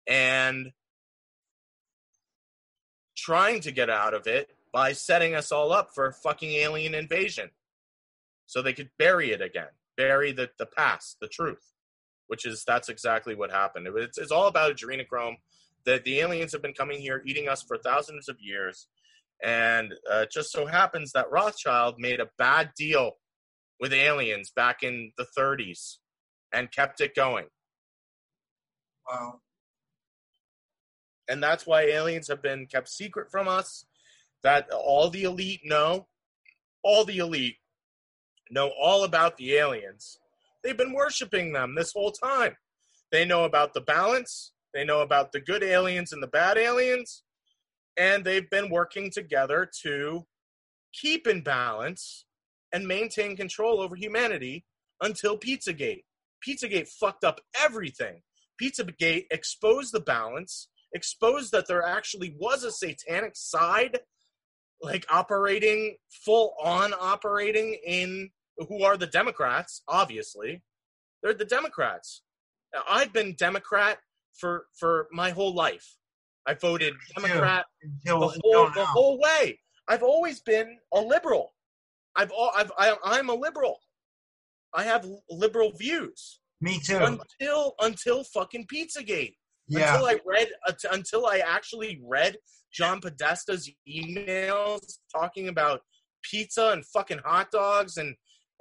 and 0.07 0.73
trying 3.17 3.61
to 3.61 3.71
get 3.71 3.89
out 3.89 4.15
of 4.15 4.27
it 4.27 4.51
by 4.73 4.93
setting 4.93 5.35
us 5.35 5.53
all 5.53 5.73
up 5.73 5.91
for 5.95 6.13
fucking 6.13 6.51
alien 6.51 6.95
invasion 6.95 7.51
so 8.47 8.61
they 8.61 8.73
could 8.73 8.91
bury 8.99 9.33
it 9.33 9.41
again, 9.41 9.69
bury 9.97 10.33
the, 10.33 10.51
the 10.59 10.67
past, 10.67 11.17
the 11.21 11.29
truth, 11.29 11.72
which 12.33 12.47
is 12.47 12.65
that's 12.67 12.89
exactly 12.89 13.35
what 13.35 13.51
happened. 13.51 13.87
It, 13.87 13.93
it's, 13.95 14.17
it's 14.17 14.33
all 14.33 14.47
about 14.47 14.75
adrenochrome. 14.75 15.35
That 15.85 16.05
the 16.05 16.21
aliens 16.21 16.53
have 16.53 16.63
been 16.63 16.73
coming 16.73 16.99
here, 16.99 17.23
eating 17.27 17.47
us 17.47 17.63
for 17.63 17.77
thousands 17.77 18.27
of 18.27 18.41
years, 18.41 18.87
and 19.43 19.93
uh, 20.11 20.21
it 20.21 20.31
just 20.31 20.51
so 20.51 20.65
happens 20.65 21.13
that 21.13 21.31
Rothschild 21.31 21.97
made 21.99 22.21
a 22.21 22.31
bad 22.39 22.71
deal 22.75 23.19
with 23.79 23.93
aliens 23.93 24.51
back 24.51 24.83
in 24.83 25.13
the 25.19 25.27
30s 25.37 25.97
and 26.55 26.73
kept 26.73 27.03
it 27.03 27.15
going. 27.15 27.49
Wow. 29.07 29.41
And 31.29 31.43
that's 31.43 31.67
why 31.67 31.83
aliens 31.83 32.29
have 32.29 32.41
been 32.41 32.65
kept 32.65 32.89
secret 32.89 33.31
from 33.31 33.47
us. 33.47 33.85
That 34.43 34.71
all 34.71 35.11
the 35.11 35.25
elite 35.25 35.61
know, 35.67 36.07
all 36.83 37.05
the 37.05 37.19
elite 37.19 37.59
know 38.51 38.71
all 38.81 39.05
about 39.05 39.37
the 39.37 39.53
aliens. 39.57 40.19
They've 40.63 40.77
been 40.77 40.93
worshiping 40.93 41.53
them 41.53 41.75
this 41.75 41.93
whole 41.93 42.13
time. 42.13 42.57
They 43.11 43.25
know 43.25 43.45
about 43.45 43.75
the 43.75 43.81
balance, 43.81 44.53
they 44.73 44.85
know 44.85 45.03
about 45.03 45.33
the 45.33 45.41
good 45.41 45.63
aliens 45.63 46.13
and 46.13 46.23
the 46.23 46.29
bad 46.29 46.57
aliens, 46.57 47.25
and 47.97 48.25
they've 48.25 48.49
been 48.49 48.71
working 48.71 49.11
together 49.11 49.69
to 49.83 50.27
keep 50.93 51.27
in 51.27 51.43
balance 51.43 52.27
and 52.73 52.87
maintain 52.87 53.37
control 53.37 53.81
over 53.81 53.97
humanity 53.97 54.65
until 55.03 55.39
Pizzagate. 55.39 56.05
Pizzagate 56.47 56.89
fucked 56.89 57.25
up 57.25 57.41
everything. 57.61 58.23
Pizzagate 58.61 59.27
exposed 59.31 59.93
the 59.93 60.01
balance, 60.01 60.69
exposed 60.95 61.53
that 61.53 61.67
there 61.67 61.83
actually 61.83 62.35
was 62.39 62.65
a 62.65 62.71
satanic 62.71 63.33
side, 63.35 64.01
like 64.81 65.05
operating 65.11 65.97
full 66.25 66.55
on 66.63 66.95
operating 66.99 67.79
in 67.87 68.31
who 68.57 68.83
are 68.85 68.97
the 68.97 69.07
Democrats, 69.07 69.83
obviously. 69.89 70.63
They're 71.23 71.35
the 71.35 71.45
Democrats. 71.45 72.23
I've 72.89 73.13
been 73.13 73.35
Democrat 73.39 73.99
for 74.39 74.67
for 74.79 75.09
my 75.13 75.31
whole 75.31 75.55
life. 75.55 75.97
I 76.47 76.55
voted 76.55 76.95
Democrat 77.15 77.67
Until, 77.83 78.21
the 78.21 78.41
whole 78.43 78.71
the 78.75 78.87
whole 78.87 79.21
way. 79.21 79.59
I've 79.89 80.03
always 80.03 80.41
been 80.41 80.79
a 80.93 81.01
liberal. 81.01 81.55
I've 82.17 82.33
al- 82.33 82.53
I've 82.57 82.73
I, 82.79 82.97
I'm 83.05 83.29
a 83.29 83.35
liberal. 83.35 83.79
I 84.75 84.85
have 84.85 85.07
liberal 85.31 85.73
views 85.73 86.41
Me 86.61 86.81
too. 86.85 86.99
until 86.99 87.75
until 87.81 88.25
fucking 88.25 88.67
Pizzagate. 88.67 89.35
Yeah. 89.69 89.93
Until 89.93 90.07
I 90.07 90.19
read, 90.27 90.49
uh, 90.67 90.73
t- 90.73 90.89
until 90.91 91.27
I 91.27 91.39
actually 91.39 92.01
read 92.05 92.37
John 92.73 93.01
Podesta's 93.01 93.71
emails 93.89 94.81
talking 95.15 95.49
about 95.49 95.81
pizza 96.23 96.71
and 96.71 96.85
fucking 96.87 97.21
hot 97.25 97.51
dogs 97.51 97.97
and 97.97 98.15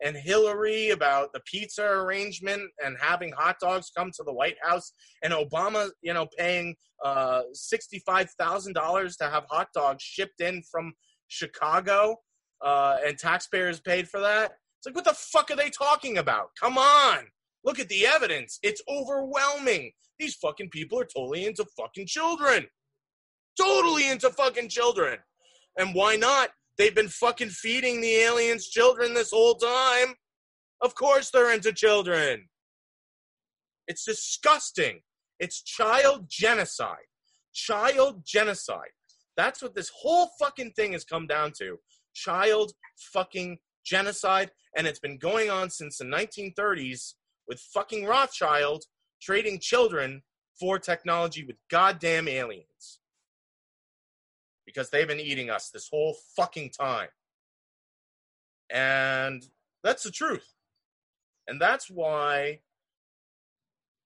and 0.04 0.16
Hillary 0.16 0.90
about 0.90 1.32
the 1.34 1.42
pizza 1.46 1.84
arrangement 1.84 2.64
and 2.84 2.98
having 3.00 3.32
hot 3.32 3.58
dogs 3.60 3.92
come 3.96 4.12
to 4.16 4.24
the 4.24 4.34
White 4.34 4.58
House 4.62 4.94
and 5.24 5.34
Obama, 5.34 5.90
you 6.02 6.14
know, 6.14 6.28
paying 6.38 6.76
uh, 7.04 7.42
sixty-five 7.54 8.30
thousand 8.40 8.74
dollars 8.74 9.16
to 9.18 9.30
have 9.30 9.46
hot 9.50 9.68
dogs 9.74 10.04
shipped 10.04 10.42
in 10.42 10.64
from 10.72 10.94
Chicago, 11.28 12.18
uh, 12.64 12.98
and 13.06 13.18
taxpayers 13.18 13.80
paid 13.80 14.08
for 14.08 14.20
that. 14.20 14.54
It's 14.78 14.88
like, 14.88 14.96
what 14.96 15.06
the 15.06 15.14
fuck 15.14 15.52
are 15.52 15.56
they 15.56 15.70
talking 15.70 16.18
about? 16.18 16.48
Come 16.60 16.78
on, 16.78 17.20
look 17.64 17.80
at 17.80 17.90
the 17.90 18.06
evidence. 18.08 18.60
It's 18.64 18.82
overwhelming. 18.90 19.92
These 20.20 20.36
fucking 20.36 20.70
people 20.70 21.00
are 21.00 21.06
totally 21.06 21.46
into 21.46 21.66
fucking 21.78 22.08
children. 22.08 22.68
Totally 23.60 24.08
into 24.08 24.30
fucking 24.30 24.70
children. 24.70 25.18
And 25.78 25.94
why 25.94 26.16
not? 26.16 26.50
They've 26.82 26.96
been 26.96 27.10
fucking 27.10 27.50
feeding 27.50 28.02
the 28.02 28.16
aliens 28.16 28.68
children 28.68 29.14
this 29.14 29.30
whole 29.30 29.54
time. 29.54 30.16
Of 30.82 30.96
course 30.96 31.30
they're 31.30 31.54
into 31.54 31.72
children. 31.72 32.50
It's 33.88 34.04
disgusting. 34.04 35.02
It's 35.40 35.62
child 35.62 36.26
genocide. 36.28 37.06
Child 37.54 38.24
genocide. 38.26 38.90
That's 39.38 39.62
what 39.62 39.76
this 39.76 39.92
whole 39.96 40.32
fucking 40.40 40.72
thing 40.72 40.94
has 40.94 41.04
come 41.04 41.28
down 41.28 41.52
to. 41.60 41.78
Child 42.16 42.72
fucking 43.14 43.60
genocide. 43.86 44.50
And 44.76 44.88
it's 44.88 44.98
been 44.98 45.20
going 45.20 45.52
on 45.52 45.70
since 45.70 46.00
the 46.00 46.06
1930s 46.06 47.14
with 47.48 47.60
fucking 47.60 48.06
Rothschild 48.06 48.86
trading 49.22 49.60
children 49.60 50.24
for 50.60 50.80
technology 50.80 51.46
with 51.46 51.58
goddamn 51.70 52.28
aliens 52.28 53.01
because 54.74 54.90
they've 54.90 55.08
been 55.08 55.20
eating 55.20 55.50
us 55.50 55.70
this 55.70 55.90
whole 55.92 56.16
fucking 56.36 56.72
time. 56.72 57.10
And 58.72 59.44
that's 59.84 60.04
the 60.04 60.12
truth. 60.12 60.54
And 61.48 61.60
that's 61.60 61.90
why 61.90 62.60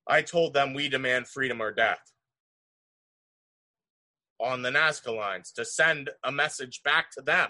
I 0.07 0.21
told 0.21 0.53
them 0.53 0.73
we 0.73 0.89
demand 0.89 1.27
freedom 1.27 1.61
or 1.61 1.71
death 1.71 1.99
on 4.39 4.61
the 4.61 4.69
Nazca 4.69 5.15
lines 5.15 5.51
to 5.53 5.65
send 5.65 6.09
a 6.23 6.31
message 6.31 6.81
back 6.83 7.11
to 7.11 7.21
them. 7.21 7.49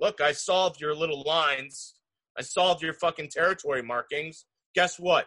Look, 0.00 0.20
I 0.20 0.32
solved 0.32 0.80
your 0.80 0.94
little 0.94 1.22
lines. 1.22 1.94
I 2.38 2.42
solved 2.42 2.82
your 2.82 2.94
fucking 2.94 3.28
territory 3.30 3.82
markings. 3.82 4.46
Guess 4.74 4.98
what? 4.98 5.26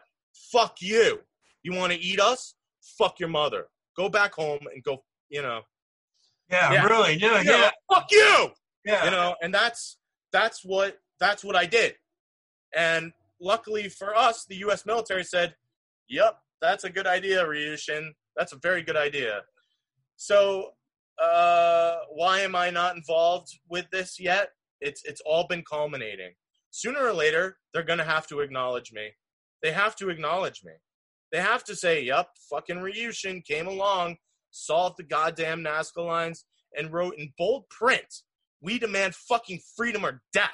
Fuck 0.51 0.77
you. 0.81 1.19
You 1.63 1.73
want 1.73 1.93
to 1.93 1.99
eat 1.99 2.19
us? 2.19 2.55
Fuck 2.97 3.19
your 3.19 3.29
mother. 3.29 3.67
Go 3.97 4.09
back 4.09 4.33
home 4.33 4.61
and 4.73 4.83
go, 4.83 5.03
you 5.29 5.41
know, 5.41 5.61
Yeah, 6.51 6.73
Yeah. 6.73 6.85
really. 6.85 7.13
You 7.13 7.27
know, 7.31 7.39
yeah. 7.39 7.71
fuck 7.93 8.07
you. 8.11 8.51
Yeah. 8.83 9.05
you 9.05 9.11
know 9.11 9.35
and 9.43 9.53
that's 9.53 9.97
that's 10.33 10.65
what 10.65 10.97
that's 11.19 11.43
what 11.43 11.55
i 11.55 11.67
did 11.67 11.93
and 12.75 13.13
luckily 13.39 13.89
for 13.89 14.15
us 14.17 14.43
the 14.49 14.55
us 14.55 14.87
military 14.87 15.23
said 15.23 15.53
yep 16.09 16.37
that's 16.63 16.83
a 16.83 16.89
good 16.89 17.05
idea 17.05 17.45
ryushin 17.45 18.09
that's 18.35 18.53
a 18.53 18.59
very 18.63 18.81
good 18.81 18.97
idea 18.97 19.41
so 20.15 20.71
uh 21.21 21.97
why 22.15 22.39
am 22.39 22.55
i 22.55 22.71
not 22.71 22.95
involved 22.95 23.49
with 23.69 23.85
this 23.91 24.19
yet 24.19 24.49
it's 24.79 25.03
it's 25.05 25.21
all 25.27 25.45
been 25.47 25.63
culminating 25.69 26.31
sooner 26.71 27.03
or 27.05 27.13
later 27.13 27.57
they're 27.75 27.83
gonna 27.83 28.03
have 28.03 28.25
to 28.25 28.39
acknowledge 28.39 28.91
me 28.91 29.09
they 29.61 29.71
have 29.71 29.95
to 29.95 30.09
acknowledge 30.09 30.63
me 30.63 30.71
they 31.31 31.39
have 31.39 31.63
to 31.63 31.75
say 31.75 32.01
yep 32.01 32.29
fucking 32.49 32.77
ryushin 32.77 33.45
came 33.45 33.67
along 33.67 34.17
solved 34.51 34.97
the 34.97 35.03
goddamn 35.03 35.63
nazca 35.63 36.05
lines 36.05 36.45
and 36.77 36.93
wrote 36.93 37.15
in 37.17 37.33
bold 37.37 37.67
print 37.69 38.23
we 38.61 38.77
demand 38.79 39.15
fucking 39.15 39.59
freedom 39.75 40.05
or 40.05 40.21
death. 40.33 40.49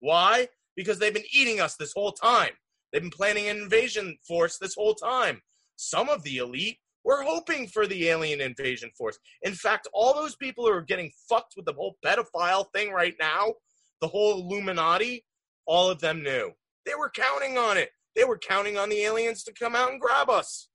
Why? 0.00 0.48
Because 0.76 0.98
they've 0.98 1.12
been 1.12 1.24
eating 1.32 1.60
us 1.60 1.76
this 1.76 1.92
whole 1.92 2.12
time. 2.12 2.50
They've 2.92 3.02
been 3.02 3.10
planning 3.10 3.48
an 3.48 3.58
invasion 3.58 4.16
force 4.26 4.58
this 4.58 4.74
whole 4.74 4.94
time. 4.94 5.42
Some 5.76 6.08
of 6.08 6.22
the 6.22 6.38
elite 6.38 6.78
were 7.04 7.22
hoping 7.22 7.66
for 7.66 7.86
the 7.86 8.08
alien 8.08 8.40
invasion 8.40 8.90
force. 8.96 9.18
In 9.42 9.54
fact, 9.54 9.88
all 9.92 10.14
those 10.14 10.36
people 10.36 10.64
who 10.64 10.72
are 10.72 10.82
getting 10.82 11.10
fucked 11.28 11.54
with 11.56 11.64
the 11.64 11.72
whole 11.72 11.96
pedophile 12.04 12.66
thing 12.72 12.92
right 12.92 13.14
now, 13.20 13.54
the 14.00 14.08
whole 14.08 14.40
Illuminati, 14.40 15.24
all 15.66 15.90
of 15.90 16.00
them 16.00 16.22
knew. 16.22 16.52
They 16.86 16.94
were 16.94 17.10
counting 17.10 17.58
on 17.58 17.76
it. 17.76 17.90
They 18.14 18.24
were 18.24 18.38
counting 18.38 18.76
on 18.76 18.88
the 18.88 19.02
aliens 19.02 19.42
to 19.44 19.52
come 19.52 19.74
out 19.74 19.90
and 19.90 20.00
grab 20.00 20.28
us. 20.28 20.68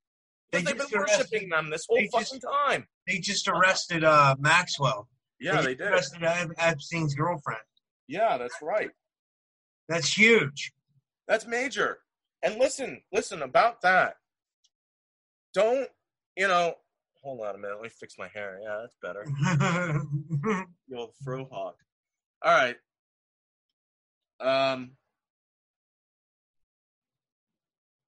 They 0.52 0.60
Because 0.60 0.66
they've 0.74 0.78
just 0.78 0.92
been 0.92 1.02
arrested- 1.02 1.18
worshiping 1.32 1.50
them 1.50 1.70
this 1.70 1.86
whole 1.88 1.98
they 1.98 2.04
just- 2.08 2.14
fucking 2.34 2.42
time. 2.42 2.88
They 3.08 3.20
just 3.20 3.48
arrested 3.48 4.04
uh, 4.04 4.36
Maxwell. 4.40 5.08
Yeah, 5.40 5.62
they 5.62 5.76
just 5.76 5.78
did. 5.78 5.88
Arrested 5.92 6.24
Ep- 6.24 6.52
Epstein's 6.58 7.14
girlfriend. 7.16 7.60
Yeah, 8.08 8.38
that's 8.38 8.56
right. 8.62 8.92
That's 9.90 10.12
huge. 10.18 10.74
That's 11.28 11.46
major. 11.46 12.00
And 12.42 12.56
listen, 12.58 13.02
listen 13.12 13.42
about 13.42 13.82
that. 13.82 14.16
Don't, 15.54 15.88
you 16.36 16.48
know, 16.48 16.76
hold 17.22 17.42
on 17.42 17.56
a 17.56 17.58
minute. 17.58 17.76
Let 17.76 17.84
me 17.84 17.90
fix 17.90 18.16
my 18.18 18.28
hair. 18.34 18.60
Yeah, 18.64 18.82
that's 18.82 18.96
better. 19.02 19.26
You 20.88 20.98
old 20.98 21.12
fro 21.24 21.46
hawk. 21.52 21.76
All 22.42 22.54
right. 22.54 22.76
Um, 24.40 24.92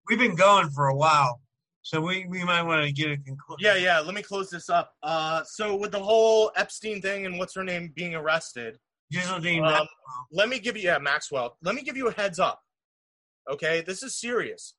We've 0.07 0.17
been 0.19 0.35
going 0.35 0.69
for 0.69 0.87
a 0.87 0.95
while, 0.95 1.41
so 1.89 1.99
we, 1.99 2.27
we 2.29 2.43
might 2.43 2.61
want 2.61 2.85
to 2.85 2.91
get 2.91 3.09
a 3.09 3.17
conclusion. 3.17 3.57
yeah, 3.59 3.73
yeah. 3.73 3.99
Let 3.99 4.13
me 4.13 4.21
close 4.21 4.51
this 4.51 4.69
up. 4.69 4.93
Uh, 5.01 5.41
so 5.43 5.75
with 5.75 5.91
the 5.91 5.99
whole 5.99 6.51
Epstein 6.55 7.01
thing 7.01 7.25
and 7.25 7.39
what's 7.39 7.55
her 7.55 7.63
name 7.63 7.91
being 7.95 8.13
arrested, 8.13 8.77
Geraldine 9.11 9.65
Um, 9.65 9.87
let 10.31 10.49
me 10.49 10.59
give 10.59 10.77
you, 10.77 10.83
yeah, 10.83 10.99
Maxwell. 10.99 11.57
Let 11.63 11.73
me 11.73 11.81
give 11.81 11.97
you 11.97 12.07
a 12.07 12.11
heads 12.11 12.37
up. 12.37 12.61
Okay, 13.49 13.81
this 13.81 14.03
is 14.03 14.15
serious. 14.15 14.75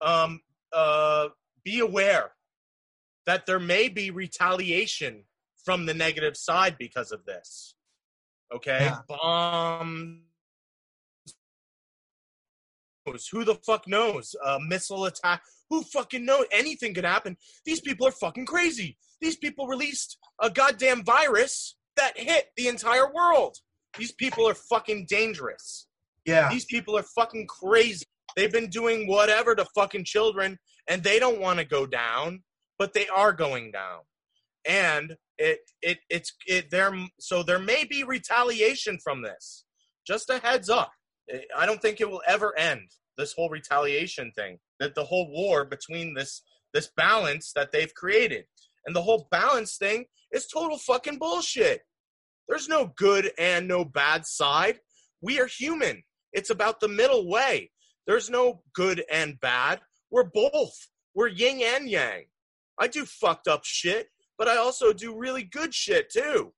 Um, 0.00 0.40
uh, 0.72 1.28
be 1.64 1.78
aware 1.78 2.32
that 3.26 3.46
there 3.46 3.60
may 3.60 3.88
be 3.88 4.10
retaliation 4.10 5.22
from 5.64 5.86
the 5.86 5.94
negative 5.94 6.36
side 6.36 6.74
because 6.76 7.12
of 7.12 7.24
this. 7.24 7.76
Okay, 8.52 8.80
Yeah. 8.80 8.98
bombs. 9.06 10.22
Who 13.30 13.44
the 13.44 13.54
fuck 13.64 13.86
knows? 13.86 14.34
A 14.44 14.58
missile 14.58 15.04
attack. 15.04 15.42
Who 15.70 15.82
fucking 15.82 16.24
knows? 16.24 16.46
Anything 16.52 16.94
could 16.94 17.04
happen. 17.04 17.36
These 17.64 17.80
people 17.80 18.06
are 18.06 18.12
fucking 18.12 18.46
crazy. 18.46 18.96
These 19.20 19.36
people 19.36 19.66
released 19.66 20.16
a 20.40 20.50
goddamn 20.50 21.04
virus 21.04 21.76
that 21.96 22.18
hit 22.18 22.46
the 22.56 22.68
entire 22.68 23.12
world. 23.12 23.56
These 23.98 24.12
people 24.12 24.48
are 24.48 24.54
fucking 24.54 25.06
dangerous. 25.08 25.86
yeah. 26.24 26.48
These 26.50 26.66
people 26.66 26.96
are 26.96 27.02
fucking 27.02 27.46
crazy. 27.48 28.06
They've 28.36 28.52
been 28.52 28.68
doing 28.70 29.08
whatever 29.08 29.54
to 29.54 29.66
fucking 29.74 30.04
children, 30.04 30.58
and 30.88 31.02
they 31.02 31.18
don't 31.18 31.40
want 31.40 31.58
to 31.58 31.64
go 31.64 31.86
down, 31.86 32.42
but 32.78 32.92
they 32.92 33.08
are 33.08 33.32
going 33.32 33.72
down. 33.72 34.00
And 34.64 35.16
it 35.38 35.60
it 35.82 35.98
it's 36.10 36.32
it 36.46 36.70
there 36.70 36.94
so 37.18 37.42
there 37.42 37.58
may 37.58 37.84
be 37.84 38.04
retaliation 38.04 38.98
from 39.02 39.22
this. 39.22 39.64
Just 40.06 40.30
a 40.30 40.38
heads 40.38 40.68
up. 40.68 40.92
I 41.56 41.66
don't 41.66 41.80
think 41.82 42.00
it 42.00 42.10
will 42.10 42.22
ever 42.26 42.56
end. 42.58 42.90
This 43.16 43.32
whole 43.32 43.48
retaliation 43.50 44.30
thing, 44.36 44.58
that 44.80 44.94
the 44.94 45.04
whole 45.04 45.30
war 45.30 45.64
between 45.64 46.14
this 46.14 46.42
this 46.74 46.90
balance 46.96 47.52
that 47.54 47.72
they've 47.72 47.94
created, 47.94 48.44
and 48.84 48.94
the 48.94 49.02
whole 49.02 49.26
balance 49.30 49.76
thing 49.76 50.04
is 50.32 50.46
total 50.46 50.78
fucking 50.78 51.18
bullshit. 51.18 51.82
There's 52.48 52.68
no 52.68 52.92
good 52.96 53.30
and 53.38 53.68
no 53.68 53.84
bad 53.84 54.26
side. 54.26 54.80
We 55.20 55.40
are 55.40 55.46
human. 55.46 56.02
It's 56.32 56.50
about 56.50 56.80
the 56.80 56.88
middle 56.88 57.28
way. 57.28 57.70
There's 58.06 58.30
no 58.30 58.62
good 58.74 59.04
and 59.10 59.38
bad. 59.40 59.80
We're 60.10 60.30
both. 60.32 60.74
We're 61.14 61.28
yin 61.28 61.60
and 61.62 61.88
yang. 61.88 62.24
I 62.78 62.86
do 62.86 63.04
fucked 63.04 63.48
up 63.48 63.64
shit, 63.64 64.08
but 64.38 64.48
I 64.48 64.56
also 64.56 64.92
do 64.92 65.18
really 65.18 65.42
good 65.42 65.74
shit 65.74 66.10
too. 66.10 66.52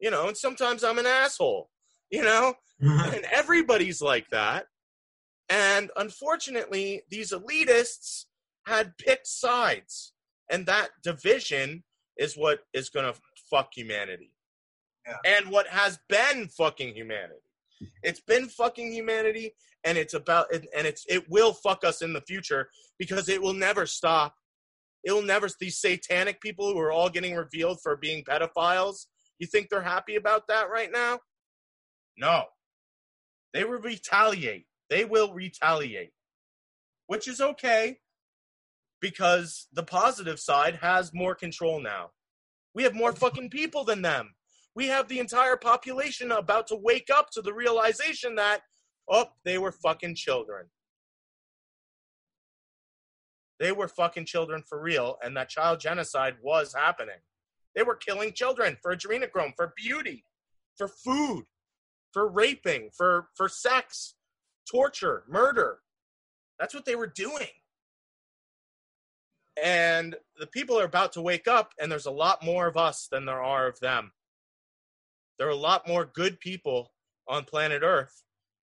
You 0.00 0.10
know, 0.10 0.28
and 0.28 0.36
sometimes 0.36 0.82
I'm 0.82 0.98
an 0.98 1.06
asshole, 1.06 1.70
you 2.10 2.24
know? 2.24 2.54
and 2.80 3.24
everybody's 3.30 4.02
like 4.02 4.28
that. 4.30 4.66
And 5.48 5.90
unfortunately, 5.96 7.02
these 7.10 7.32
elitists 7.32 8.24
had 8.66 8.96
picked 8.98 9.26
sides. 9.26 10.12
And 10.50 10.66
that 10.66 10.90
division 11.02 11.84
is 12.18 12.34
what 12.34 12.60
is 12.72 12.88
going 12.88 13.12
to 13.12 13.18
fuck 13.50 13.70
humanity. 13.74 14.32
Yeah. 15.06 15.36
And 15.36 15.50
what 15.50 15.66
has 15.68 15.98
been 16.08 16.48
fucking 16.48 16.94
humanity. 16.94 17.40
It's 18.02 18.20
been 18.20 18.46
fucking 18.46 18.92
humanity 18.92 19.54
and 19.84 19.98
it's 19.98 20.14
about 20.14 20.52
and 20.52 20.86
it's 20.86 21.04
it 21.08 21.28
will 21.28 21.52
fuck 21.52 21.84
us 21.84 22.02
in 22.02 22.12
the 22.12 22.20
future 22.20 22.68
because 22.98 23.28
it 23.28 23.42
will 23.42 23.54
never 23.54 23.86
stop. 23.86 24.34
It 25.04 25.12
will 25.12 25.22
never 25.22 25.48
these 25.58 25.78
satanic 25.78 26.40
people 26.40 26.72
who 26.72 26.78
are 26.78 26.92
all 26.92 27.10
getting 27.10 27.34
revealed 27.34 27.80
for 27.82 27.96
being 27.96 28.22
pedophiles. 28.22 29.06
You 29.38 29.48
think 29.48 29.68
they're 29.68 29.82
happy 29.82 30.14
about 30.14 30.46
that 30.48 30.70
right 30.70 30.90
now? 30.92 31.18
No. 32.16 32.44
They 33.52 33.64
will 33.64 33.80
retaliate. 33.80 34.66
They 34.92 35.06
will 35.06 35.32
retaliate, 35.32 36.12
which 37.06 37.26
is 37.26 37.40
okay 37.40 38.00
because 39.00 39.66
the 39.72 39.82
positive 39.82 40.38
side 40.38 40.80
has 40.82 41.14
more 41.14 41.34
control 41.34 41.80
now. 41.80 42.10
We 42.74 42.82
have 42.82 42.94
more 42.94 43.14
fucking 43.14 43.48
people 43.48 43.84
than 43.84 44.02
them. 44.02 44.34
We 44.76 44.88
have 44.88 45.08
the 45.08 45.18
entire 45.18 45.56
population 45.56 46.30
about 46.30 46.66
to 46.66 46.76
wake 46.76 47.08
up 47.08 47.30
to 47.30 47.40
the 47.40 47.54
realization 47.54 48.34
that, 48.34 48.60
oh, 49.10 49.28
they 49.46 49.56
were 49.56 49.72
fucking 49.72 50.14
children. 50.14 50.66
They 53.60 53.72
were 53.72 53.88
fucking 53.88 54.26
children 54.26 54.62
for 54.68 54.78
real, 54.78 55.16
and 55.24 55.34
that 55.38 55.48
child 55.48 55.80
genocide 55.80 56.34
was 56.42 56.74
happening. 56.74 57.22
They 57.74 57.82
were 57.82 57.96
killing 57.96 58.34
children 58.34 58.76
for 58.82 58.94
adrenochrome, 58.94 59.54
for 59.56 59.72
beauty, 59.74 60.26
for 60.76 60.88
food, 60.88 61.44
for 62.12 62.28
raping, 62.28 62.90
for 62.94 63.28
for 63.34 63.48
sex, 63.48 64.16
torture, 64.72 65.24
murder. 65.28 65.78
That's 66.58 66.74
what 66.74 66.84
they 66.84 66.96
were 66.96 67.06
doing. 67.06 67.48
And 69.62 70.16
the 70.38 70.46
people 70.46 70.78
are 70.80 70.84
about 70.84 71.12
to 71.12 71.22
wake 71.22 71.46
up, 71.46 71.72
and 71.78 71.92
there's 71.92 72.06
a 72.06 72.10
lot 72.10 72.42
more 72.42 72.66
of 72.66 72.76
us 72.76 73.06
than 73.10 73.26
there 73.26 73.42
are 73.42 73.66
of 73.66 73.78
them. 73.80 74.12
There 75.38 75.46
are 75.46 75.50
a 75.50 75.56
lot 75.56 75.86
more 75.86 76.06
good 76.06 76.40
people 76.40 76.92
on 77.28 77.44
planet 77.44 77.82
Earth 77.82 78.22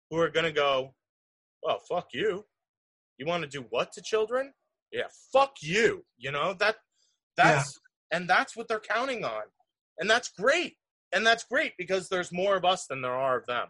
who 0.09 0.17
are 0.19 0.29
going 0.29 0.45
to 0.45 0.51
go, 0.51 0.93
well, 1.61 1.79
fuck 1.89 2.09
you. 2.13 2.45
You 3.17 3.25
want 3.25 3.43
to 3.43 3.49
do 3.49 3.65
what 3.69 3.91
to 3.93 4.01
children? 4.01 4.53
Yeah, 4.91 5.07
fuck 5.33 5.57
you. 5.61 6.05
You 6.17 6.31
know, 6.31 6.53
that 6.59 6.77
that's 7.35 7.79
yeah. 8.11 8.17
and 8.17 8.29
that's 8.29 8.55
what 8.55 8.67
they're 8.67 8.79
counting 8.79 9.25
on. 9.25 9.43
And 9.97 10.09
that's 10.09 10.29
great. 10.29 10.77
And 11.11 11.25
that's 11.27 11.43
great 11.43 11.73
because 11.77 12.07
there's 12.07 12.31
more 12.31 12.55
of 12.55 12.63
us 12.63 12.85
than 12.85 13.01
there 13.01 13.15
are 13.15 13.37
of 13.37 13.45
them. 13.45 13.67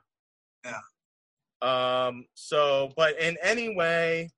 Yeah. 0.64 0.80
Um 1.62 2.26
so 2.36 2.92
but 2.96 3.20
in 3.20 3.38
any 3.42 3.76
way 3.76 4.30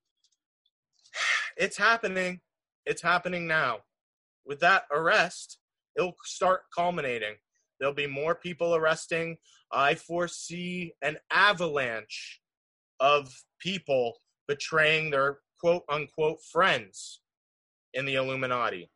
it's 1.58 1.78
happening. 1.78 2.40
It's 2.86 3.02
happening 3.02 3.48
now. 3.48 3.80
With 4.46 4.60
that 4.62 4.84
arrest, 4.92 5.60
it'll 5.96 6.16
start 6.24 6.62
culminating. 6.76 7.36
There'll 7.80 7.94
be 7.94 8.08
more 8.08 8.36
people 8.36 8.76
arresting. 8.76 9.38
I 9.72 9.96
foresee 9.96 10.94
an 11.02 11.18
avalanche 11.32 12.42
of 13.00 13.34
people 13.60 14.18
betraying 14.48 15.12
their 15.12 15.40
quote 15.60 15.84
unquote 15.90 16.40
friends 16.52 17.22
in 17.94 18.06
the 18.06 18.16
Illuminati. 18.16 18.90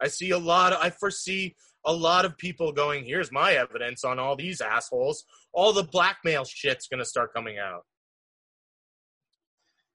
I 0.00 0.08
see 0.08 0.30
a 0.30 0.38
lot 0.38 0.72
of, 0.72 0.78
I 0.80 0.90
foresee 0.90 1.54
a 1.86 1.92
lot 1.92 2.24
of 2.24 2.36
people 2.38 2.72
going, 2.72 3.04
here's 3.04 3.30
my 3.30 3.52
evidence 3.52 4.04
on 4.04 4.18
all 4.18 4.36
these 4.36 4.60
assholes. 4.60 5.24
All 5.52 5.72
the 5.72 5.82
blackmail 5.82 6.44
shit's 6.44 6.88
going 6.88 6.98
to 6.98 7.04
start 7.04 7.34
coming 7.34 7.58
out. 7.58 7.82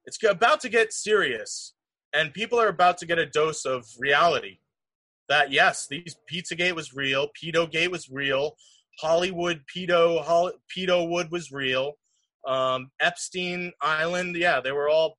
It's 0.05 0.17
about 0.23 0.59
to 0.61 0.69
get 0.69 0.93
serious, 0.93 1.73
and 2.13 2.33
people 2.33 2.59
are 2.59 2.69
about 2.69 2.97
to 2.99 3.05
get 3.05 3.19
a 3.19 3.25
dose 3.25 3.65
of 3.65 3.85
reality. 3.99 4.59
That 5.27 5.51
yes, 5.51 5.85
these 5.87 6.15
Pizzagate 6.31 6.73
was 6.73 6.93
real, 6.93 7.29
Pedogate 7.39 7.91
was 7.91 8.09
real, 8.09 8.55
Hollywood 8.99 9.61
pedo 9.73 10.23
Hol- 10.23 10.53
pedo 10.75 11.07
wood 11.07 11.31
was 11.31 11.51
real, 11.51 11.93
um, 12.47 12.89
Epstein 12.99 13.71
Island, 13.81 14.35
yeah, 14.35 14.59
they 14.61 14.71
were 14.71 14.89
all 14.89 15.17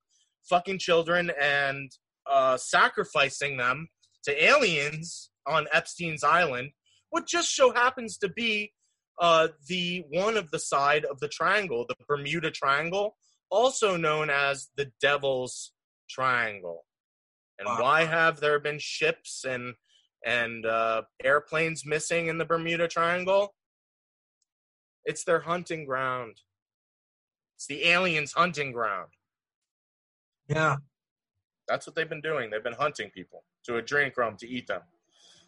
fucking 0.48 0.78
children 0.78 1.30
and 1.40 1.90
uh, 2.28 2.56
sacrificing 2.56 3.56
them 3.56 3.88
to 4.24 4.44
aliens 4.44 5.29
on 5.50 5.66
Epstein's 5.72 6.24
Island, 6.24 6.70
what 7.10 7.26
just 7.26 7.54
so 7.54 7.72
happens 7.72 8.16
to 8.18 8.28
be 8.28 8.72
uh, 9.20 9.48
the 9.68 10.04
one 10.10 10.36
of 10.36 10.50
the 10.50 10.58
side 10.58 11.04
of 11.04 11.20
the 11.20 11.28
triangle, 11.28 11.84
the 11.88 11.96
Bermuda 12.08 12.50
Triangle, 12.50 13.16
also 13.50 13.96
known 13.96 14.30
as 14.30 14.68
the 14.76 14.90
Devil's 15.00 15.72
Triangle. 16.08 16.84
And 17.58 17.66
wow. 17.66 17.82
why 17.82 18.04
have 18.04 18.40
there 18.40 18.58
been 18.58 18.78
ships 18.78 19.44
and 19.44 19.74
and 20.24 20.64
uh, 20.64 21.02
airplanes 21.22 21.84
missing 21.84 22.28
in 22.28 22.38
the 22.38 22.44
Bermuda 22.44 22.88
Triangle? 22.88 23.54
It's 25.04 25.24
their 25.24 25.40
hunting 25.40 25.84
ground. 25.84 26.36
It's 27.56 27.66
the 27.66 27.86
aliens' 27.86 28.32
hunting 28.32 28.72
ground. 28.72 29.10
Yeah. 30.48 30.76
That's 31.68 31.86
what 31.86 31.94
they've 31.94 32.08
been 32.08 32.20
doing. 32.20 32.50
They've 32.50 32.64
been 32.64 32.72
hunting 32.72 33.10
people 33.10 33.44
to 33.64 33.72
adrenochrome 33.72 34.38
to 34.38 34.48
eat 34.48 34.66
them. 34.66 34.82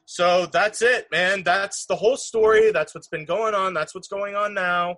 So 0.05 0.47
that's 0.47 0.83
it, 0.83 1.07
man. 1.11 1.43
That's 1.43 1.87
the 1.87 1.97
whole 1.97 2.17
story. 2.17 2.73
That's 2.73 2.95
what's 2.95 3.09
been 3.09 3.25
going 3.25 3.55
on. 3.55 3.75
That's 3.75 3.95
what's 3.95 4.09
going 4.09 4.35
on 4.35 4.55
now. 4.55 4.97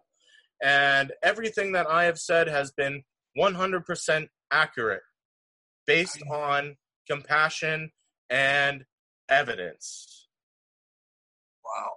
And 0.62 1.12
everything 1.22 1.72
that 1.72 1.86
I 1.86 2.04
have 2.04 2.18
said 2.18 2.48
has 2.48 2.72
been 2.72 3.02
100% 3.38 4.28
accurate 4.50 5.02
based 5.86 6.22
on 6.30 6.76
compassion 7.08 7.90
and 8.30 8.84
evidence. 9.28 10.28
Wow. 11.64 11.90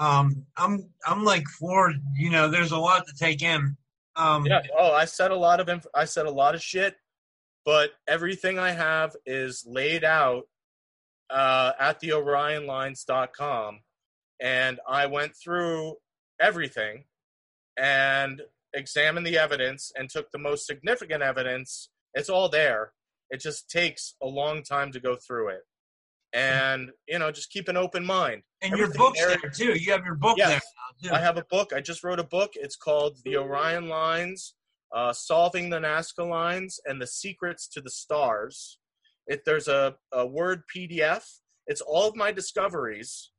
Um, 0.00 0.46
I'm 0.56 0.90
I'm 1.06 1.24
like 1.24 1.44
floored. 1.58 1.96
You 2.14 2.30
know, 2.30 2.48
there's 2.48 2.70
a 2.70 2.78
lot 2.78 3.04
to 3.08 3.14
take 3.18 3.42
in. 3.42 3.76
Um, 4.14 4.46
yeah. 4.46 4.60
Oh, 4.76 4.92
I 4.92 5.06
said 5.06 5.32
a 5.32 5.36
lot 5.36 5.60
of 5.60 5.68
inf- 5.68 5.86
I 5.94 6.04
said 6.04 6.26
a 6.26 6.30
lot 6.30 6.54
of 6.54 6.62
shit 6.62 6.94
but 7.68 7.90
everything 8.06 8.58
I 8.58 8.70
have 8.70 9.14
is 9.26 9.62
laid 9.66 10.02
out 10.02 10.44
uh, 11.30 11.72
at 11.78 12.00
the 12.00 12.10
OrionLines.com, 12.10 13.80
and 14.40 14.80
I 14.88 15.06
went 15.06 15.32
through 15.36 15.96
everything 16.40 17.04
and 17.76 18.42
examined 18.74 19.26
the 19.26 19.38
evidence 19.38 19.92
and 19.96 20.08
took 20.08 20.30
the 20.30 20.38
most 20.38 20.66
significant 20.66 21.22
evidence. 21.22 21.90
It's 22.14 22.28
all 22.28 22.48
there. 22.48 22.92
It 23.30 23.40
just 23.40 23.68
takes 23.68 24.14
a 24.22 24.26
long 24.26 24.62
time 24.62 24.92
to 24.92 25.00
go 25.00 25.16
through 25.16 25.48
it, 25.48 25.62
and 26.32 26.90
you 27.06 27.18
know, 27.18 27.30
just 27.30 27.50
keep 27.50 27.68
an 27.68 27.76
open 27.76 28.04
mind. 28.04 28.42
And 28.62 28.72
Everything 28.72 28.94
your 28.94 29.06
book's 29.06 29.20
there, 29.20 29.36
there 29.40 29.50
too. 29.50 29.78
You 29.78 29.92
have 29.92 30.04
your 30.04 30.14
book 30.14 30.38
yes, 30.38 30.62
there. 31.02 31.12
I 31.12 31.20
have 31.20 31.36
a 31.36 31.44
book. 31.50 31.72
I 31.74 31.80
just 31.80 32.02
wrote 32.02 32.18
a 32.18 32.24
book. 32.24 32.52
It's 32.54 32.76
called 32.76 33.18
The 33.24 33.36
Orion 33.36 33.88
Lines 33.88 34.54
uh, 34.92 35.12
solving 35.12 35.70
the 35.70 35.78
Nazca 35.78 36.28
lines, 36.28 36.80
and 36.86 37.00
the 37.00 37.06
secrets 37.06 37.68
to 37.68 37.80
the 37.80 37.90
stars. 37.90 38.78
If 39.28 39.44
there's 39.44 39.68
a, 39.68 39.94
a 40.12 40.26
word 40.26 40.62
PDF. 40.74 41.24
It's 41.66 41.82
all 41.82 42.08
of 42.08 42.16
my 42.16 42.32
discoveries, 42.32 43.30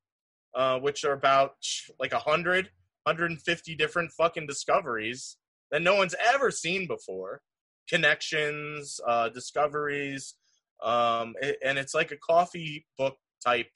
uh, 0.55 0.79
which 0.79 1.03
are 1.03 1.13
about 1.13 1.55
like 1.99 2.13
100, 2.13 2.65
150 3.03 3.75
different 3.75 4.11
fucking 4.11 4.45
discoveries 4.45 5.37
that 5.71 5.81
no 5.81 5.95
one's 5.95 6.15
ever 6.33 6.51
seen 6.51 6.87
before. 6.87 7.41
Connections, 7.89 8.99
uh, 9.07 9.29
discoveries, 9.29 10.35
um, 10.83 11.33
and 11.65 11.79
it's 11.79 11.95
like 11.95 12.11
a 12.11 12.17
coffee 12.17 12.85
book 12.99 13.17
type 13.43 13.71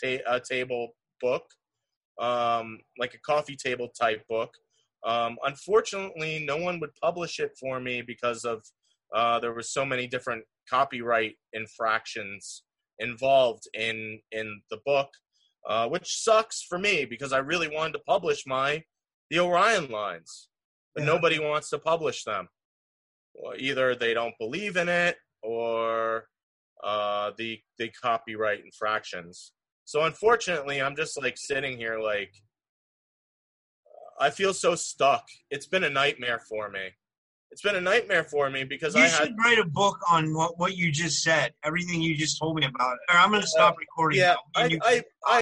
ta- 0.00 0.38
table 0.48 0.94
book, 1.20 1.42
um, 2.20 2.78
like 2.98 3.14
a 3.14 3.18
coffee 3.18 3.56
table 3.56 3.88
type 4.00 4.24
book 4.28 4.54
um, 5.04 5.36
unfortunately, 5.44 6.44
no 6.44 6.56
one 6.56 6.80
would 6.80 6.94
publish 7.00 7.38
it 7.38 7.56
for 7.58 7.80
me 7.80 8.02
because 8.02 8.44
of 8.44 8.64
uh, 9.14 9.40
there 9.40 9.52
were 9.52 9.62
so 9.62 9.84
many 9.84 10.06
different 10.06 10.44
copyright 10.68 11.34
infractions 11.52 12.62
involved 12.98 13.64
in 13.74 14.20
in 14.32 14.60
the 14.70 14.78
book, 14.84 15.08
uh, 15.68 15.88
which 15.88 16.22
sucks 16.22 16.62
for 16.62 16.78
me 16.78 17.04
because 17.04 17.32
I 17.32 17.38
really 17.38 17.68
wanted 17.68 17.92
to 17.94 18.00
publish 18.00 18.44
my 18.46 18.82
the 19.30 19.40
Orion 19.40 19.90
lines, 19.90 20.48
but 20.94 21.02
yeah. 21.02 21.10
nobody 21.12 21.38
wants 21.38 21.70
to 21.70 21.78
publish 21.78 22.24
them. 22.24 22.48
Well, 23.34 23.54
either 23.56 23.94
they 23.94 24.14
don't 24.14 24.34
believe 24.38 24.76
in 24.76 24.88
it 24.88 25.16
or 25.42 26.24
uh, 26.82 27.32
the 27.38 27.60
the 27.78 27.90
copyright 27.90 28.64
infractions. 28.64 29.52
So 29.84 30.04
unfortunately, 30.04 30.82
I'm 30.82 30.96
just 30.96 31.20
like 31.20 31.38
sitting 31.38 31.78
here 31.78 31.98
like 31.98 32.32
I 34.20 34.30
feel 34.30 34.52
so 34.52 34.74
stuck. 34.74 35.24
It's 35.50 35.66
been 35.66 35.84
a 35.84 35.90
nightmare 35.90 36.40
for 36.48 36.68
me. 36.70 36.90
It's 37.50 37.62
been 37.62 37.76
a 37.76 37.80
nightmare 37.80 38.24
for 38.24 38.50
me 38.50 38.64
because 38.64 38.94
I 38.94 39.00
you 39.00 39.04
I 39.06 39.08
should 39.08 39.28
had, 39.28 39.36
write 39.42 39.58
a 39.58 39.64
book 39.64 39.98
on 40.10 40.34
what, 40.34 40.58
what 40.58 40.76
you 40.76 40.92
just 40.92 41.22
said, 41.22 41.54
everything 41.64 42.02
you 42.02 42.16
just 42.16 42.38
told 42.38 42.56
me 42.56 42.66
about. 42.66 42.98
Or 43.08 43.16
I'm 43.16 43.30
going 43.30 43.40
to 43.40 43.46
uh, 43.46 43.48
stop 43.48 43.76
recording. 43.78 44.20
Yeah, 44.20 44.34
I, 44.54 44.78
I, 44.82 45.02
I, 45.26 45.36